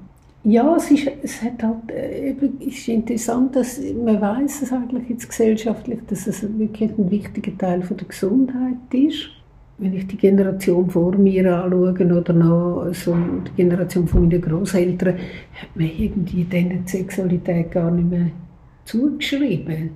Ja, 0.42 0.74
es 0.76 0.90
ist, 0.90 1.07
es 1.22 1.42
hat 1.42 1.62
halt, 1.62 1.90
äh, 1.90 2.35
ist 2.61 2.88
interessant, 2.88 3.55
dass 3.57 3.79
man 3.79 4.20
weiß 4.20 4.62
es 4.62 4.72
eigentlich 4.72 5.11
jetzt 5.11 5.29
gesellschaftlich, 5.29 6.00
dass 6.07 6.26
es 6.26 6.42
wirklich 6.59 6.90
ein 6.96 7.11
wichtiger 7.11 7.57
Teil 7.59 7.83
von 7.83 7.98
der 7.98 8.09
Gesundheit 8.09 8.76
ist. 8.92 9.29
Wenn 9.76 9.94
ich 9.94 10.07
die 10.07 10.16
Generation 10.16 10.88
vor 10.88 11.14
mir 11.16 11.55
anschaue 11.55 11.92
oder 11.92 12.33
noch 12.33 12.92
so 12.92 13.14
die 13.14 13.62
Generation 13.62 14.07
von 14.07 14.29
meinen 14.29 14.40
Großeltern, 14.40 15.14
hat 15.14 15.68
man 15.74 15.90
irgendwie 15.98 16.44
denen 16.44 16.85
die 16.85 16.90
Sexualität 16.90 17.70
gar 17.70 17.90
nicht 17.90 18.11
mehr 18.11 18.31
zugeschrieben. 18.85 19.90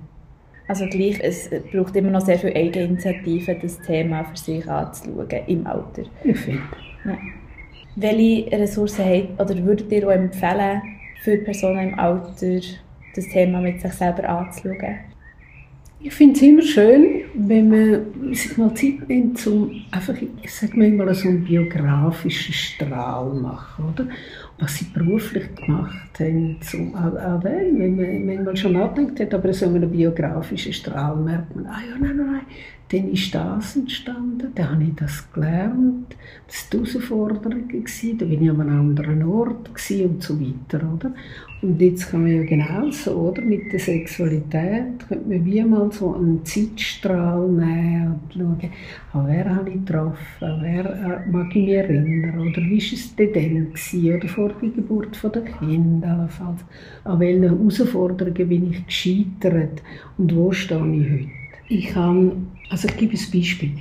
Also 0.67 0.85
gleich, 0.87 1.19
es 1.21 1.49
braucht 1.71 1.95
immer 1.95 2.11
noch 2.11 2.21
sehr 2.21 2.39
viel 2.39 2.55
Eigeninitiative, 2.55 3.57
das 3.61 3.79
Thema 3.81 4.23
für 4.23 4.37
sich 4.37 4.67
anzuschauen 4.69 5.27
im 5.47 5.67
Alter. 5.67 6.03
Ich 6.23 6.37
finde. 6.37 6.61
Ja. 7.05 7.17
Welche 7.95 8.51
Ressourcen 8.51 9.05
habt, 9.05 9.39
oder 9.39 9.63
würdet 9.63 9.91
ihr 9.91 10.07
auch 10.07 10.11
empfehlen, 10.11 10.81
für 11.23 11.37
Personen 11.37 11.89
im 11.89 11.99
Alter 11.99 12.59
das 13.15 13.27
Thema 13.29 13.61
mit 13.61 13.81
sich 13.81 13.93
selber 13.93 14.27
anzuschauen? 14.27 14.97
Ich 16.01 16.13
finde 16.13 16.35
es 16.35 16.41
immer 16.43 16.61
schön, 16.61 17.21
wenn 17.33 17.69
man 17.69 18.33
sich 18.35 18.57
mal 18.57 18.73
Zeit 18.75 19.07
nimmt, 19.07 19.47
um 19.47 19.71
einfach, 19.89 20.13
ich 20.43 20.53
sage 20.53 20.77
mal, 20.77 21.13
so 21.15 21.29
einen 21.29 21.43
biografischen 21.43 22.53
Strahl 22.53 23.33
machen, 23.33 23.85
oder? 23.91 24.07
Was 24.59 24.75
sie 24.75 24.85
beruflich 24.93 25.55
gemacht 25.55 26.19
haben, 26.19 26.57
zum, 26.61 26.93
auch, 26.93 27.15
auch 27.15 27.39
dann, 27.41 27.79
wenn 27.79 27.95
man 27.95 28.25
manchmal 28.25 28.55
schon 28.55 28.73
nachdenkt 28.73 29.19
hat, 29.19 29.33
aber 29.33 29.51
so 29.51 29.65
einen 29.65 29.89
biografischen 29.89 30.73
Strahl 30.73 31.15
merkt 31.15 31.55
man, 31.55 31.65
ah 31.65 31.79
ja, 31.89 31.97
nein, 31.99 32.17
nein, 32.17 32.31
nein, 32.33 32.41
dann 32.89 33.11
ist 33.11 33.33
das 33.33 33.75
entstanden, 33.75 34.51
dann 34.53 34.71
habe 34.71 34.83
ich 34.83 34.95
das 34.95 35.31
gelernt, 35.33 36.15
das 36.47 36.67
war 36.71 36.83
die 36.83 36.93
Herausforderung, 36.93 37.67
da 37.69 38.25
bin 38.25 38.43
ich 38.43 38.49
an 38.49 38.61
einem 38.61 38.79
anderen 38.79 39.23
Ort 39.23 39.69
und 39.69 40.23
so 40.23 40.39
weiter, 40.39 40.93
oder? 40.93 41.11
Und 41.61 41.81
jetzt 41.81 42.11
kann 42.11 42.21
man 42.21 42.31
ja 42.31 42.43
genauso, 42.43 43.11
oder? 43.11 43.41
Mit 43.41 43.73
der 43.73 43.79
Sexualität 43.79 45.07
könnte 45.07 45.27
man 45.27 45.45
wie 45.45 45.63
mal 45.63 45.91
so 45.91 46.13
einen 46.13 46.45
Zeitstrahl 46.45 47.47
nehmen 47.49 48.19
und 48.23 48.33
schauen, 48.33 48.71
an 49.13 49.27
wer 49.27 49.55
habe 49.55 49.69
ich 49.69 49.83
getroffen, 49.83 50.17
an 50.41 50.59
wer 50.61 50.85
äh, 50.85 51.31
mag 51.31 51.55
ich 51.55 51.65
mich 51.65 51.69
erinnern, 51.69 52.39
oder 52.39 52.61
wie 52.61 52.77
war 52.77 52.93
es 52.93 53.15
denn 53.15 53.33
dann 53.33 54.15
oder 54.15 54.27
vor 54.27 54.51
der 54.61 54.69
Geburt 54.69 55.19
der 55.23 55.41
Kinder. 55.41 56.29
An 57.03 57.19
welchen 57.19 57.43
Herausforderungen 57.43 58.47
bin 58.47 58.71
ich 58.71 58.85
gescheitert 58.85 59.81
und 60.17 60.35
wo 60.35 60.51
stehe 60.51 60.79
ich 60.79 61.09
heute? 61.09 61.45
Ich 61.67 61.95
habe, 61.95 62.31
also 62.69 62.87
ich 62.87 62.97
gebe 62.97 63.13
ein 63.13 63.31
Beispiel. 63.31 63.71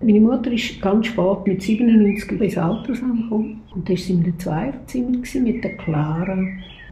Meine 0.00 0.20
Mutter 0.20 0.50
ist 0.50 0.80
ganz 0.80 1.08
spät 1.08 1.46
mit 1.46 1.62
97 1.62 2.40
ins 2.40 2.56
Altersheim 2.56 3.22
gekommen 3.22 3.62
und 3.74 3.86
da 3.86 3.90
war 3.90 3.96
sie 3.98 4.12
in 4.14 4.24
einem 4.24 4.38
Zweierzimmer 4.38 5.18
mit 5.42 5.62
der 5.62 5.76
Clara. 5.76 6.38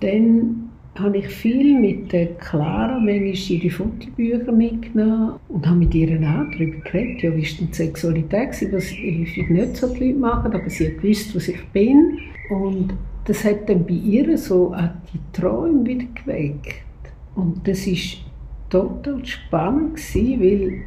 Dann 0.00 0.68
habe 0.98 1.18
ich 1.18 1.28
viel 1.28 1.78
mit 1.78 2.12
der 2.12 2.34
Clara, 2.34 2.98
manchmal 2.98 3.34
ihre 3.34 3.70
Fotobücher 3.70 4.52
mitgenommen 4.52 5.34
und 5.48 5.66
habe 5.66 5.78
mit 5.78 5.94
ihr 5.94 6.08
auch 6.18 6.50
darüber 6.52 6.78
geredet, 6.80 7.22
ja, 7.22 7.34
wie 7.34 7.42
war 7.42 7.58
denn 7.58 7.68
die 7.68 7.74
Sexualität, 7.74 8.72
was 8.72 8.90
häufig 8.90 9.48
nicht 9.48 9.76
so 9.76 9.94
die 9.94 10.04
Leute 10.04 10.18
machen, 10.18 10.52
aber 10.52 10.68
sie 10.68 10.88
hat 10.88 11.00
gewusst, 11.00 11.34
was 11.34 11.48
ich 11.48 11.64
bin. 11.68 12.18
Und 12.50 12.94
das 13.24 13.44
hat 13.44 13.68
dann 13.68 13.86
bei 13.86 13.94
ihr 13.94 14.36
so 14.36 14.74
auch 14.74 14.90
die 15.12 15.40
Träume 15.40 15.86
wieder 15.86 16.06
geweckt. 16.14 16.82
Und 17.36 17.66
das 17.66 17.86
ist 17.86 18.18
total 18.70 19.24
spannend 19.24 19.96
gewesen, 19.96 20.40
weil 20.40 20.82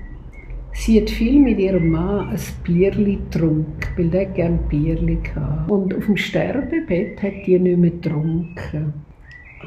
sie 0.74 1.02
hat 1.02 1.10
viel 1.10 1.40
mit 1.40 1.60
ihrem 1.60 1.90
Mann 1.90 2.30
ein 2.30 2.40
Bierli 2.64 3.18
getrunken, 3.18 3.88
weil 3.98 4.10
der 4.10 4.26
gerne 4.26 4.60
Bierli 4.70 5.20
hatte. 5.36 5.72
Und 5.72 5.96
auf 5.96 6.06
dem 6.06 6.18
Sterbebett 6.18 7.22
hat 7.22 7.46
die 7.46 7.60
nicht 7.60 7.78
mehr 7.78 7.92
getrunken. 7.92 8.94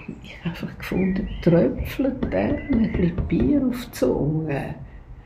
Und 0.07 0.17
ich 0.23 0.37
habe 0.41 0.51
einfach 0.51 0.79
gefunden, 0.79 1.29
tröpfelt 1.43 2.33
der 2.33 2.59
ein 2.71 2.93
bisschen 2.93 3.29
Bier 3.29 3.67
auf 3.67 3.87
die 3.87 3.93
Zunge. 3.93 4.75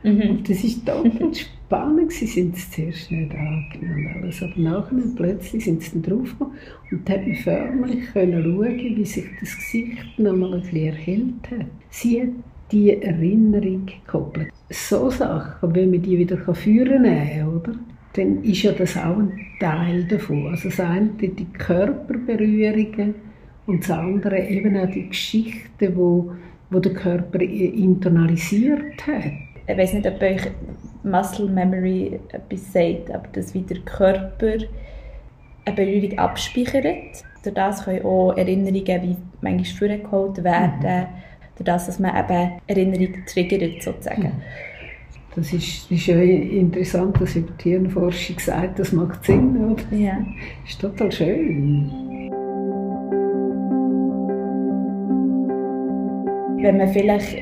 Mhm. 0.03 0.21
Und 0.29 0.49
das 0.49 0.63
ist 0.63 0.85
total 0.85 1.33
spannend. 1.69 2.11
Sie 2.11 2.25
sind 2.25 2.55
es 2.55 2.71
zuerst 2.71 3.11
nicht 3.11 3.31
angenommen 3.31 4.15
alles, 4.15 4.41
aber 4.41 4.53
nachher 4.57 4.97
plötzlich 5.15 5.65
sind 5.65 5.81
sie 5.83 6.01
draufgekommen 6.01 6.55
und 6.91 7.09
hat 7.09 7.27
man 7.27 7.35
förmlich 7.35 8.05
können 8.13 8.43
schauen, 8.43 8.95
wie 8.97 9.05
sich 9.05 9.25
das 9.39 9.55
Gesicht 9.55 10.17
nochmal 10.17 10.53
ein 10.53 10.61
bisschen 10.61 10.87
erhellt 10.87 11.51
hat. 11.51 11.67
Sie 11.89 12.21
hat 12.21 12.29
die 12.71 13.01
Erinnerung 13.01 13.85
gekoppelt. 13.85 14.49
So 14.69 15.09
Sachen, 15.09 15.75
wenn 15.75 15.91
man 15.91 16.01
die 16.01 16.17
wieder 16.17 16.37
führen 16.53 17.03
kann, 17.03 17.47
oder? 17.47 17.73
dann 18.13 18.43
ist 18.43 18.63
ja 18.63 18.71
das 18.71 18.97
auch 18.97 19.17
ein 19.17 19.39
Teil 19.59 20.03
davon. 20.05 20.47
Also 20.47 20.69
das 20.69 20.79
eine 20.79 21.09
die 21.09 21.47
Körperberührungen 21.57 23.15
und 23.65 23.83
das 23.83 23.91
andere 23.91 24.39
eben 24.39 24.77
auch 24.77 24.89
die 24.89 25.07
Geschichten, 25.07 25.95
wo, 25.95 26.31
wo 26.69 26.79
der 26.79 26.93
Körper 26.93 27.39
internalisiert 27.41 29.05
hat. 29.05 29.31
Ich 29.67 29.77
weiß 29.77 29.93
nicht, 29.93 30.07
ob 30.07 30.21
euch 30.21 30.41
Muscle 31.03 31.47
Memory 31.47 32.19
etwas 32.31 32.73
sagt, 32.73 33.11
aber 33.11 33.27
dass 33.33 33.53
wie 33.53 33.61
der 33.61 33.79
Körper 33.81 34.57
eine 35.65 35.75
Berührung 35.75 36.17
abspeichert. 36.17 37.23
Durch 37.43 37.53
das 37.53 37.85
können 37.85 38.03
auch 38.03 38.33
Erinnerungen 38.35 39.01
wie 39.03 39.15
manchmal 39.41 39.97
vorgeholt 39.99 40.43
werden. 40.43 41.07
Mhm 41.07 41.28
durch 41.59 41.65
das, 41.65 41.85
dass 41.87 41.99
man 41.99 42.15
eben 42.15 42.51
Erinnerung 42.67 43.25
triggert, 43.25 43.83
sozusagen. 43.83 44.31
Das 45.35 45.53
ist, 45.53 45.89
ist 45.91 46.07
ja 46.07 46.15
interessant, 46.19 47.19
dass 47.21 47.35
über 47.35 47.51
die 47.63 47.71
Hirnforschung 47.71 48.39
sagt, 48.39 48.79
das 48.79 48.91
macht 48.91 49.23
Sinn, 49.25 49.55
oder? 49.57 49.95
Ja. 49.95 50.17
Das 50.63 50.71
ist 50.71 50.81
total 50.81 51.11
schön. 51.11 51.91
Wenn 56.61 56.77
man 56.77 56.89
vielleicht 56.89 57.37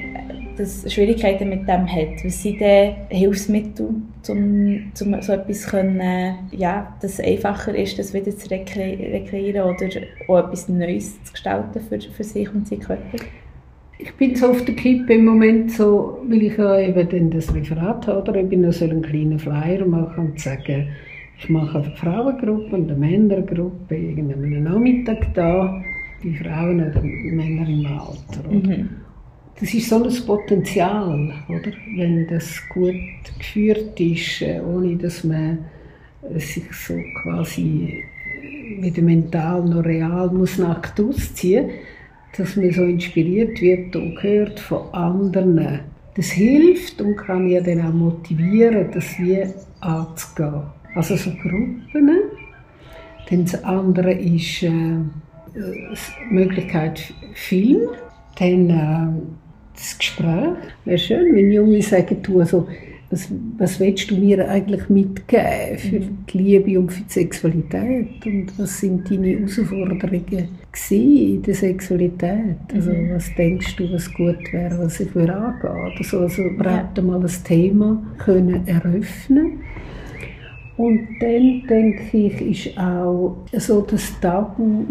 das 0.58 0.92
Schwierigkeiten 0.92 1.50
mit 1.50 1.68
dem 1.68 1.88
hat, 1.88 2.24
was 2.24 2.42
sind 2.42 2.60
denn 2.60 2.96
Hilfsmittel, 3.10 3.90
um, 4.28 4.92
um 5.02 5.22
so 5.22 5.34
etwas 5.34 5.68
können, 5.68 6.36
ja, 6.52 6.96
dass 7.02 7.14
es 7.14 7.20
einfacher 7.20 7.76
ist, 7.76 7.98
das 8.00 8.14
wieder 8.14 8.36
zu 8.36 8.50
rekreieren 8.50 9.62
oder 9.62 9.88
auch 10.28 10.40
etwas 10.40 10.68
Neues 10.68 11.24
zu 11.24 11.32
gestalten 11.32 11.80
für, 11.88 12.00
für 12.00 12.24
sich 12.24 12.54
und 12.54 12.68
seinen 12.68 12.82
Körper? 12.82 13.18
Ich 14.00 14.14
bin 14.14 14.36
so 14.36 14.50
auf 14.50 14.64
der 14.64 14.76
Kippe 14.76 15.14
im 15.14 15.26
Moment 15.26 15.72
so, 15.72 16.20
weil 16.28 16.44
ich 16.44 16.58
ja 16.58 16.80
eben 16.80 17.10
dann 17.10 17.32
das 17.32 17.54
Referat 17.54 18.08
habe, 18.08 18.30
oder 18.30 18.42
ich 18.42 18.50
bin 18.50 18.62
noch 18.62 18.74
so 18.74 18.86
einen 18.86 19.02
kleinen 19.02 19.40
Flyer 19.40 19.86
machen 19.86 20.28
und 20.28 20.40
sagen, 20.40 20.90
ich 21.40 21.50
mache 21.50 21.80
eine 21.80 21.92
Frauengruppe 21.96 22.76
und 22.76 22.90
eine 22.90 23.00
Männergruppe 23.00 23.96
irgendeinen 23.96 24.64
Nachmittag 24.64 25.34
da, 25.34 25.82
die 26.24 26.36
Frauen 26.36 26.80
oder 26.80 27.02
Männer 27.02 27.68
im 27.68 27.86
Alter. 27.86 28.50
Mhm. 28.50 28.90
Das 29.60 29.74
ist 29.74 29.90
so 29.90 30.04
ein 30.04 30.26
Potenzial, 30.26 31.34
oder? 31.50 31.72
Wenn 31.96 32.28
das 32.28 32.62
gut 32.70 32.94
geführt 33.40 34.00
ist, 34.00 34.42
äh, 34.44 34.62
ohne 34.62 34.96
dass 34.98 35.24
man 35.24 35.60
sich 36.36 36.72
so 36.72 36.94
quasi 37.24 38.04
wieder 38.80 39.02
mental 39.02 39.64
noch 39.64 39.84
real 39.84 40.30
muss 40.30 40.58
nackt 40.58 41.00
ausziehen 41.00 41.66
muss 41.68 41.76
dass 42.36 42.56
man 42.56 42.72
so 42.72 42.84
inspiriert 42.84 43.62
wird 43.62 43.96
und 43.96 44.22
hört 44.22 44.60
von 44.60 44.94
anderen. 44.94 45.80
Das 46.16 46.28
hilft 46.28 47.00
und 47.02 47.16
kann 47.16 47.48
ja 47.48 47.62
dann 47.62 47.82
auch 47.82 47.94
motivieren, 47.94 48.90
das 48.92 49.18
wie 49.20 49.44
anzugehen. 49.82 50.64
Also 50.96 51.16
so 51.16 51.30
Gruppen. 51.32 52.10
Dann 53.30 53.46
das 53.46 53.64
andere 53.64 54.14
ist 54.14 54.64
äh, 54.64 54.72
die 55.54 56.34
Möglichkeit 56.34 57.14
Film. 57.34 57.90
Dann 58.40 58.70
äh, 58.70 59.22
das 59.76 59.98
Gespräch. 59.98 60.56
Wäre 60.86 60.98
schön, 60.98 61.36
wenn 61.36 61.52
Junge 61.52 61.82
sagen, 61.82 62.18
du, 62.24 62.40
also, 62.40 62.68
was, 63.10 63.30
was 63.58 63.80
willst 63.80 64.12
du 64.12 64.18
mir 64.18 64.50
eigentlich 64.50 64.90
mitgeben 64.90 65.78
für 65.78 66.00
mhm. 66.00 66.18
die 66.32 66.38
Liebe 66.38 66.80
und 66.80 66.92
für 66.92 67.04
die 67.04 67.14
Sexualität? 67.14 68.26
Und 68.26 68.60
was 68.60 68.80
sind 68.80 69.10
deine 69.10 69.28
Herausforderungen 69.28 70.50
in 70.90 71.42
der 71.42 71.56
Sexualität? 71.56 72.58
Also, 72.74 72.92
mhm. 72.92 73.14
was 73.14 73.34
denkst 73.36 73.76
du, 73.78 73.92
was 73.94 74.14
gut 74.14 74.52
wäre, 74.52 74.78
was 74.80 75.00
ich 75.00 75.14
würde 75.16 75.36
angehen? 75.36 75.94
Also, 75.98 76.20
also 76.20 76.44
überhaupt 76.44 76.98
ja. 76.98 77.04
mal 77.04 77.22
ein 77.22 77.44
Thema 77.44 78.04
können 78.18 78.68
eröffnen 78.68 79.60
und 80.78 81.08
dann 81.20 81.64
denke 81.68 82.18
ich, 82.18 82.68
ist 82.68 82.78
auch 82.78 83.38
so 83.54 83.82
das 83.82 84.14
Tabu 84.22 84.86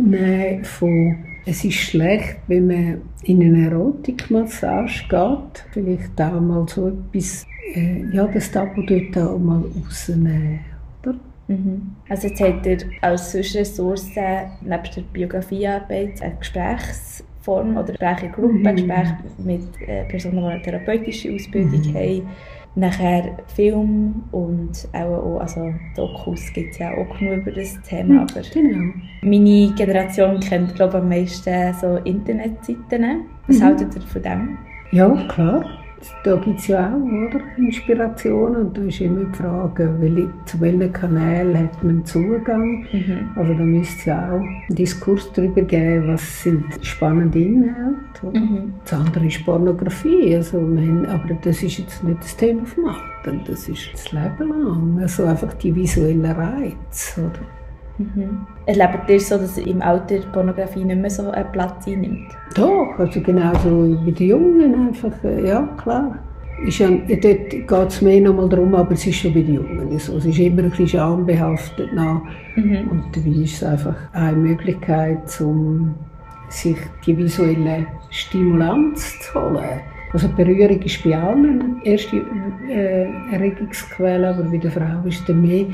von 0.62 1.16
es 1.48 1.64
ist 1.64 1.74
schlecht, 1.74 2.38
wenn 2.48 2.66
man 2.66 3.02
in 3.22 3.40
eine 3.40 3.70
Erotikmassage 3.70 5.04
geht, 5.08 5.64
vielleicht 5.70 6.20
auch 6.20 6.40
mal 6.40 6.66
so 6.68 6.88
etwas 6.88 7.46
äh, 7.74 8.04
ja, 8.12 8.26
das 8.26 8.50
Tabu 8.50 8.82
dort 8.82 9.16
auch 9.18 9.38
mal 9.38 9.62
rausnehmen. 9.84 10.60
Oder? 11.02 11.14
Mhm. 11.48 11.94
Also 12.08 12.28
jetzt 12.28 12.40
habt 12.40 12.66
ihr 12.66 12.78
als 13.00 13.34
Ressource 13.34 14.10
neben 14.14 14.68
der 14.68 15.02
Biografiearbeit 15.12 16.22
eine 16.22 16.36
Gesprächsform 16.36 17.76
oder 17.76 17.92
Gespräche 17.92 18.26
in 18.26 18.32
Gruppen, 18.32 18.62
mhm. 18.62 18.76
Gespräche 18.76 19.16
mit 19.38 19.62
äh, 19.86 20.04
Personen, 20.04 20.38
die 20.38 20.44
eine 20.44 20.62
therapeutische 20.62 21.34
Ausbildung 21.34 21.80
mhm. 21.80 21.94
haben. 21.94 22.28
Nachher 22.78 23.38
Film 23.54 24.24
und 24.32 24.86
auch, 24.92 25.40
also 25.40 25.72
Dokus 25.96 26.52
gibt 26.52 26.72
es 26.72 26.78
ja 26.78 26.90
auch 26.90 27.18
genug 27.18 27.38
über 27.38 27.52
das 27.52 27.80
Thema. 27.88 28.14
Mhm, 28.14 28.18
aber 28.20 28.42
genau. 28.52 28.92
Meine 29.22 29.74
Generation 29.74 30.40
kennt 30.40 30.74
glaube 30.74 30.98
ich, 30.98 31.02
am 31.02 31.08
meisten 31.08 31.74
so 31.80 31.96
Internetseiten. 32.04 33.22
Was 33.46 33.58
mhm. 33.58 33.64
haltet 33.64 33.96
ihr 33.96 34.02
von 34.02 34.22
dem? 34.22 34.58
Ja, 34.92 35.08
klar 35.28 35.64
da 36.24 36.36
gibt 36.36 36.60
es 36.60 36.68
ja 36.68 36.92
auch 36.92 37.00
oder, 37.00 37.40
Inspirationen 37.56 38.66
und 38.66 38.78
da 38.78 38.82
ist 38.82 39.00
immer 39.00 39.24
die 39.24 39.36
Frage, 39.36 39.94
welche, 40.00 40.28
zu 40.44 40.60
welchen 40.60 40.92
Kanälen 40.92 41.58
hat 41.58 41.82
man 41.82 42.04
Zugang. 42.04 42.86
Mhm. 42.92 43.30
Also 43.34 43.54
da 43.54 43.62
müsste 43.62 43.96
es 43.98 44.04
ja 44.04 44.32
auch 44.32 44.40
einen 44.40 44.76
Diskurs 44.76 45.30
darüber 45.32 45.62
geben, 45.62 46.08
was 46.08 46.42
sind 46.42 46.64
spannende 46.82 47.38
Inhalte. 47.38 48.26
Mhm. 48.32 48.74
Das 48.84 48.94
andere 48.94 49.26
ist 49.26 49.44
Pornografie, 49.44 50.36
also 50.36 50.60
man, 50.60 51.06
aber 51.06 51.34
das 51.42 51.62
ist 51.62 51.78
jetzt 51.78 52.02
nicht 52.04 52.20
das 52.20 52.36
Thema 52.36 52.64
vom 52.64 52.86
Alter, 52.86 53.38
das 53.46 53.68
ist 53.68 53.90
das 53.92 54.12
Leben 54.12 54.48
lang. 54.48 54.98
Also 55.00 55.24
einfach 55.24 55.54
die 55.54 55.74
visuellen 55.74 56.24
Reize. 56.24 57.20
Oder? 57.20 57.65
Mhm. 57.98 58.46
Erlebt 58.66 59.08
ihr 59.08 59.20
so, 59.20 59.38
dass 59.38 59.56
im 59.58 59.80
Alter 59.80 60.18
Pornografie 60.32 60.84
nicht 60.84 61.00
mehr 61.00 61.10
so 61.10 61.30
einen 61.30 61.50
Platz 61.52 61.86
einnimmt? 61.86 62.28
Doch, 62.54 62.98
also 62.98 63.20
genauso 63.20 63.98
wie 64.04 64.12
die 64.12 64.28
Jungen 64.28 64.88
einfach, 64.88 65.12
äh, 65.24 65.48
ja 65.48 65.68
klar. 65.76 66.18
Ist 66.64 66.78
ja, 66.78 66.88
dort 66.88 67.50
geht 67.50 67.88
es 67.88 68.00
mehr 68.00 68.20
noch 68.20 68.34
mal 68.34 68.48
darum, 68.48 68.74
aber 68.74 68.92
es 68.92 69.06
ist 69.06 69.16
schon 69.16 69.34
bei 69.34 69.42
den 69.42 69.56
Jungen 69.56 69.98
so. 69.98 70.16
Es 70.16 70.24
ist 70.24 70.38
immer 70.38 70.62
ein 70.62 70.70
bisschen 70.70 70.88
schambehaftet 70.88 71.92
nach. 71.92 72.22
Mhm. 72.56 72.88
Und 72.90 73.04
dabei 73.14 73.42
ist 73.42 73.56
es 73.56 73.64
einfach 73.64 73.94
eine 74.12 74.36
Möglichkeit, 74.36 75.38
um 75.40 75.94
sich 76.48 76.76
die 77.04 77.16
visuelle 77.16 77.86
Stimulanz 78.10 79.18
zu 79.20 79.34
holen. 79.34 79.80
Also 80.12 80.28
Berührung 80.28 80.80
ist 80.80 81.04
bei 81.04 81.16
allen 81.16 81.60
eine 81.60 81.84
erste 81.84 82.22
äh, 82.70 83.06
Erregungsquelle, 83.32 84.28
aber 84.28 84.44
bei 84.44 84.56
der 84.56 84.70
Frau 84.70 85.06
ist 85.06 85.28
dann 85.28 85.42
mehr 85.42 85.66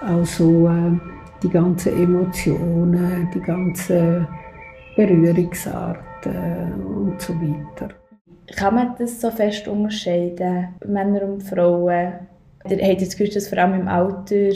auch 0.00 0.24
so 0.24 0.68
äh, 0.68 1.13
die 1.44 1.50
ganzen 1.50 2.02
Emotionen, 2.02 3.28
die 3.34 3.40
ganzen 3.40 4.26
Berührungsarten 4.96 6.72
und 6.84 7.20
so 7.20 7.34
weiter. 7.34 7.94
Kann 8.56 8.74
man 8.74 8.94
das 8.98 9.20
so 9.20 9.30
fest 9.30 9.68
unterscheiden, 9.68 10.68
Männer 10.86 11.22
und 11.22 11.42
Frauen? 11.42 12.12
Oder 12.64 12.76
habt 12.76 13.00
ihr 13.00 13.06
das 13.06 13.16
Gefühl, 13.16 13.32
dass 13.32 13.48
vor 13.48 13.58
allem 13.58 13.80
im 13.82 13.88
Alter... 13.88 14.52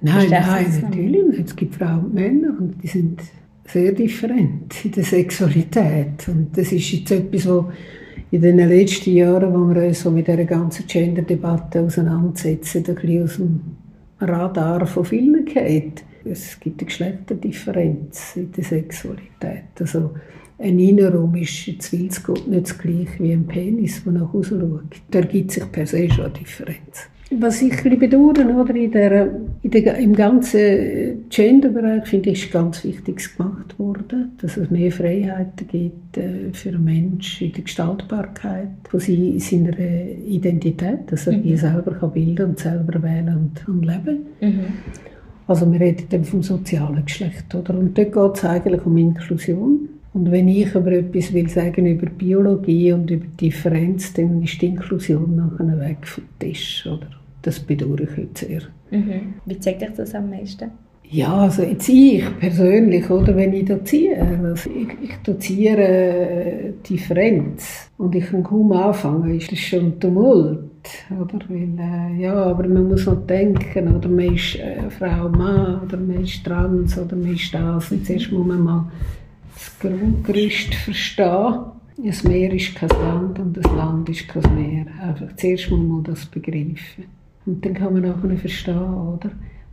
Nein, 0.00 0.28
nein, 0.30 0.80
natürlich 0.82 1.26
nicht. 1.26 1.48
Es 1.48 1.56
gibt 1.56 1.74
Frauen 1.74 2.04
und 2.04 2.14
Männer 2.14 2.54
und 2.58 2.82
die 2.82 2.86
sind 2.86 3.20
sehr 3.64 3.92
different 3.92 4.84
in 4.84 4.92
der 4.92 5.04
Sexualität. 5.04 6.28
Und 6.28 6.56
das 6.56 6.70
ist 6.72 6.90
jetzt 6.92 7.10
etwas, 7.10 7.48
was 7.48 7.64
in 8.30 8.42
den 8.42 8.58
letzten 8.58 9.10
Jahren, 9.12 9.52
wo 9.52 9.74
wir 9.74 9.88
uns 9.88 10.02
so 10.02 10.10
mit 10.10 10.28
dieser 10.28 10.44
ganzen 10.44 10.86
Gender-Debatte 10.86 11.80
auseinandersetzen, 11.80 12.84
ein 12.86 12.94
bisschen 12.94 13.24
aus 13.24 13.36
dem 13.36 13.60
Radar 14.20 14.86
von 14.86 15.04
vielen 15.04 15.44
geht. 15.44 16.04
Es 16.30 16.58
gibt 16.60 16.80
eine 16.80 16.86
Geschlechterdifferenz 16.86 18.36
in 18.36 18.52
der 18.52 18.64
Sexualität. 18.64 19.64
Also 19.78 20.10
ein 20.58 20.78
Innenraum 20.78 21.34
ist 21.36 21.66
jetzt 21.66 21.92
will 21.92 22.08
Gott 22.22 22.46
nicht 22.48 22.64
das 22.64 22.78
gleiche 22.78 23.22
wie 23.22 23.32
ein 23.32 23.46
Penis, 23.46 24.02
der 24.04 24.12
nach 24.12 24.32
Hause 24.32 24.58
schaut. 24.60 25.00
Da 25.10 25.20
gibt 25.20 25.52
sich 25.52 25.70
per 25.70 25.86
se 25.86 26.10
schon 26.10 26.24
eine 26.24 26.34
Differenz. 26.34 27.08
Was 27.30 27.60
ich 27.60 27.84
ein 27.84 27.98
bedauere, 27.98 28.46
oder, 28.58 28.74
in 28.74 28.90
der, 28.90 29.30
in 29.62 29.70
der, 29.70 29.98
im 29.98 30.14
ganzen 30.16 31.28
Gender-Bereich, 31.28 32.06
finde 32.08 32.30
ich, 32.30 32.44
ist 32.44 32.52
ganz 32.52 32.82
Wichtiges 32.84 33.36
gemacht 33.36 33.78
worden, 33.78 34.32
dass 34.40 34.56
es 34.56 34.70
mehr 34.70 34.90
Freiheiten 34.90 35.68
gibt 35.68 36.16
äh, 36.16 36.50
für 36.54 36.70
einen 36.70 36.84
Menschen 36.84 37.48
in 37.48 37.52
der 37.52 37.64
Gestaltbarkeit 37.64 38.68
von 38.88 38.98
seiner 38.98 39.78
Identität, 39.78 41.00
dass 41.12 41.26
er 41.26 41.34
mhm. 41.34 41.42
die 41.42 41.56
selber 41.58 41.92
kann 41.92 42.12
bilden 42.12 42.46
und 42.46 42.58
selber 42.58 43.02
wählen 43.02 43.36
und, 43.36 43.68
und 43.68 43.82
leben 43.82 44.26
mhm. 44.40 44.64
Also 45.48 45.70
wir 45.72 45.80
reden 45.80 46.04
dann 46.10 46.24
vom 46.24 46.42
sozialen 46.42 47.04
Geschlecht. 47.04 47.52
Oder? 47.54 47.76
Und 47.76 47.96
dort 47.96 48.12
geht 48.12 48.36
es 48.36 48.44
eigentlich 48.44 48.84
um 48.86 48.96
Inklusion. 48.96 49.88
Und 50.12 50.30
wenn 50.30 50.46
ich 50.48 50.74
aber 50.76 50.92
etwas 50.92 51.32
will 51.32 51.48
sagen 51.48 51.86
über 51.86 52.06
Biologie 52.06 52.92
und 52.92 53.10
über 53.10 53.26
Differenz, 53.40 54.12
dann 54.12 54.42
ist 54.42 54.60
die 54.60 54.66
Inklusion 54.66 55.36
nachher 55.36 55.80
weg 55.80 56.06
vom 56.06 56.24
Tisch. 56.38 56.86
Oder? 56.86 57.08
Das 57.42 57.60
bedauere 57.60 58.02
ich 58.02 58.10
heute 58.10 58.46
sehr. 58.46 58.60
Mhm. 58.90 59.34
Wie 59.46 59.58
zeigt 59.58 59.82
euch 59.82 59.94
das 59.96 60.14
am 60.14 60.30
meisten? 60.30 60.70
Ja, 61.10 61.34
also 61.38 61.62
jetzt 61.62 61.88
ich 61.88 62.22
persönlich, 62.38 63.08
oder, 63.08 63.34
wenn 63.34 63.54
ich 63.54 63.64
doziere, 63.64 64.20
also 64.20 64.68
ich, 64.68 64.88
ich 65.08 65.16
doziere 65.24 65.82
äh, 65.82 66.72
Differenz 66.86 67.90
und 67.96 68.14
ich 68.14 68.26
kann 68.26 68.42
kaum 68.42 68.72
anfangen, 68.72 69.34
ist 69.34 69.50
das 69.50 69.58
schon 69.58 69.98
Tumult, 69.98 70.77
oder, 71.10 71.38
weil, 71.48 71.78
äh, 71.78 72.22
ja, 72.22 72.34
aber 72.34 72.66
man 72.68 72.88
muss 72.88 73.06
noch 73.06 73.26
denken, 73.26 73.94
oder 73.94 74.08
man 74.08 74.34
ist 74.34 74.56
äh, 74.56 74.90
Frau, 74.90 75.28
Mann, 75.28 75.82
oder 75.82 75.96
man 75.96 76.22
ist 76.22 76.44
trans, 76.44 76.98
oder 76.98 77.16
man 77.16 77.34
ist 77.34 77.52
das, 77.52 77.90
und 77.90 78.06
zuerst 78.06 78.32
muss 78.32 78.46
man 78.46 78.60
mal 78.60 78.92
das 79.54 79.78
Grundgerüst 79.78 80.74
verstehen. 80.74 81.54
Das 82.04 82.22
Meer 82.22 82.52
ist 82.52 82.76
kein 82.76 82.90
Land 82.90 83.38
und 83.40 83.56
das 83.56 83.72
Land 83.72 84.08
ist 84.08 84.28
kein 84.28 84.54
Meer. 84.54 84.86
Einfach 85.02 85.34
zuerst 85.36 85.70
muss 85.70 85.80
man 85.80 86.04
das 86.04 86.26
begreifen. 86.26 87.04
Und 87.44 87.64
dann 87.64 87.74
kann 87.74 87.92
man 87.92 88.12
auch 88.12 88.38
verstehen, 88.38 88.94
oder? 88.94 89.30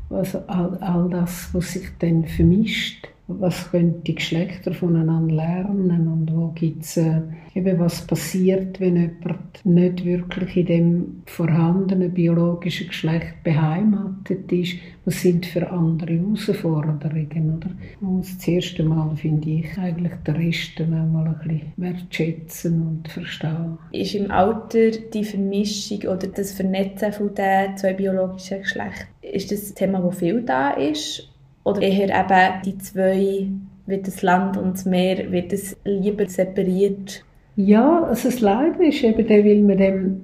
Also 0.10 0.40
all, 0.48 0.76
all 0.80 1.10
das, 1.10 1.50
was 1.54 1.74
sich 1.74 1.88
dann 2.00 2.26
vermischt 2.26 3.08
was 3.28 3.72
können 3.72 4.04
die 4.04 4.16
Geschlechter 4.16 4.74
voneinander 4.74 5.36
lernen 5.36 6.08
und 6.08 6.32
wo 6.36 6.50
gibt's 6.50 6.98
äh, 6.98 7.22
eben 7.56 7.80
was 7.80 8.06
passiert, 8.06 8.80
wenn 8.80 8.98
jemand 8.98 9.45
nicht 9.64 10.04
wirklich 10.04 10.58
in 10.58 10.66
dem 10.66 11.22
vorhandenen 11.26 12.14
biologischen 12.14 12.88
Geschlecht 12.88 13.44
beheimatet 13.44 14.52
ist. 14.52 14.76
Was 15.06 15.22
sind 15.22 15.46
für 15.46 15.70
andere 15.70 16.14
Herausforderungen, 16.14 17.58
oder? 17.58 17.70
Man 18.02 18.18
muss 18.18 18.36
das 18.38 18.48
erste 18.48 18.84
Mal, 18.84 19.16
finde 19.16 19.50
ich, 19.50 19.78
eigentlich 19.78 20.14
den 20.26 20.36
Rest 20.36 20.80
dann 20.80 21.12
mal 21.12 21.28
ein 21.28 21.38
bisschen 21.48 21.74
wertschätzen 21.78 22.82
und 22.82 23.08
verstehen. 23.08 23.78
Ist 23.92 24.16
im 24.16 24.32
Alter 24.32 24.92
die 24.92 25.24
Vermischung 25.24 26.00
oder 26.02 26.28
das 26.28 26.54
Vernetzen 26.54 27.14
von 27.14 27.34
den 27.34 27.78
zwei 27.78 27.94
biologischen 27.94 28.62
Geschlechtern, 28.62 29.08
ist 29.22 29.52
das 29.52 29.70
ein 29.70 29.76
Thema, 29.76 30.00
das 30.00 30.20
viel 30.20 30.42
da 30.42 30.72
ist? 30.72 31.30
Oder 31.64 31.82
eher 31.82 32.10
eben 32.10 32.62
die 32.64 32.78
zwei, 32.78 33.48
wird 33.88 34.08
das 34.08 34.22
Land 34.22 34.58
und 34.58 34.74
das 34.74 34.86
Meer, 34.86 35.32
wird 35.32 35.52
es 35.52 35.76
lieber 35.84 36.28
separiert? 36.28 37.25
Ja, 37.56 38.04
also 38.04 38.30
das 38.30 38.42
Leiden 38.42 38.82
ist 38.86 39.04
eben 39.04 39.28
der, 39.28 39.46
weil 39.46 39.68
wir 39.68 39.76
dem 39.76 40.22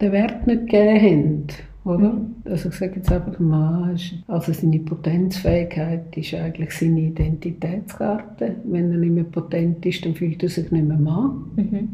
den 0.00 0.12
Wert 0.12 0.46
nicht 0.46 0.68
gegeben 0.68 1.00
haben. 1.00 1.46
Oder? 1.84 2.12
Mhm. 2.12 2.34
Also 2.44 2.68
ich 2.68 2.74
sage 2.76 2.96
jetzt 2.96 3.10
einfach 3.10 3.38
mal, 3.40 3.96
also 4.28 4.52
seine 4.52 4.78
Potenzfähigkeit 4.78 6.16
ist 6.16 6.34
eigentlich 6.34 6.70
seine 6.70 7.00
Identitätskarte. 7.00 8.56
Wenn 8.64 8.92
er 8.92 8.98
nicht 8.98 9.12
mehr 9.12 9.24
potent 9.24 9.84
ist, 9.84 10.04
dann 10.04 10.14
fühlt 10.14 10.42
er 10.42 10.48
sich 10.48 10.70
nicht 10.70 10.86
mehr 10.86 10.96
Mann. 10.96 11.44
Mhm. 11.56 11.88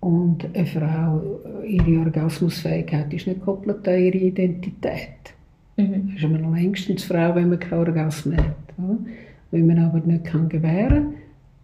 Und 0.00 0.46
eine 0.54 0.66
Frau, 0.66 1.22
ihre 1.66 2.00
Orgasmusfähigkeit 2.00 3.12
ist 3.14 3.26
nicht 3.26 3.40
gekoppelt 3.40 3.86
an 3.88 4.00
ihre 4.00 4.18
Identität. 4.18 5.08
Mhm. 5.76 6.12
ist 6.14 6.22
man 6.22 6.42
noch 6.42 6.54
längstens 6.54 7.04
Frau, 7.04 7.34
wenn 7.34 7.48
man 7.48 7.58
keinen 7.58 7.78
Orgasmus 7.78 8.36
hat. 8.36 8.74
Oder? 8.76 8.98
Wenn 9.50 9.66
man 9.66 9.78
aber 9.78 10.00
nicht 10.00 10.24
kann 10.24 10.48
gewähren 10.48 10.88
kann, 10.88 11.14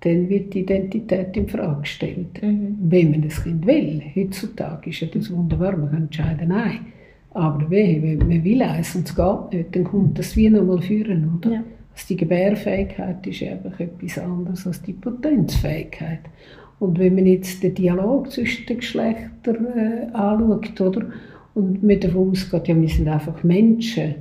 dann 0.01 0.29
wird 0.29 0.55
die 0.55 0.61
Identität 0.61 1.37
in 1.37 1.49
Frage 1.49 1.81
gestellt. 1.81 2.43
Mhm. 2.43 2.77
Wenn 2.81 3.11
man 3.11 3.23
das 3.23 3.43
Kind 3.43 3.67
will. 3.67 4.03
Heutzutage 4.15 4.91
ist 4.91 5.01
ja 5.01 5.09
das 5.13 5.31
wunderbar, 5.33 5.77
man 5.77 5.91
kann 5.91 6.03
entscheiden, 6.03 6.49
nein. 6.49 6.87
Aber 7.31 7.71
wenn 7.71 8.19
man 8.19 8.45
will 8.45 8.63
eins 8.63 8.95
und 8.95 9.09
es 9.09 9.15
geht 9.15 9.53
nicht, 9.53 9.77
dann 9.77 9.85
kommt 9.85 10.19
das 10.19 10.37
wie 10.37 10.51
nochmal 10.51 10.81
führen, 10.81 11.37
oder? 11.37 11.53
Ja. 11.53 11.65
Also 11.93 12.07
die 12.11 12.17
Gebärfähigkeit 12.17 13.27
ist 13.27 13.43
einfach 13.43 13.81
etwas 13.81 14.19
anderes 14.19 14.67
als 14.67 14.83
die 14.83 14.93
Potenzfähigkeit. 14.93 16.21
Und 16.79 16.99
wenn 16.99 17.17
man 17.17 17.27
jetzt 17.27 17.63
den 17.63 17.75
Dialog 17.75 18.31
zwischen 18.31 18.67
den 18.67 18.79
Geschlechtern 18.79 19.67
äh, 19.67 20.13
anschaut, 20.13 20.81
oder? 20.81 21.07
und 21.55 21.83
mit 21.83 22.05
davon 22.05 22.31
ausgeht, 22.31 22.69
ja, 22.69 22.81
wir 22.81 22.89
sind 22.89 23.09
einfach 23.09 23.43
Menschen, 23.43 24.15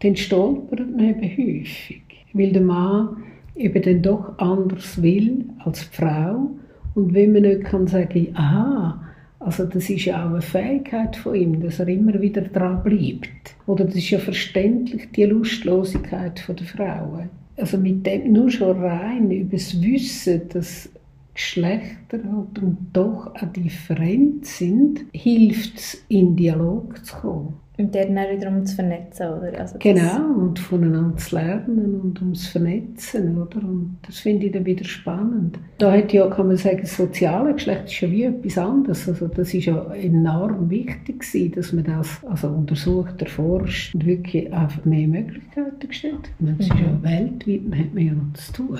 dann 0.00 0.16
stolpert 0.16 0.88
man 0.90 1.00
eben 1.00 1.22
häufig. 1.22 2.02
Weil 2.32 2.52
der 2.52 2.62
Mann 2.62 3.21
eben 3.56 3.82
dann 3.82 4.02
doch 4.02 4.38
anders 4.38 5.02
will 5.02 5.44
als 5.64 5.88
die 5.90 5.96
Frau. 5.96 6.50
Und 6.94 7.14
wenn 7.14 7.32
man 7.32 7.42
nicht 7.42 7.64
kann 7.64 7.86
sagen, 7.86 8.28
aha, 8.34 9.00
also 9.38 9.64
das 9.64 9.90
ist 9.90 10.04
ja 10.04 10.24
auch 10.24 10.30
eine 10.30 10.42
Fähigkeit 10.42 11.16
von 11.16 11.34
ihm, 11.34 11.60
dass 11.60 11.80
er 11.80 11.88
immer 11.88 12.20
wieder 12.20 12.42
dran 12.42 12.82
bleibt. 12.82 13.56
Oder 13.66 13.84
das 13.84 13.96
ist 13.96 14.10
ja 14.10 14.18
verständlich 14.18 15.10
die 15.12 15.24
Lustlosigkeit 15.24 16.42
der 16.48 16.66
Frauen. 16.66 17.28
Also 17.56 17.76
mit 17.76 18.06
dem 18.06 18.32
nur 18.32 18.50
schon 18.50 18.78
rein 18.78 19.30
über 19.30 19.56
das 19.56 19.80
Wissen, 19.82 20.42
dass 20.50 20.88
Geschlechter 21.34 22.18
halt 22.24 22.62
und 22.62 22.76
doch 22.92 23.34
eine 23.34 23.50
Differenz 23.50 24.58
sind, 24.58 25.00
hilft 25.12 25.78
es, 25.78 26.04
in 26.08 26.36
Dialog 26.36 27.04
zu 27.04 27.16
kommen. 27.16 27.54
Und 27.78 27.94
dann 27.94 28.14
wiederum 28.14 28.66
zu 28.66 28.76
vernetzen, 28.76 29.28
oder? 29.28 29.58
Also 29.58 29.78
genau, 29.78 30.26
und 30.38 30.58
voneinander 30.58 31.16
zu 31.16 31.34
lernen 31.36 32.00
und 32.02 32.20
ums 32.20 32.46
Vernetzen, 32.46 33.40
oder? 33.40 33.58
Und 33.58 33.96
das 34.06 34.18
finde 34.18 34.46
ich 34.46 34.52
dann 34.52 34.66
wieder 34.66 34.84
spannend. 34.84 35.58
Da 35.78 35.92
hat 35.92 36.12
ja, 36.12 36.28
kann 36.28 36.48
man 36.48 36.58
sagen, 36.58 36.80
das 36.82 36.96
soziale 36.96 37.54
Geschlecht 37.54 37.86
ist 37.86 38.00
ja 38.02 38.10
wie 38.10 38.24
etwas 38.24 38.58
anderes. 38.58 39.08
Also 39.08 39.26
das 39.26 39.54
ist 39.54 39.64
ja 39.64 39.92
enorm 39.94 40.68
wichtig 40.68 41.20
gewesen, 41.20 41.52
dass 41.52 41.72
man 41.72 41.84
das 41.84 42.22
also 42.28 42.48
untersucht, 42.48 43.22
erforscht 43.22 43.94
und 43.94 44.04
wirklich 44.04 44.52
einfach 44.52 44.84
mehr 44.84 45.08
Möglichkeiten 45.08 45.88
gestellt 45.88 46.14
hat. 46.14 46.40
Meine, 46.40 46.56
es 46.58 46.66
ist 46.66 46.74
ja 46.74 46.88
mhm. 46.88 47.02
weltweit, 47.02 47.80
hat 47.80 47.94
man 47.94 48.06
ja 48.06 48.12
noch 48.12 48.32
zu 48.34 48.52
tun. 48.52 48.78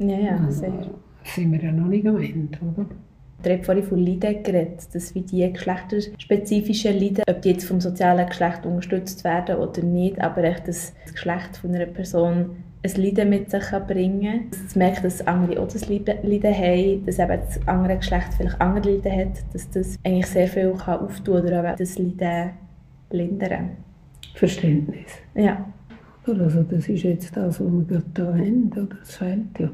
Ja, 0.00 0.18
ja, 0.18 0.50
sehr 0.50 0.72
sind 1.34 1.52
wir 1.52 1.62
ja 1.62 1.72
noch 1.72 1.88
nicht 1.88 2.06
am 2.06 2.16
Ende, 2.16 2.58
oder? 2.60 2.86
Du 3.40 3.50
hast 3.50 3.66
vorhin 3.66 3.84
von 3.84 3.98
Leiden 3.98 4.42
geredet, 4.42 4.92
dass 4.92 5.14
wie 5.14 5.20
die 5.20 5.52
geschlechterspezifischen 5.52 6.98
Leiden, 6.98 7.22
ob 7.28 7.40
die 7.42 7.50
jetzt 7.50 7.64
vom 7.64 7.80
sozialen 7.80 8.26
Geschlecht 8.26 8.66
unterstützt 8.66 9.22
werden 9.22 9.56
oder 9.56 9.82
nicht, 9.82 10.20
aber 10.20 10.42
echt 10.42 10.66
das 10.66 10.92
Geschlecht 11.12 11.56
von 11.56 11.72
einer 11.72 11.86
Person 11.86 12.56
ein 12.82 13.02
Leiden 13.02 13.30
mit 13.30 13.50
sich 13.50 13.64
bringen 13.86 14.50
kann. 14.50 14.50
Dass 14.50 14.76
man 14.76 14.86
merkt, 14.86 15.04
dass 15.04 15.26
andere 15.26 15.60
auch 15.60 15.68
das 15.68 15.88
Leiden 15.88 16.54
haben, 16.54 17.06
dass 17.06 17.18
eben 17.18 17.40
das 17.40 17.68
andere 17.68 17.96
Geschlecht 17.98 18.34
vielleicht 18.36 18.60
andere 18.60 18.94
Leiden 18.94 19.12
hat, 19.12 19.44
dass 19.52 19.70
das 19.70 19.98
eigentlich 20.04 20.26
sehr 20.26 20.48
viel 20.48 20.72
kann 20.72 21.00
auftun 21.00 21.42
oder 21.42 21.76
das 21.76 21.98
Leiden 21.98 22.50
lindern. 23.10 23.70
Verständnis. 24.34 25.10
Ja. 25.34 25.64
Also 26.26 26.62
das 26.62 26.88
ist 26.88 27.04
jetzt 27.04 27.36
das, 27.36 27.60
was 27.60 27.72
wir 27.72 27.84
gerade 27.84 28.04
hier 28.16 28.26
haben, 28.26 28.72
oder? 28.72 28.96
Das 29.00 29.16
fehlt 29.16 29.58
ja. 29.58 29.70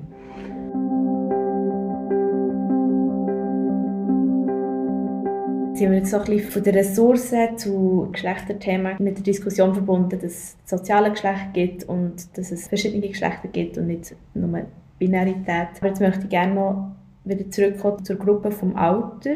Sind 5.74 5.90
wir 5.90 5.98
jetzt 5.98 6.10
so 6.10 6.18
ein 6.18 6.24
bisschen 6.24 6.50
von 6.50 6.62
der 6.62 6.74
Ressourcen 6.74 7.58
zu 7.58 8.08
Geschlechterthemen 8.12 8.96
mit 8.98 9.16
der 9.16 9.24
Diskussion 9.24 9.74
verbunden, 9.74 10.10
dass 10.10 10.22
es 10.22 10.56
soziale 10.64 11.10
Geschlechter 11.10 11.50
gibt 11.52 11.84
und 11.84 12.36
dass 12.38 12.52
es 12.52 12.68
verschiedene 12.68 13.08
Geschlechter 13.08 13.48
gibt 13.48 13.76
und 13.76 13.88
nicht 13.88 14.14
nur 14.34 14.66
Binarität. 14.98 15.68
Aber 15.78 15.88
jetzt 15.88 16.00
möchte 16.00 16.22
ich 16.22 16.28
gerne 16.28 16.54
noch 16.54 16.92
wieder 17.24 17.50
zurückkommen 17.50 18.04
zur 18.04 18.16
Gruppe 18.16 18.50
vom 18.50 18.76
Alter. 18.76 19.34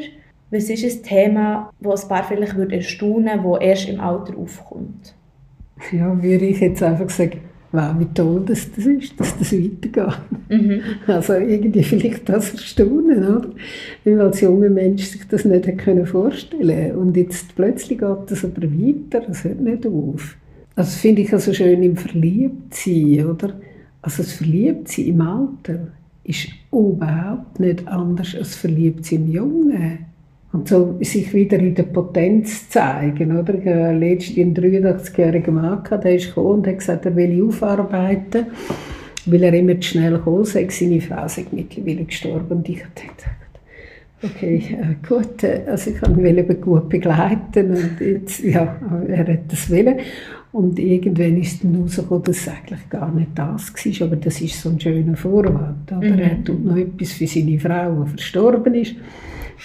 Was 0.50 0.70
ist 0.70 0.84
ein 0.84 1.02
Thema, 1.02 1.70
das 1.80 2.04
ein 2.04 2.08
paar 2.08 2.24
vielleicht 2.24 2.56
erstaunen 2.56 3.44
würde, 3.44 3.58
das 3.58 3.68
erst 3.68 3.88
im 3.88 4.00
Alter 4.00 4.36
aufkommt? 4.38 5.14
Ja, 5.92 6.22
würde 6.22 6.46
ich 6.46 6.60
jetzt 6.60 6.82
einfach 6.82 7.10
sagen, 7.10 7.40
wow, 7.72 7.94
wie 7.98 8.06
toll 8.14 8.42
das, 8.46 8.70
das 8.72 8.86
ist, 8.86 9.18
dass 9.20 9.38
das 9.38 9.52
weitergeht. 9.52 10.18
Mhm. 10.48 10.80
Also 11.06 11.34
irgendwie 11.34 11.82
vielleicht 11.82 12.28
das 12.28 12.52
Erstaunen, 12.52 13.24
oder? 13.24 13.50
Weil 14.04 14.20
als 14.20 14.40
junger 14.40 14.70
Mensch 14.70 15.04
sich 15.04 15.26
das 15.28 15.44
nicht 15.44 15.78
können 15.78 16.06
vorstellen 16.06 16.96
Und 16.96 17.16
jetzt 17.16 17.54
plötzlich 17.54 17.98
geht 17.98 18.18
das 18.30 18.44
aber 18.44 18.62
weiter, 18.62 19.26
das 19.26 19.44
hört 19.44 19.60
nicht 19.60 19.86
auf. 19.86 20.36
Also 20.76 20.90
das 20.90 20.96
finde 20.96 21.22
ich 21.22 21.32
also 21.32 21.52
schön 21.52 21.82
im 21.82 21.96
Verliebtsein, 21.96 23.26
oder? 23.26 23.54
Also 24.00 24.22
das 24.22 24.32
Verliebtsein 24.32 25.06
im 25.06 25.20
Alter 25.20 25.88
ist 26.24 26.48
überhaupt 26.72 27.58
nicht 27.58 27.86
anders 27.88 28.34
als 28.34 28.54
Verliebtsein 28.54 29.26
im 29.26 29.32
Jungen. 29.32 30.07
Und 30.52 30.66
so 30.66 30.96
sich 31.00 31.32
wieder 31.34 31.58
in 31.58 31.74
der 31.74 31.82
Potenz 31.82 32.70
zeigen. 32.70 33.36
Oder? 33.36 33.54
Ich 33.54 33.66
hatte 33.66 33.92
letztens 33.92 34.38
einen 34.38 34.54
83-jährigen 34.54 35.54
Mann, 35.54 35.82
der 35.90 36.14
ist 36.14 36.28
gekommen 36.28 36.60
und 36.60 36.66
hat 36.66 36.78
gesagt, 36.78 37.04
er 37.04 37.14
will 37.14 37.42
aufarbeiten, 37.44 38.46
weil 39.26 39.42
er 39.42 39.52
immer 39.52 39.78
zu 39.78 39.90
schnell 39.90 40.18
kam, 40.18 40.44
sei 40.44 40.66
seine 40.70 41.00
Frau 41.02 41.28
sei 41.28 41.44
mittlerweile 41.52 42.04
gestorben. 42.04 42.58
Und 42.58 42.68
ich 42.68 42.82
habe 42.82 42.92
gedacht, 42.94 43.38
okay, 44.22 44.62
äh, 44.70 45.06
gut, 45.06 45.42
äh, 45.44 45.62
also 45.66 45.90
ich 45.90 45.96
kann 45.98 46.18
ihn 46.18 46.60
gut 46.60 46.88
begleiten 46.88 47.70
und 47.70 48.00
jetzt, 48.00 48.42
ja, 48.42 48.76
er 49.06 49.28
hat 49.28 49.52
das 49.52 49.70
wollen. 49.70 49.98
Und 50.50 50.78
irgendwann 50.78 51.36
ist 51.36 51.62
dann 51.62 51.76
rausgekommen, 51.76 52.24
dass 52.24 52.38
es 52.38 52.48
eigentlich 52.48 52.88
gar 52.88 53.12
nicht 53.14 53.30
das 53.34 53.70
war, 53.74 54.06
aber 54.06 54.16
das 54.16 54.40
ist 54.40 54.60
so 54.60 54.70
ein 54.70 54.80
schöner 54.80 55.14
Vorwand. 55.14 55.92
Oder? 55.92 56.10
Mhm. 56.10 56.18
Er 56.18 56.42
tut 56.42 56.64
noch 56.64 56.76
etwas 56.76 57.12
für 57.12 57.26
seine 57.26 57.58
Frau, 57.58 58.02
die 58.02 58.10
verstorben 58.10 58.74
ist. 58.74 58.94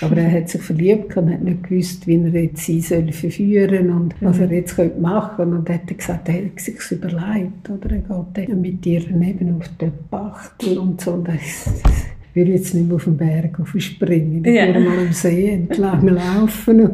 Aber 0.02 0.18
er 0.18 0.32
hat 0.32 0.50
sich 0.50 0.62
verliebt 0.62 1.16
und 1.18 1.32
hat 1.32 1.42
nicht 1.42 1.64
gewusst, 1.64 2.08
wie 2.08 2.16
er 2.16 2.44
jetzt 2.44 2.66
sie 2.66 2.82
soll 2.82 3.12
verführen 3.12 3.90
und 3.92 4.16
was 4.22 4.40
er 4.40 4.52
jetzt 4.52 4.76
könnte 4.76 5.00
machen 5.00 5.54
Und 5.54 5.70
er 5.70 5.76
hat 5.76 5.98
gesagt, 5.98 6.30
er 6.30 6.46
hat 6.46 6.60
sich 6.60 6.92
überlegt. 6.92 7.70
Oder? 7.70 7.92
Er 7.92 8.26
geht 8.34 8.56
mit 8.56 8.86
ihr 8.86 9.04
neben 9.12 9.56
auf 9.56 9.70
den 9.80 9.92
Bachtel 10.10 10.78
und 10.78 11.02
so. 11.02 11.12
Und 11.12 11.28
das 11.28 11.72
will 12.34 12.50
jetzt 12.50 12.74
nicht 12.74 12.88
mehr 12.88 12.96
auf 12.96 13.04
den 13.04 13.18
Berg 13.18 13.58
springen. 13.78 14.44
Ich 14.44 14.56
ja. 14.56 14.68
mal 14.80 15.00
am 15.00 15.14
See 15.14 15.50
entlang 15.50 16.08
laufen. 16.08 16.90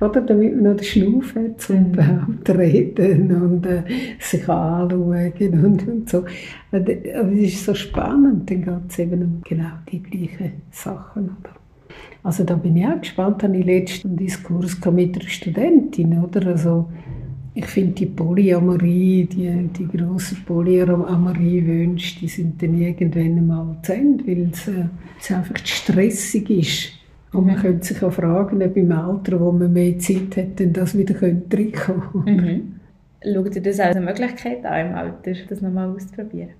Oder 0.00 0.20
damit 0.22 0.54
man 0.54 0.64
noch 0.64 0.76
den 0.76 0.84
Schnuff 0.84 1.34
hat, 1.34 1.70
um 1.70 1.76
mhm. 1.76 1.92
überhaupt 1.92 2.50
reden 2.50 3.42
und 3.42 3.66
äh, 3.66 3.82
sich 4.18 4.48
anschauen 4.48 5.64
und, 5.64 5.88
und 5.88 6.10
so. 6.10 6.24
Aber 6.72 6.90
es 7.32 7.54
ist 7.54 7.64
so 7.64 7.74
spannend, 7.74 8.50
dann 8.50 8.62
geht 8.62 8.90
es 8.90 8.98
eben 8.98 9.22
um 9.22 9.42
genau 9.44 9.70
die 9.90 10.02
gleichen 10.02 10.52
Sachen. 10.70 11.36
Oder? 11.40 11.61
Also 12.22 12.44
da 12.44 12.54
bin 12.54 12.76
ich 12.76 12.86
auch 12.86 13.00
gespannt, 13.00 13.42
habe 13.42 13.56
ich 13.56 13.66
letzten 13.66 14.16
Diskurs 14.16 14.78
mit 14.92 15.16
einer 15.16 15.28
Studentin, 15.28 16.22
oder? 16.22 16.46
Also 16.46 16.88
ich 17.54 17.66
finde 17.66 17.92
die 17.92 18.06
Polyamorie, 18.06 19.24
die, 19.24 19.68
die 19.76 19.88
grossen 19.88 20.38
Polyamorie-Wünsche, 20.46 22.20
die 22.20 22.28
sind 22.28 22.62
dann 22.62 22.80
irgendwann 22.80 23.38
einmal 23.38 23.76
zu 23.82 23.92
Ende, 23.92 24.26
weil 24.26 24.50
es, 24.52 24.68
äh, 24.68 24.84
es 25.20 25.30
einfach 25.30 25.58
stressig 25.64 26.48
ist. 26.48 26.92
Und 27.32 27.46
man 27.46 27.56
mhm. 27.56 27.60
könnte 27.60 27.86
sich 27.86 28.02
auch 28.02 28.12
fragen, 28.12 28.62
ob 28.62 28.76
im 28.76 28.92
Alter, 28.92 29.40
wo 29.40 29.52
man 29.52 29.72
mehr 29.72 29.98
Zeit 29.98 30.36
hat, 30.36 30.60
dann 30.60 30.72
das 30.72 30.96
wieder 30.96 31.20
reinkommen 31.20 32.24
könnte. 32.24 32.42
Mhm. 32.42 32.74
Schaut 33.22 33.56
ihr 33.56 33.62
das 33.62 33.80
als 33.80 33.96
eine 33.96 34.04
Möglichkeit 34.04 34.64
an 34.64 34.86
im 34.86 34.94
Alter, 34.94 35.32
das 35.48 35.60
nochmal 35.60 35.90
auszuprobieren? 35.90 36.50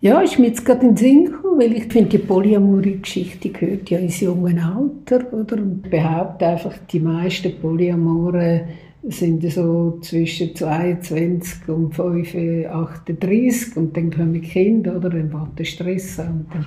Ja, 0.00 0.20
ist 0.20 0.38
mir 0.38 0.48
jetzt 0.48 0.64
gerade 0.64 0.80
in 0.80 0.94
den 0.94 0.96
Sinn 0.96 1.34
weil 1.62 1.76
ich 1.76 1.92
finde, 1.92 2.10
die 2.10 2.18
Polyamorie-Geschichte 2.18 3.50
gehört 3.50 3.88
ja 3.90 3.98
ins 3.98 4.20
junge 4.20 4.62
Alter, 4.62 5.32
oder? 5.32 5.56
Und 5.56 5.88
behaupte 5.88 6.46
einfach, 6.46 6.76
die 6.90 7.00
meisten 7.00 7.52
Polyamoren 7.60 8.62
sind 9.04 9.48
so 9.50 9.98
zwischen 10.00 10.54
22 10.54 11.68
und 11.68 11.94
35, 11.94 12.68
38 12.68 13.76
und 13.76 13.96
dann 13.96 14.10
kommen 14.10 14.40
Kinder, 14.40 14.96
oder? 14.96 15.10
Dann 15.10 15.30
der 15.56 15.64
Stress. 15.64 16.18
Und 16.18 16.46
dann 16.52 16.66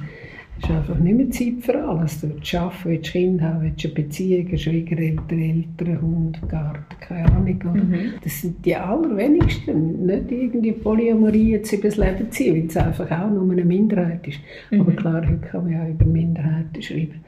ist 0.57 0.69
einfach 0.71 0.95
nicht 0.95 1.17
mehr 1.17 1.29
Zeit 1.31 1.53
für 1.61 1.83
alles. 1.83 2.21
Du 2.21 2.29
willst 2.29 2.55
arbeiten, 2.55 2.77
willst 2.85 3.11
Kinder 3.11 3.45
haben, 3.45 3.61
willst 3.63 3.85
eine 3.85 3.93
Beziehung, 3.93 4.57
Schwiegereltern, 4.57 5.39
Eltern, 5.39 6.01
Hund, 6.01 6.49
Garten, 6.49 6.95
keine 7.01 7.31
Ahnung. 7.31 7.59
Mhm. 7.73 8.13
Das 8.23 8.41
sind 8.41 8.65
die 8.65 8.75
allerwenigsten. 8.75 10.05
Nicht 10.05 10.31
irgendwie 10.31 10.71
Polyamorie 10.71 11.51
jetzt 11.51 11.73
über 11.73 11.89
das 11.89 11.97
Leben 11.97 12.31
ziehen, 12.31 12.55
weil 12.55 12.67
es 12.67 12.77
einfach 12.77 13.11
auch 13.11 13.29
nur 13.29 13.51
eine 13.51 13.65
Minderheit 13.65 14.27
ist. 14.27 14.39
Mhm. 14.71 14.81
Aber 14.81 14.91
klar, 14.93 15.21
heute 15.27 15.37
kann 15.37 15.63
man 15.63 15.73
ja 15.73 15.87
über 15.87 16.05
Minderheiten 16.05 16.81
schreiben. 16.81 17.23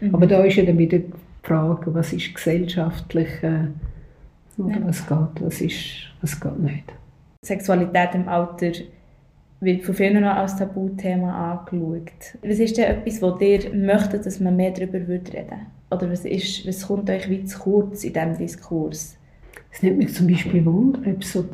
Mhm. 0.00 0.14
Aber 0.14 0.26
da 0.26 0.42
ist 0.44 0.56
ja 0.56 0.64
dann 0.64 0.78
wieder 0.78 0.98
die 0.98 1.12
Frage, 1.42 1.92
was 1.92 2.12
ist 2.12 2.34
gesellschaftlich 2.34 3.28
äh, 3.42 3.66
oder 4.56 4.76
ja. 4.76 4.86
was 4.86 5.06
geht, 5.06 5.40
was, 5.40 5.60
ist, 5.60 6.12
was 6.20 6.40
geht 6.40 6.58
nicht. 6.60 6.92
Sexualität 7.44 8.14
im 8.14 8.28
Alter 8.28 8.72
wird 9.64 9.82
von 9.82 9.94
vielen 9.94 10.22
noch 10.22 10.34
als 10.34 10.56
Tabuthema 10.56 11.52
angeschaut. 11.52 12.38
Was 12.42 12.58
ist 12.58 12.76
denn 12.76 12.84
etwas, 12.84 13.22
wo 13.22 13.36
ihr 13.38 13.74
möchtet, 13.74 14.26
dass 14.26 14.40
man 14.40 14.56
mehr 14.56 14.70
darüber 14.70 14.98
reden 14.98 15.08
würde? 15.08 15.46
Oder 15.90 16.10
was, 16.10 16.24
ist, 16.24 16.66
was 16.66 16.86
kommt 16.86 17.08
euch 17.10 17.28
wie 17.30 17.44
zu 17.44 17.58
kurz 17.58 18.04
in 18.04 18.12
diesem 18.12 18.36
Diskurs? 18.36 19.16
Es 19.70 19.82
nimmt 19.82 19.98
mich 19.98 20.14
zum 20.14 20.28
Beispiel 20.28 20.64
Wunder, 20.64 21.00
ob 21.04 21.20
es 21.20 21.32
so 21.32 21.44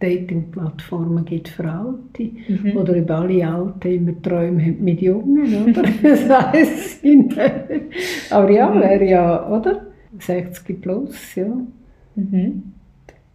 Dating-Plattformen 0.00 1.24
gibt 1.24 1.48
für 1.48 1.64
Alte 1.64 2.30
mhm. 2.48 2.76
oder 2.76 2.96
ob 2.96 3.10
alle 3.10 3.48
Alten 3.48 3.88
immer 3.90 4.22
Träume 4.22 4.62
haben 4.62 4.84
mit 4.84 5.00
Jungen, 5.00 5.70
oder? 5.70 5.82
das 6.02 6.28
weiss 6.28 7.02
ich 7.02 7.16
nicht. 7.16 7.38
Aber 8.30 8.50
ja, 8.50 8.68
mhm. 8.68 8.80
wäre 8.80 9.04
ja, 9.04 9.48
oder? 9.48 9.86
60 10.18 10.80
plus, 10.82 11.34
ja. 11.34 11.46
Mhm. 12.16 12.74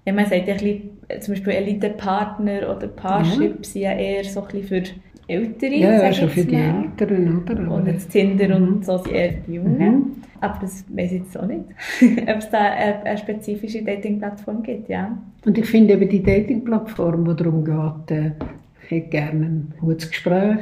Ja, 0.06 0.14
man 0.14 0.26
sagt 0.26 0.48
ja 0.48 0.54
ein 0.54 0.60
bisschen, 0.60 0.82
zum 1.20 1.34
Beispiel 1.34 1.54
Elite-Partner 1.54 2.76
oder 2.76 2.88
Parship 2.88 3.58
ja. 3.58 3.64
sind 3.64 3.82
ja 3.82 3.94
eher 3.94 4.24
so 4.24 4.42
ein 4.42 4.48
bisschen 4.48 4.86
für 4.86 4.92
Ältere. 5.28 5.76
Ja, 5.76 6.04
ja 6.04 6.14
schon 6.14 6.30
für 6.30 6.44
die 6.44 6.56
Älteren, 6.56 7.44
oder? 7.44 7.72
Oder 7.72 7.94
das 7.94 8.08
Tinder 8.08 8.60
mhm. 8.60 8.68
und 8.68 8.86
so 8.86 8.98
sind 8.98 9.14
eher 9.14 9.34
die 9.48 9.54
Jungen. 9.54 9.94
Mhm. 9.94 10.06
Aber 10.42 10.58
das 10.62 10.86
weiß 10.90 11.12
ich 11.12 11.20
jetzt 11.20 11.38
auch 11.38 11.46
nicht, 11.46 11.66
ob 12.28 12.38
es 12.38 12.50
da 12.50 12.60
eine, 12.60 13.04
eine 13.04 13.18
spezifische 13.18 13.84
Dating-Plattform 13.84 14.64
gibt, 14.64 14.90
ja. 14.90 15.18
Und 15.46 15.58
ich 15.58 15.66
finde 15.66 15.94
eben 15.94 16.10
die 16.10 16.24
Dating-Plattform, 16.24 17.26
die 17.26 17.36
darum 17.36 17.66
geht, 17.66 18.18
äh, 18.18 18.32
ich 18.86 18.92
hätte 18.92 19.10
gerne 19.10 19.46
ein 19.46 19.74
gutes 19.80 20.10
Gespräch, 20.10 20.60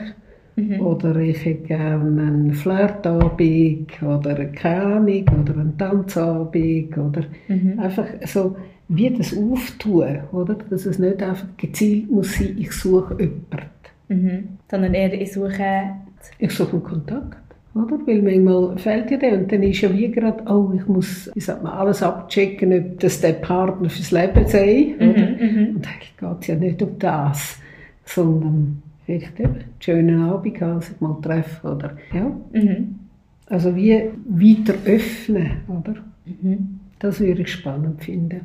Mhm. 0.58 0.82
Oder 0.82 1.16
ich 1.18 1.46
hätte 1.46 1.68
gerne 1.68 2.22
einen 2.22 2.54
Flirtabend 2.54 4.02
oder 4.02 4.46
keine 4.46 4.82
Ahnung, 4.82 5.26
oder 5.42 5.54
einen 5.54 5.78
Tanzabend 5.78 6.98
oder 6.98 7.22
mhm. 7.48 7.80
einfach 7.80 8.08
so 8.26 8.56
wie 8.90 9.10
das 9.10 9.36
auftun, 9.36 10.20
oder? 10.32 10.56
Dass 10.70 10.86
es 10.86 11.00
nicht 11.00 11.22
einfach 11.22 11.48
gezielt 11.58 12.10
muss 12.10 12.36
sein, 12.36 12.56
ich 12.58 12.72
suche 12.72 13.18
jemanden. 13.20 13.44
Mhm. 14.08 14.48
Sondern 14.70 14.94
eher, 14.94 15.14
ich 15.14 15.34
suche... 15.34 15.92
Ich 16.40 16.52
suche 16.52 16.74
einen 16.74 16.84
Kontakt. 16.84 17.38
Oder? 17.76 18.00
Weil 18.06 18.22
manchmal 18.22 18.78
fehlt 18.78 19.10
dir 19.10 19.20
der 19.20 19.38
und 19.38 19.52
dann 19.52 19.62
ist 19.62 19.82
ja 19.82 19.94
wie 19.94 20.10
gerade, 20.10 20.44
oh, 20.52 20.72
ich 20.76 20.88
muss 20.88 21.30
wie 21.34 21.40
sagt 21.40 21.64
man, 21.64 21.74
alles 21.74 22.02
abchecken, 22.02 22.74
ob 22.74 23.00
das 23.00 23.22
der 23.22 23.34
Partner 23.34 23.90
fürs 23.90 24.12
Leben 24.12 24.48
sei. 24.48 24.96
Mhm, 25.00 25.10
oder? 25.10 25.20
Mhm, 25.20 25.76
und 25.76 25.88
eigentlich 25.88 26.18
geht 26.18 26.42
es 26.42 26.48
ja 26.48 26.56
nicht 26.56 26.82
um 26.82 26.98
das, 26.98 27.60
sondern 28.06 28.82
vielleicht 29.06 29.40
eben 29.40 29.54
einen 29.54 29.66
schönen 29.80 30.22
Abend 30.24 30.62
haben, 30.62 30.82
sich 30.82 31.00
mal 31.00 31.18
treffen. 31.22 31.70
Oder? 31.70 31.98
Ja. 32.14 32.32
Mhm. 32.54 32.96
Also 33.48 33.76
wie 33.76 34.10
weiter 34.28 34.74
öffnen, 34.86 35.52
oder? 35.68 35.96
Mhm. 36.26 36.80
Das 37.00 37.20
würde 37.20 37.44
ich 37.44 37.52
spannend 37.52 38.04
finden. 38.04 38.42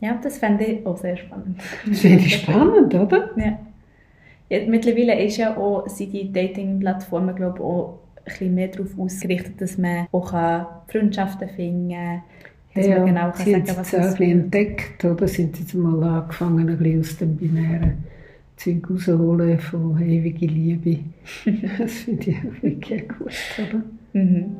Ja, 0.00 0.18
das 0.22 0.38
fände 0.38 0.64
ich 0.64 0.86
auch 0.86 0.96
sehr 0.96 1.16
spannend. 1.16 1.60
Das 1.86 2.00
finde 2.00 2.24
ich 2.24 2.36
spannend, 2.36 2.94
oder? 2.94 3.30
Ja. 3.36 3.58
ja. 4.48 4.66
Mittlerweile 4.66 5.22
ist 5.22 5.36
ja 5.36 5.56
auch, 5.56 5.88
sind 5.88 6.12
die 6.12 6.32
Dating-Plattformen, 6.32 7.36
glaube 7.36 7.58
ich, 7.58 7.64
auch 7.64 7.98
ein 8.16 8.24
bisschen 8.24 8.54
mehr 8.54 8.68
darauf 8.68 8.98
ausgerichtet, 8.98 9.60
dass 9.60 9.76
man 9.76 10.06
auch 10.12 10.32
Freundschaften 10.88 11.48
finden 11.50 11.90
kann, 11.90 12.22
dass 12.74 12.86
ja, 12.86 12.98
man 12.98 13.06
genau 13.06 13.30
kann 13.32 13.46
sagen, 13.46 13.76
was 13.76 13.92
man 13.92 14.18
will. 14.18 14.30
entdeckt, 14.30 15.04
oder? 15.04 15.28
Sind 15.28 15.58
jetzt 15.58 15.74
mal 15.74 16.02
angefangen, 16.02 16.68
ein 16.68 16.78
bisschen 16.78 17.00
aus 17.00 17.16
dem 17.18 17.36
binären 17.36 18.04
Zeug 18.56 18.88
rausholen 18.88 19.58
von 19.58 20.00
ewiger 20.00 20.46
Liebe. 20.46 20.98
das 21.78 21.92
finde 21.92 22.30
ich 22.30 22.36
auch 22.38 22.62
wirklich 22.62 23.08
gut, 23.08 23.34
oder? 23.58 23.82
Mhm. 24.12 24.56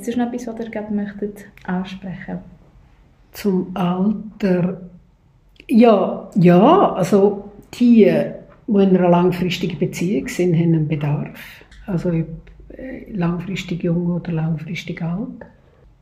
Gibt 0.00 0.08
es 0.08 0.16
noch 0.16 0.32
etwas, 0.32 0.46
was 0.46 0.60
ihr 0.60 0.70
gerne 0.70 0.96
möchtet 0.96 1.44
ansprechen 1.64 2.38
Zum 3.32 3.66
Alter. 3.74 4.80
Ja, 5.68 6.30
ja, 6.36 6.92
also 6.94 7.50
die, 7.74 8.10
die 8.66 8.72
in 8.72 8.96
einer 8.96 9.10
langfristigen 9.10 9.78
Beziehung 9.78 10.26
sind, 10.28 10.54
haben 10.54 10.72
einen 10.72 10.88
Bedarf. 10.88 11.38
Also 11.86 12.12
äh, 12.12 12.24
langfristig 13.12 13.84
jung 13.84 14.06
oder 14.06 14.32
langfristig 14.32 15.02
alt. 15.02 15.44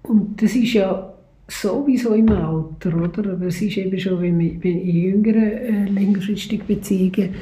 Und 0.04 0.40
das 0.40 0.54
ist 0.54 0.74
ja 0.74 1.12
sowieso 1.48 2.14
im 2.14 2.28
Alter, 2.28 2.96
oder? 2.96 3.32
Aber 3.32 3.46
es 3.46 3.60
ist 3.60 3.78
eben 3.78 3.98
schon, 3.98 4.22
wenn 4.22 4.38
in 4.38 4.62
jüngeren, 4.62 5.42
äh, 5.42 5.84
längerfristigen 5.86 6.68
Beziehungen, 6.68 7.34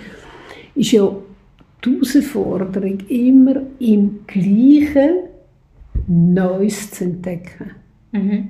ist 0.75 0.93
ja 0.93 1.07
die 1.85 1.91
Herausforderung 1.91 2.99
immer 3.11 3.57
im 3.79 4.21
Gleichen 4.27 5.36
Neues 6.07 6.91
zu 6.91 7.05
entdecken. 7.05 7.71
Mhm. 8.13 8.49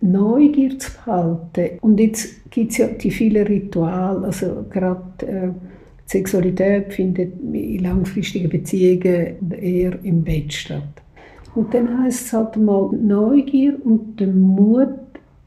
Neugier 0.00 0.78
zu 0.78 0.92
behalten. 0.92 1.78
Und 1.80 1.98
jetzt 1.98 2.50
gibt 2.50 2.72
es 2.72 2.78
ja 2.78 2.86
die 2.86 3.10
vielen 3.10 3.46
Rituale, 3.46 4.26
also 4.26 4.64
gerade 4.70 5.26
äh, 5.26 5.50
Sexualität 6.06 6.94
findet 6.94 7.34
in 7.52 7.82
langfristigen 7.82 8.48
Beziehungen 8.48 9.52
eher 9.60 9.98
im 10.04 10.22
Bett 10.22 10.52
statt. 10.52 11.02
Und 11.54 11.74
dann 11.74 12.02
heißt 12.02 12.26
es 12.26 12.32
halt 12.32 12.56
mal 12.56 12.90
Neugier 12.92 13.76
und 13.84 14.20
den 14.20 14.40
Mut, 14.40 14.88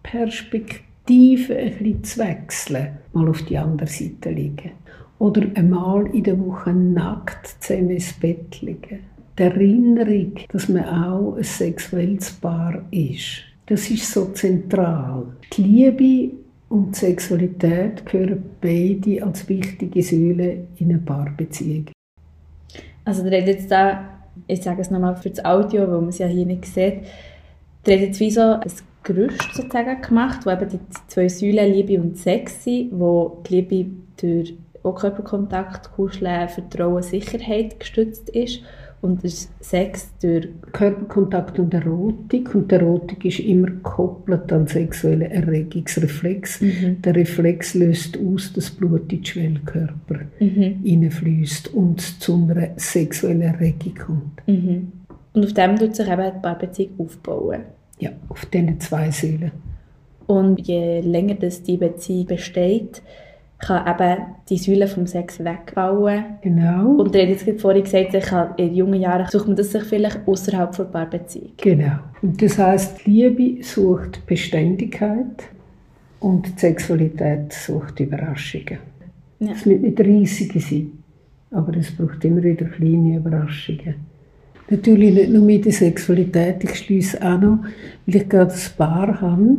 Perspektive 0.03 1.55
ein 1.55 1.77
bisschen 1.77 2.03
zu 2.03 2.19
wechseln, 2.19 2.97
mal 3.13 3.29
auf 3.29 3.41
die 3.43 3.57
andere 3.57 3.87
Seite 3.87 4.31
liegen. 4.31 4.71
Oder 5.19 5.43
einmal 5.55 6.07
in 6.07 6.23
der 6.23 6.39
Woche 6.39 6.73
nackt 6.73 7.55
zusammen 7.59 7.91
ins 7.91 8.13
Bett 8.13 8.61
liegen. 8.61 8.99
Die 9.41 9.47
Erinnerung, 9.47 10.33
dass 10.51 10.69
man 10.69 10.85
auch 10.85 11.35
ein 11.35 11.43
sexuelles 11.43 12.29
Paar 12.29 12.83
ist, 12.91 13.41
das 13.65 13.89
ist 13.89 14.11
so 14.11 14.25
zentral. 14.25 15.25
Die 15.53 15.63
Liebe 15.63 16.35
und 16.69 16.91
die 16.91 16.99
Sexualität 16.99 18.05
gehören 18.05 18.43
beide 18.61 19.23
als 19.23 19.49
wichtige 19.49 20.03
Säule 20.03 20.67
in 20.77 20.91
eine 20.91 20.99
Paarbeziehung. 20.99 21.87
Also 23.03 23.25
ihr 23.25 23.31
redet 23.31 23.61
jetzt 23.61 23.71
da, 23.71 24.09
ich 24.45 24.61
sage 24.61 24.81
es 24.81 24.91
nochmal 24.91 25.15
für 25.15 25.31
das 25.31 25.43
Audio, 25.43 25.87
weil 25.89 26.01
man 26.01 26.09
es 26.09 26.19
ja 26.19 26.27
hier 26.27 26.45
nicht 26.45 26.67
sieht, 26.67 26.99
ihr 27.87 27.93
redet 27.93 28.19
wie 28.19 28.29
so 28.29 28.41
ein 28.41 28.71
Gerüst 29.01 29.55
sozusagen 29.55 30.03
gemacht, 30.03 30.45
wo 30.45 30.51
eben 30.51 30.69
die 30.69 30.79
zwei 31.07 31.27
Säulen 31.27 31.73
Liebe 31.73 31.99
und 31.99 32.15
Sex 32.15 32.63
sind, 32.63 32.91
wo 32.91 33.41
die 33.49 33.55
Liebe 33.55 33.89
durch 34.17 34.53
auch 34.83 34.93
Körperkontakt, 34.93 35.91
Kuscheln, 35.93 36.47
Vertrauen, 36.47 37.01
Sicherheit 37.01 37.79
gestützt 37.79 38.29
ist 38.29 38.61
und 39.01 39.23
der 39.23 39.31
Sex 39.61 40.11
durch 40.21 40.47
Körperkontakt 40.71 41.57
und 41.57 41.73
Erotik. 41.73 42.53
Und 42.53 42.71
Erotik 42.71 43.25
ist 43.25 43.39
immer 43.39 43.67
gekoppelt 43.67 44.51
an 44.53 44.67
sexuellen 44.67 45.31
Erregungsreflex. 45.31 46.61
Mhm. 46.61 47.01
Der 47.01 47.15
Reflex 47.15 47.73
löst 47.73 48.19
aus, 48.19 48.53
dass 48.53 48.69
Blut 48.69 49.11
in 49.11 49.19
den 49.19 49.25
Schwellkörper 49.25 50.19
mhm. 50.39 50.81
hineinfließt 50.83 51.73
und 51.73 51.99
zu 51.99 52.35
einer 52.35 52.69
sexuellen 52.75 53.41
Erregung 53.41 53.95
kommt. 53.95 54.47
Mhm. 54.47 54.91
Und 55.33 55.45
auf 55.45 55.53
dem 55.53 55.77
tut 55.77 55.95
sich 55.95 56.07
eben 56.07 56.23
die 56.23 56.39
Paarbeziehung 56.41 56.91
aufbauen. 56.99 57.61
Ja, 57.99 58.11
auf 58.29 58.45
diesen 58.45 58.79
zwei 58.79 59.09
Säulen. 59.09 59.51
Und 60.27 60.59
je 60.67 61.01
länger 61.01 61.35
das 61.35 61.63
die 61.63 61.77
Beziehung 61.77 62.27
besteht, 62.27 63.01
kann 63.61 63.87
eben 63.87 64.23
die 64.49 64.57
Säule 64.57 64.87
vom 64.87 65.07
Sex 65.07 65.39
wegbauen. 65.43 66.23
Genau. 66.41 66.95
Und 66.95 67.13
du 67.13 67.23
jetzt 67.23 67.61
vorhin 67.61 67.83
gesagt, 67.83 68.13
ich 68.13 68.25
kann, 68.25 68.55
in 68.57 68.73
jungen 68.73 68.99
Jahren 68.99 69.27
sucht 69.29 69.47
man 69.47 69.55
das 69.55 69.71
sich 69.71 69.83
vielleicht 69.83 70.19
außerhalb 70.25 70.75
der 70.75 70.83
Paarbeziehung. 70.85 71.51
Genau. 71.57 71.99
Und 72.21 72.41
das 72.41 72.57
heißt, 72.57 73.05
Liebe 73.05 73.63
sucht 73.63 74.25
Beständigkeit 74.25 75.43
und 76.19 76.59
Sexualität 76.59 77.53
sucht 77.53 77.99
Überraschungen. 77.99 78.79
Ja. 79.39 79.51
Es 79.53 79.65
müssen 79.65 79.81
nicht 79.81 79.99
riesige 79.99 80.59
sein, 80.59 80.91
aber 81.51 81.75
es 81.75 81.91
braucht 81.91 82.23
immer 82.25 82.43
wieder 82.43 82.65
kleine 82.65 83.17
Überraschungen. 83.17 83.95
Natürlich 84.69 85.13
nicht 85.13 85.29
nur 85.31 85.43
mit 85.43 85.65
der 85.65 85.73
Sexualität, 85.73 86.63
ich 86.63 86.75
schließe 86.75 87.21
auch 87.21 87.39
noch, 87.39 87.59
weil 88.05 88.15
ich 88.15 88.29
gerade 88.29 88.53
ein 88.53 88.59
Paar 88.77 89.19
habe, 89.19 89.57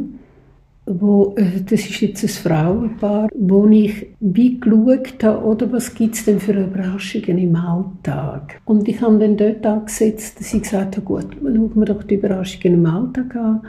wo, 1.01 1.35
äh, 1.37 1.61
das 1.61 1.81
ist 1.81 2.01
jetzt 2.01 2.23
ein 2.23 2.29
Frauenpaar, 2.29 3.29
wo 3.35 3.67
ich 3.69 4.07
wie 4.21 4.59
geschaut 4.59 5.23
habe, 5.23 5.45
oder 5.45 5.73
was 5.73 5.95
gibt 5.95 6.15
es 6.15 6.25
denn 6.25 6.41
für 6.41 6.53
Überraschungen 6.53 7.39
im 7.39 7.57
Alltag. 7.57 8.61
Und 8.65 8.89
ich 8.89 9.01
habe 9.01 9.19
dann 9.19 9.37
dort 9.37 9.65
angesetzt, 9.65 10.41
dass 10.41 10.53
ich 10.53 10.63
gesagt 10.63 10.97
habe, 10.97 11.07
gut, 11.07 11.27
schauen 11.41 11.73
wir 11.75 11.85
doch 11.87 12.03
die 12.03 12.15
Überraschungen 12.15 12.75
im 12.75 12.87
Alltag 12.87 13.37
an. 13.37 13.61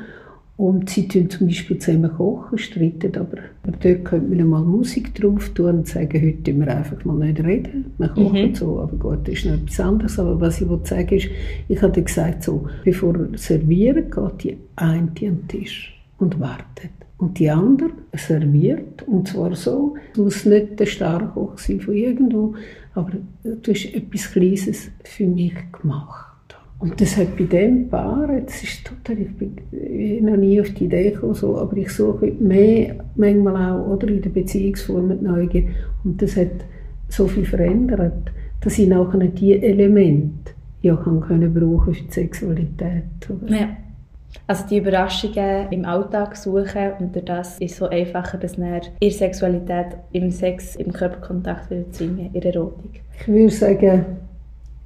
Und 0.55 0.87
sie 0.91 1.07
tun 1.07 1.29
zum 1.31 1.47
Beispiel 1.47 1.79
zusammen 1.79 2.11
kochen, 2.15 2.59
streiten, 2.59 3.15
aber, 3.15 3.37
aber 3.63 3.77
dort 3.81 4.05
könnte 4.05 4.35
man 4.35 4.47
mal 4.47 4.61
Musik 4.61 5.15
drauf 5.15 5.49
tun 5.49 5.79
und 5.79 5.87
sagen, 5.87 6.21
heute 6.21 6.43
tun 6.43 6.59
wir 6.59 6.77
einfach 6.77 7.03
mal 7.05 7.15
nicht 7.15 7.43
reden. 7.43 7.91
Wir 7.97 8.09
kochen 8.09 8.49
mhm. 8.49 8.55
so, 8.55 8.79
aber 8.79 8.95
gut, 8.95 9.27
das 9.27 9.33
ist 9.33 9.45
noch 9.45 9.55
etwas 9.55 9.79
anderes. 9.79 10.19
Aber 10.19 10.39
was 10.39 10.61
ich 10.61 10.67
sagen 10.83 11.17
ist, 11.17 11.27
ich 11.67 11.81
habe 11.81 12.01
gesagt, 12.01 12.43
so, 12.43 12.67
bevor 12.83 13.15
er 13.15 13.37
servieren 13.37 14.11
geht, 14.11 14.43
die 14.43 14.57
eine 14.75 14.99
an 14.99 15.11
den 15.15 15.47
Tisch 15.47 15.99
und 16.19 16.39
wartet. 16.39 16.91
Und 17.23 17.39
die 17.39 17.49
andere 17.49 17.91
serviert, 18.17 19.07
und 19.07 19.29
zwar 19.29 19.55
so, 19.55 19.95
es 20.11 20.17
muss 20.17 20.45
nicht 20.45 20.77
der 20.77 20.85
Starkoch 20.85 21.57
sein 21.57 21.79
von 21.79 21.93
irgendwo, 21.93 22.53
aber 22.95 23.11
du 23.45 23.71
hast 23.71 23.95
etwas 23.95 24.29
Kleines 24.29 24.91
für 25.05 25.25
mich 25.25 25.53
gemacht. 25.71 26.57
Und 26.79 26.99
das 26.99 27.15
hat 27.15 27.37
bei 27.37 27.45
dem 27.45 27.87
Paar, 27.87 28.29
jetzt 28.33 28.61
ist 28.61 28.85
total, 28.85 29.23
ich 29.23 29.33
bin 29.37 30.25
noch 30.25 30.35
nie 30.35 30.59
auf 30.59 30.71
die 30.71 30.83
Idee 30.83 31.11
gekommen, 31.11 31.33
so, 31.33 31.57
aber 31.57 31.77
ich 31.77 31.91
suche 31.91 32.33
mehr, 32.41 32.97
manchmal 33.15 33.71
auch, 33.71 33.87
oder 33.87 34.09
in 34.09 34.21
der 34.21 34.29
Beziehungsform 34.29 35.07
mit 35.07 35.21
Neugier. 35.21 35.69
Und 36.03 36.21
das 36.21 36.35
hat 36.35 36.51
so 37.07 37.29
viel 37.29 37.45
verändert, 37.45 38.33
dass 38.59 38.77
ich 38.77 38.89
nachher 38.89 39.27
die 39.27 39.53
Elemente 39.53 40.51
ja 40.81 40.97
kann 40.97 41.21
können 41.21 41.53
brauchen 41.53 41.93
für 41.93 42.03
die 42.03 42.11
Sexualität. 42.11 43.29
Oder? 43.29 43.49
Ja. 43.49 43.77
Also 44.45 44.65
die 44.69 44.77
Überraschungen 44.77 45.71
im 45.71 45.85
Alltag 45.85 46.35
suchen 46.35 46.91
und 46.99 47.15
durch 47.15 47.25
das 47.25 47.59
ist 47.59 47.71
es 47.71 47.77
so 47.77 47.87
einfacher, 47.87 48.37
dass 48.37 48.55
dann 48.55 48.81
ihre 48.99 49.13
Sexualität 49.13 49.97
im 50.11 50.31
Sex, 50.31 50.75
im 50.75 50.91
Körperkontakt 50.91 51.71
wieder 51.71 51.89
zwingen, 51.91 52.29
ihre 52.33 52.53
Erotik. 52.53 53.01
Ich 53.19 53.27
würde 53.27 53.49
sagen, 53.49 54.05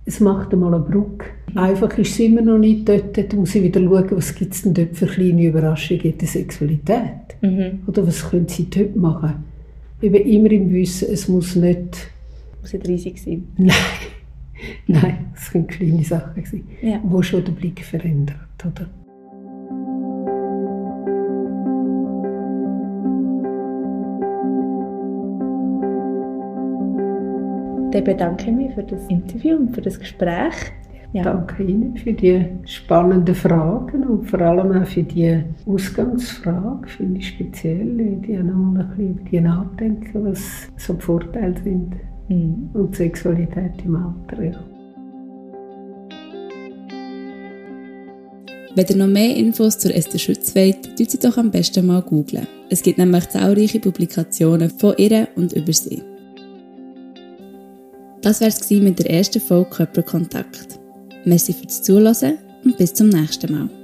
es 0.06 0.20
macht 0.20 0.54
einmal 0.54 0.74
eine 0.74 0.84
Brücke. 0.84 1.26
Einfach 1.56 1.98
ist 1.98 2.12
es 2.12 2.20
immer 2.20 2.42
noch 2.42 2.58
nicht 2.58 2.88
dort, 2.88 3.18
da 3.18 3.36
muss 3.36 3.56
ich 3.56 3.64
wieder 3.64 3.82
schauen, 3.82 4.12
was 4.12 4.36
gibt 4.36 4.54
es 4.54 4.62
denn 4.62 4.74
dort 4.74 4.96
für 4.96 5.08
kleine 5.08 5.44
Überraschungen 5.44 6.04
in 6.04 6.18
der 6.18 6.28
Sexualität. 6.28 7.36
Mhm. 7.42 7.82
Oder 7.88 8.08
was 8.08 8.30
können 8.30 8.48
sie 8.48 8.70
dort 8.70 8.96
machen. 8.96 9.44
Eben 10.02 10.16
immer 10.16 10.52
im 10.52 10.72
Wissen, 10.72 11.10
es 11.12 11.28
muss 11.28 11.56
nicht... 11.56 12.10
Muss 12.62 12.74
nicht 12.74 12.88
riesig 12.88 13.22
sein. 13.22 13.48
Nein, 13.58 13.74
nein, 14.88 15.18
es 15.36 15.52
können 15.52 15.68
kleine 15.68 16.04
Sachen 16.04 16.44
sein, 16.44 16.64
ja. 16.82 17.00
die 17.04 17.24
schon 17.24 17.46
den 17.46 17.54
Blick 17.54 17.84
verändern. 17.84 18.40
Oder? 18.66 18.90
Dann 27.92 28.04
bedanke 28.04 28.50
ich 28.50 28.56
mich 28.56 28.74
für 28.74 28.84
das 28.84 29.08
Interview 29.08 29.58
und 29.58 29.74
für 29.74 29.82
das 29.82 29.98
Gespräch. 30.00 30.54
Ja. 31.14 31.24
Danke 31.24 31.64
Ihnen 31.64 31.96
für 31.96 32.12
die 32.12 32.46
spannenden 32.66 33.34
Fragen 33.34 34.04
und 34.04 34.30
vor 34.30 34.42
allem 34.42 34.72
auch 34.74 34.86
für 34.86 35.04
die 35.04 35.42
Ausgangsfrage, 35.66 36.88
finde 36.88 37.20
ich 37.20 37.30
speziell, 37.30 38.20
die 38.28 38.38
auch 38.38 38.44
noch 38.44 38.56
mal 38.56 38.82
ein 38.82 38.90
bisschen 38.90 39.12
über 39.12 39.30
die 39.30 39.42
nachdenken, 39.42 40.26
was 40.26 40.68
so 40.76 40.94
die 40.94 41.02
Vorteile 41.02 41.56
sind 41.64 41.94
mhm. 42.28 42.70
und 42.74 42.94
Sexualität 42.94 43.72
im 43.86 43.96
Alter. 43.96 44.44
Ja. 44.44 44.60
Wenn 48.76 48.86
ihr 48.90 48.96
noch 48.98 49.08
mehr 49.08 49.36
Infos 49.36 49.80
zur 49.80 49.96
Esther 49.96 50.20
Schütz 50.20 50.54
wollt, 50.56 50.98
tut 50.98 51.10
sie 51.10 51.20
doch 51.20 51.38
am 51.38 51.50
besten 51.50 51.88
mal 51.88 52.02
googlen. 52.02 52.48
Es 52.70 52.84
gibt 52.84 52.98
nämlich 53.00 53.30
zahlreiche 53.30 53.80
Publikationen 53.80 54.70
von 54.70 54.94
ihr 54.98 55.30
und 55.36 55.54
über 55.54 55.74
sie. 55.74 56.04
Das 58.22 58.42
war 58.42 58.48
es 58.48 58.70
mit 58.70 59.00
der 59.00 59.10
ersten 59.10 59.40
Folge 59.40 59.70
Körperkontakt. 59.70 60.80
Merci 61.26 61.54
fürs 61.54 61.82
Zuhören 61.84 62.38
und 62.64 62.78
bis 62.78 62.94
zum 62.94 63.10
nächsten 63.10 63.52
Mal. 63.52 63.77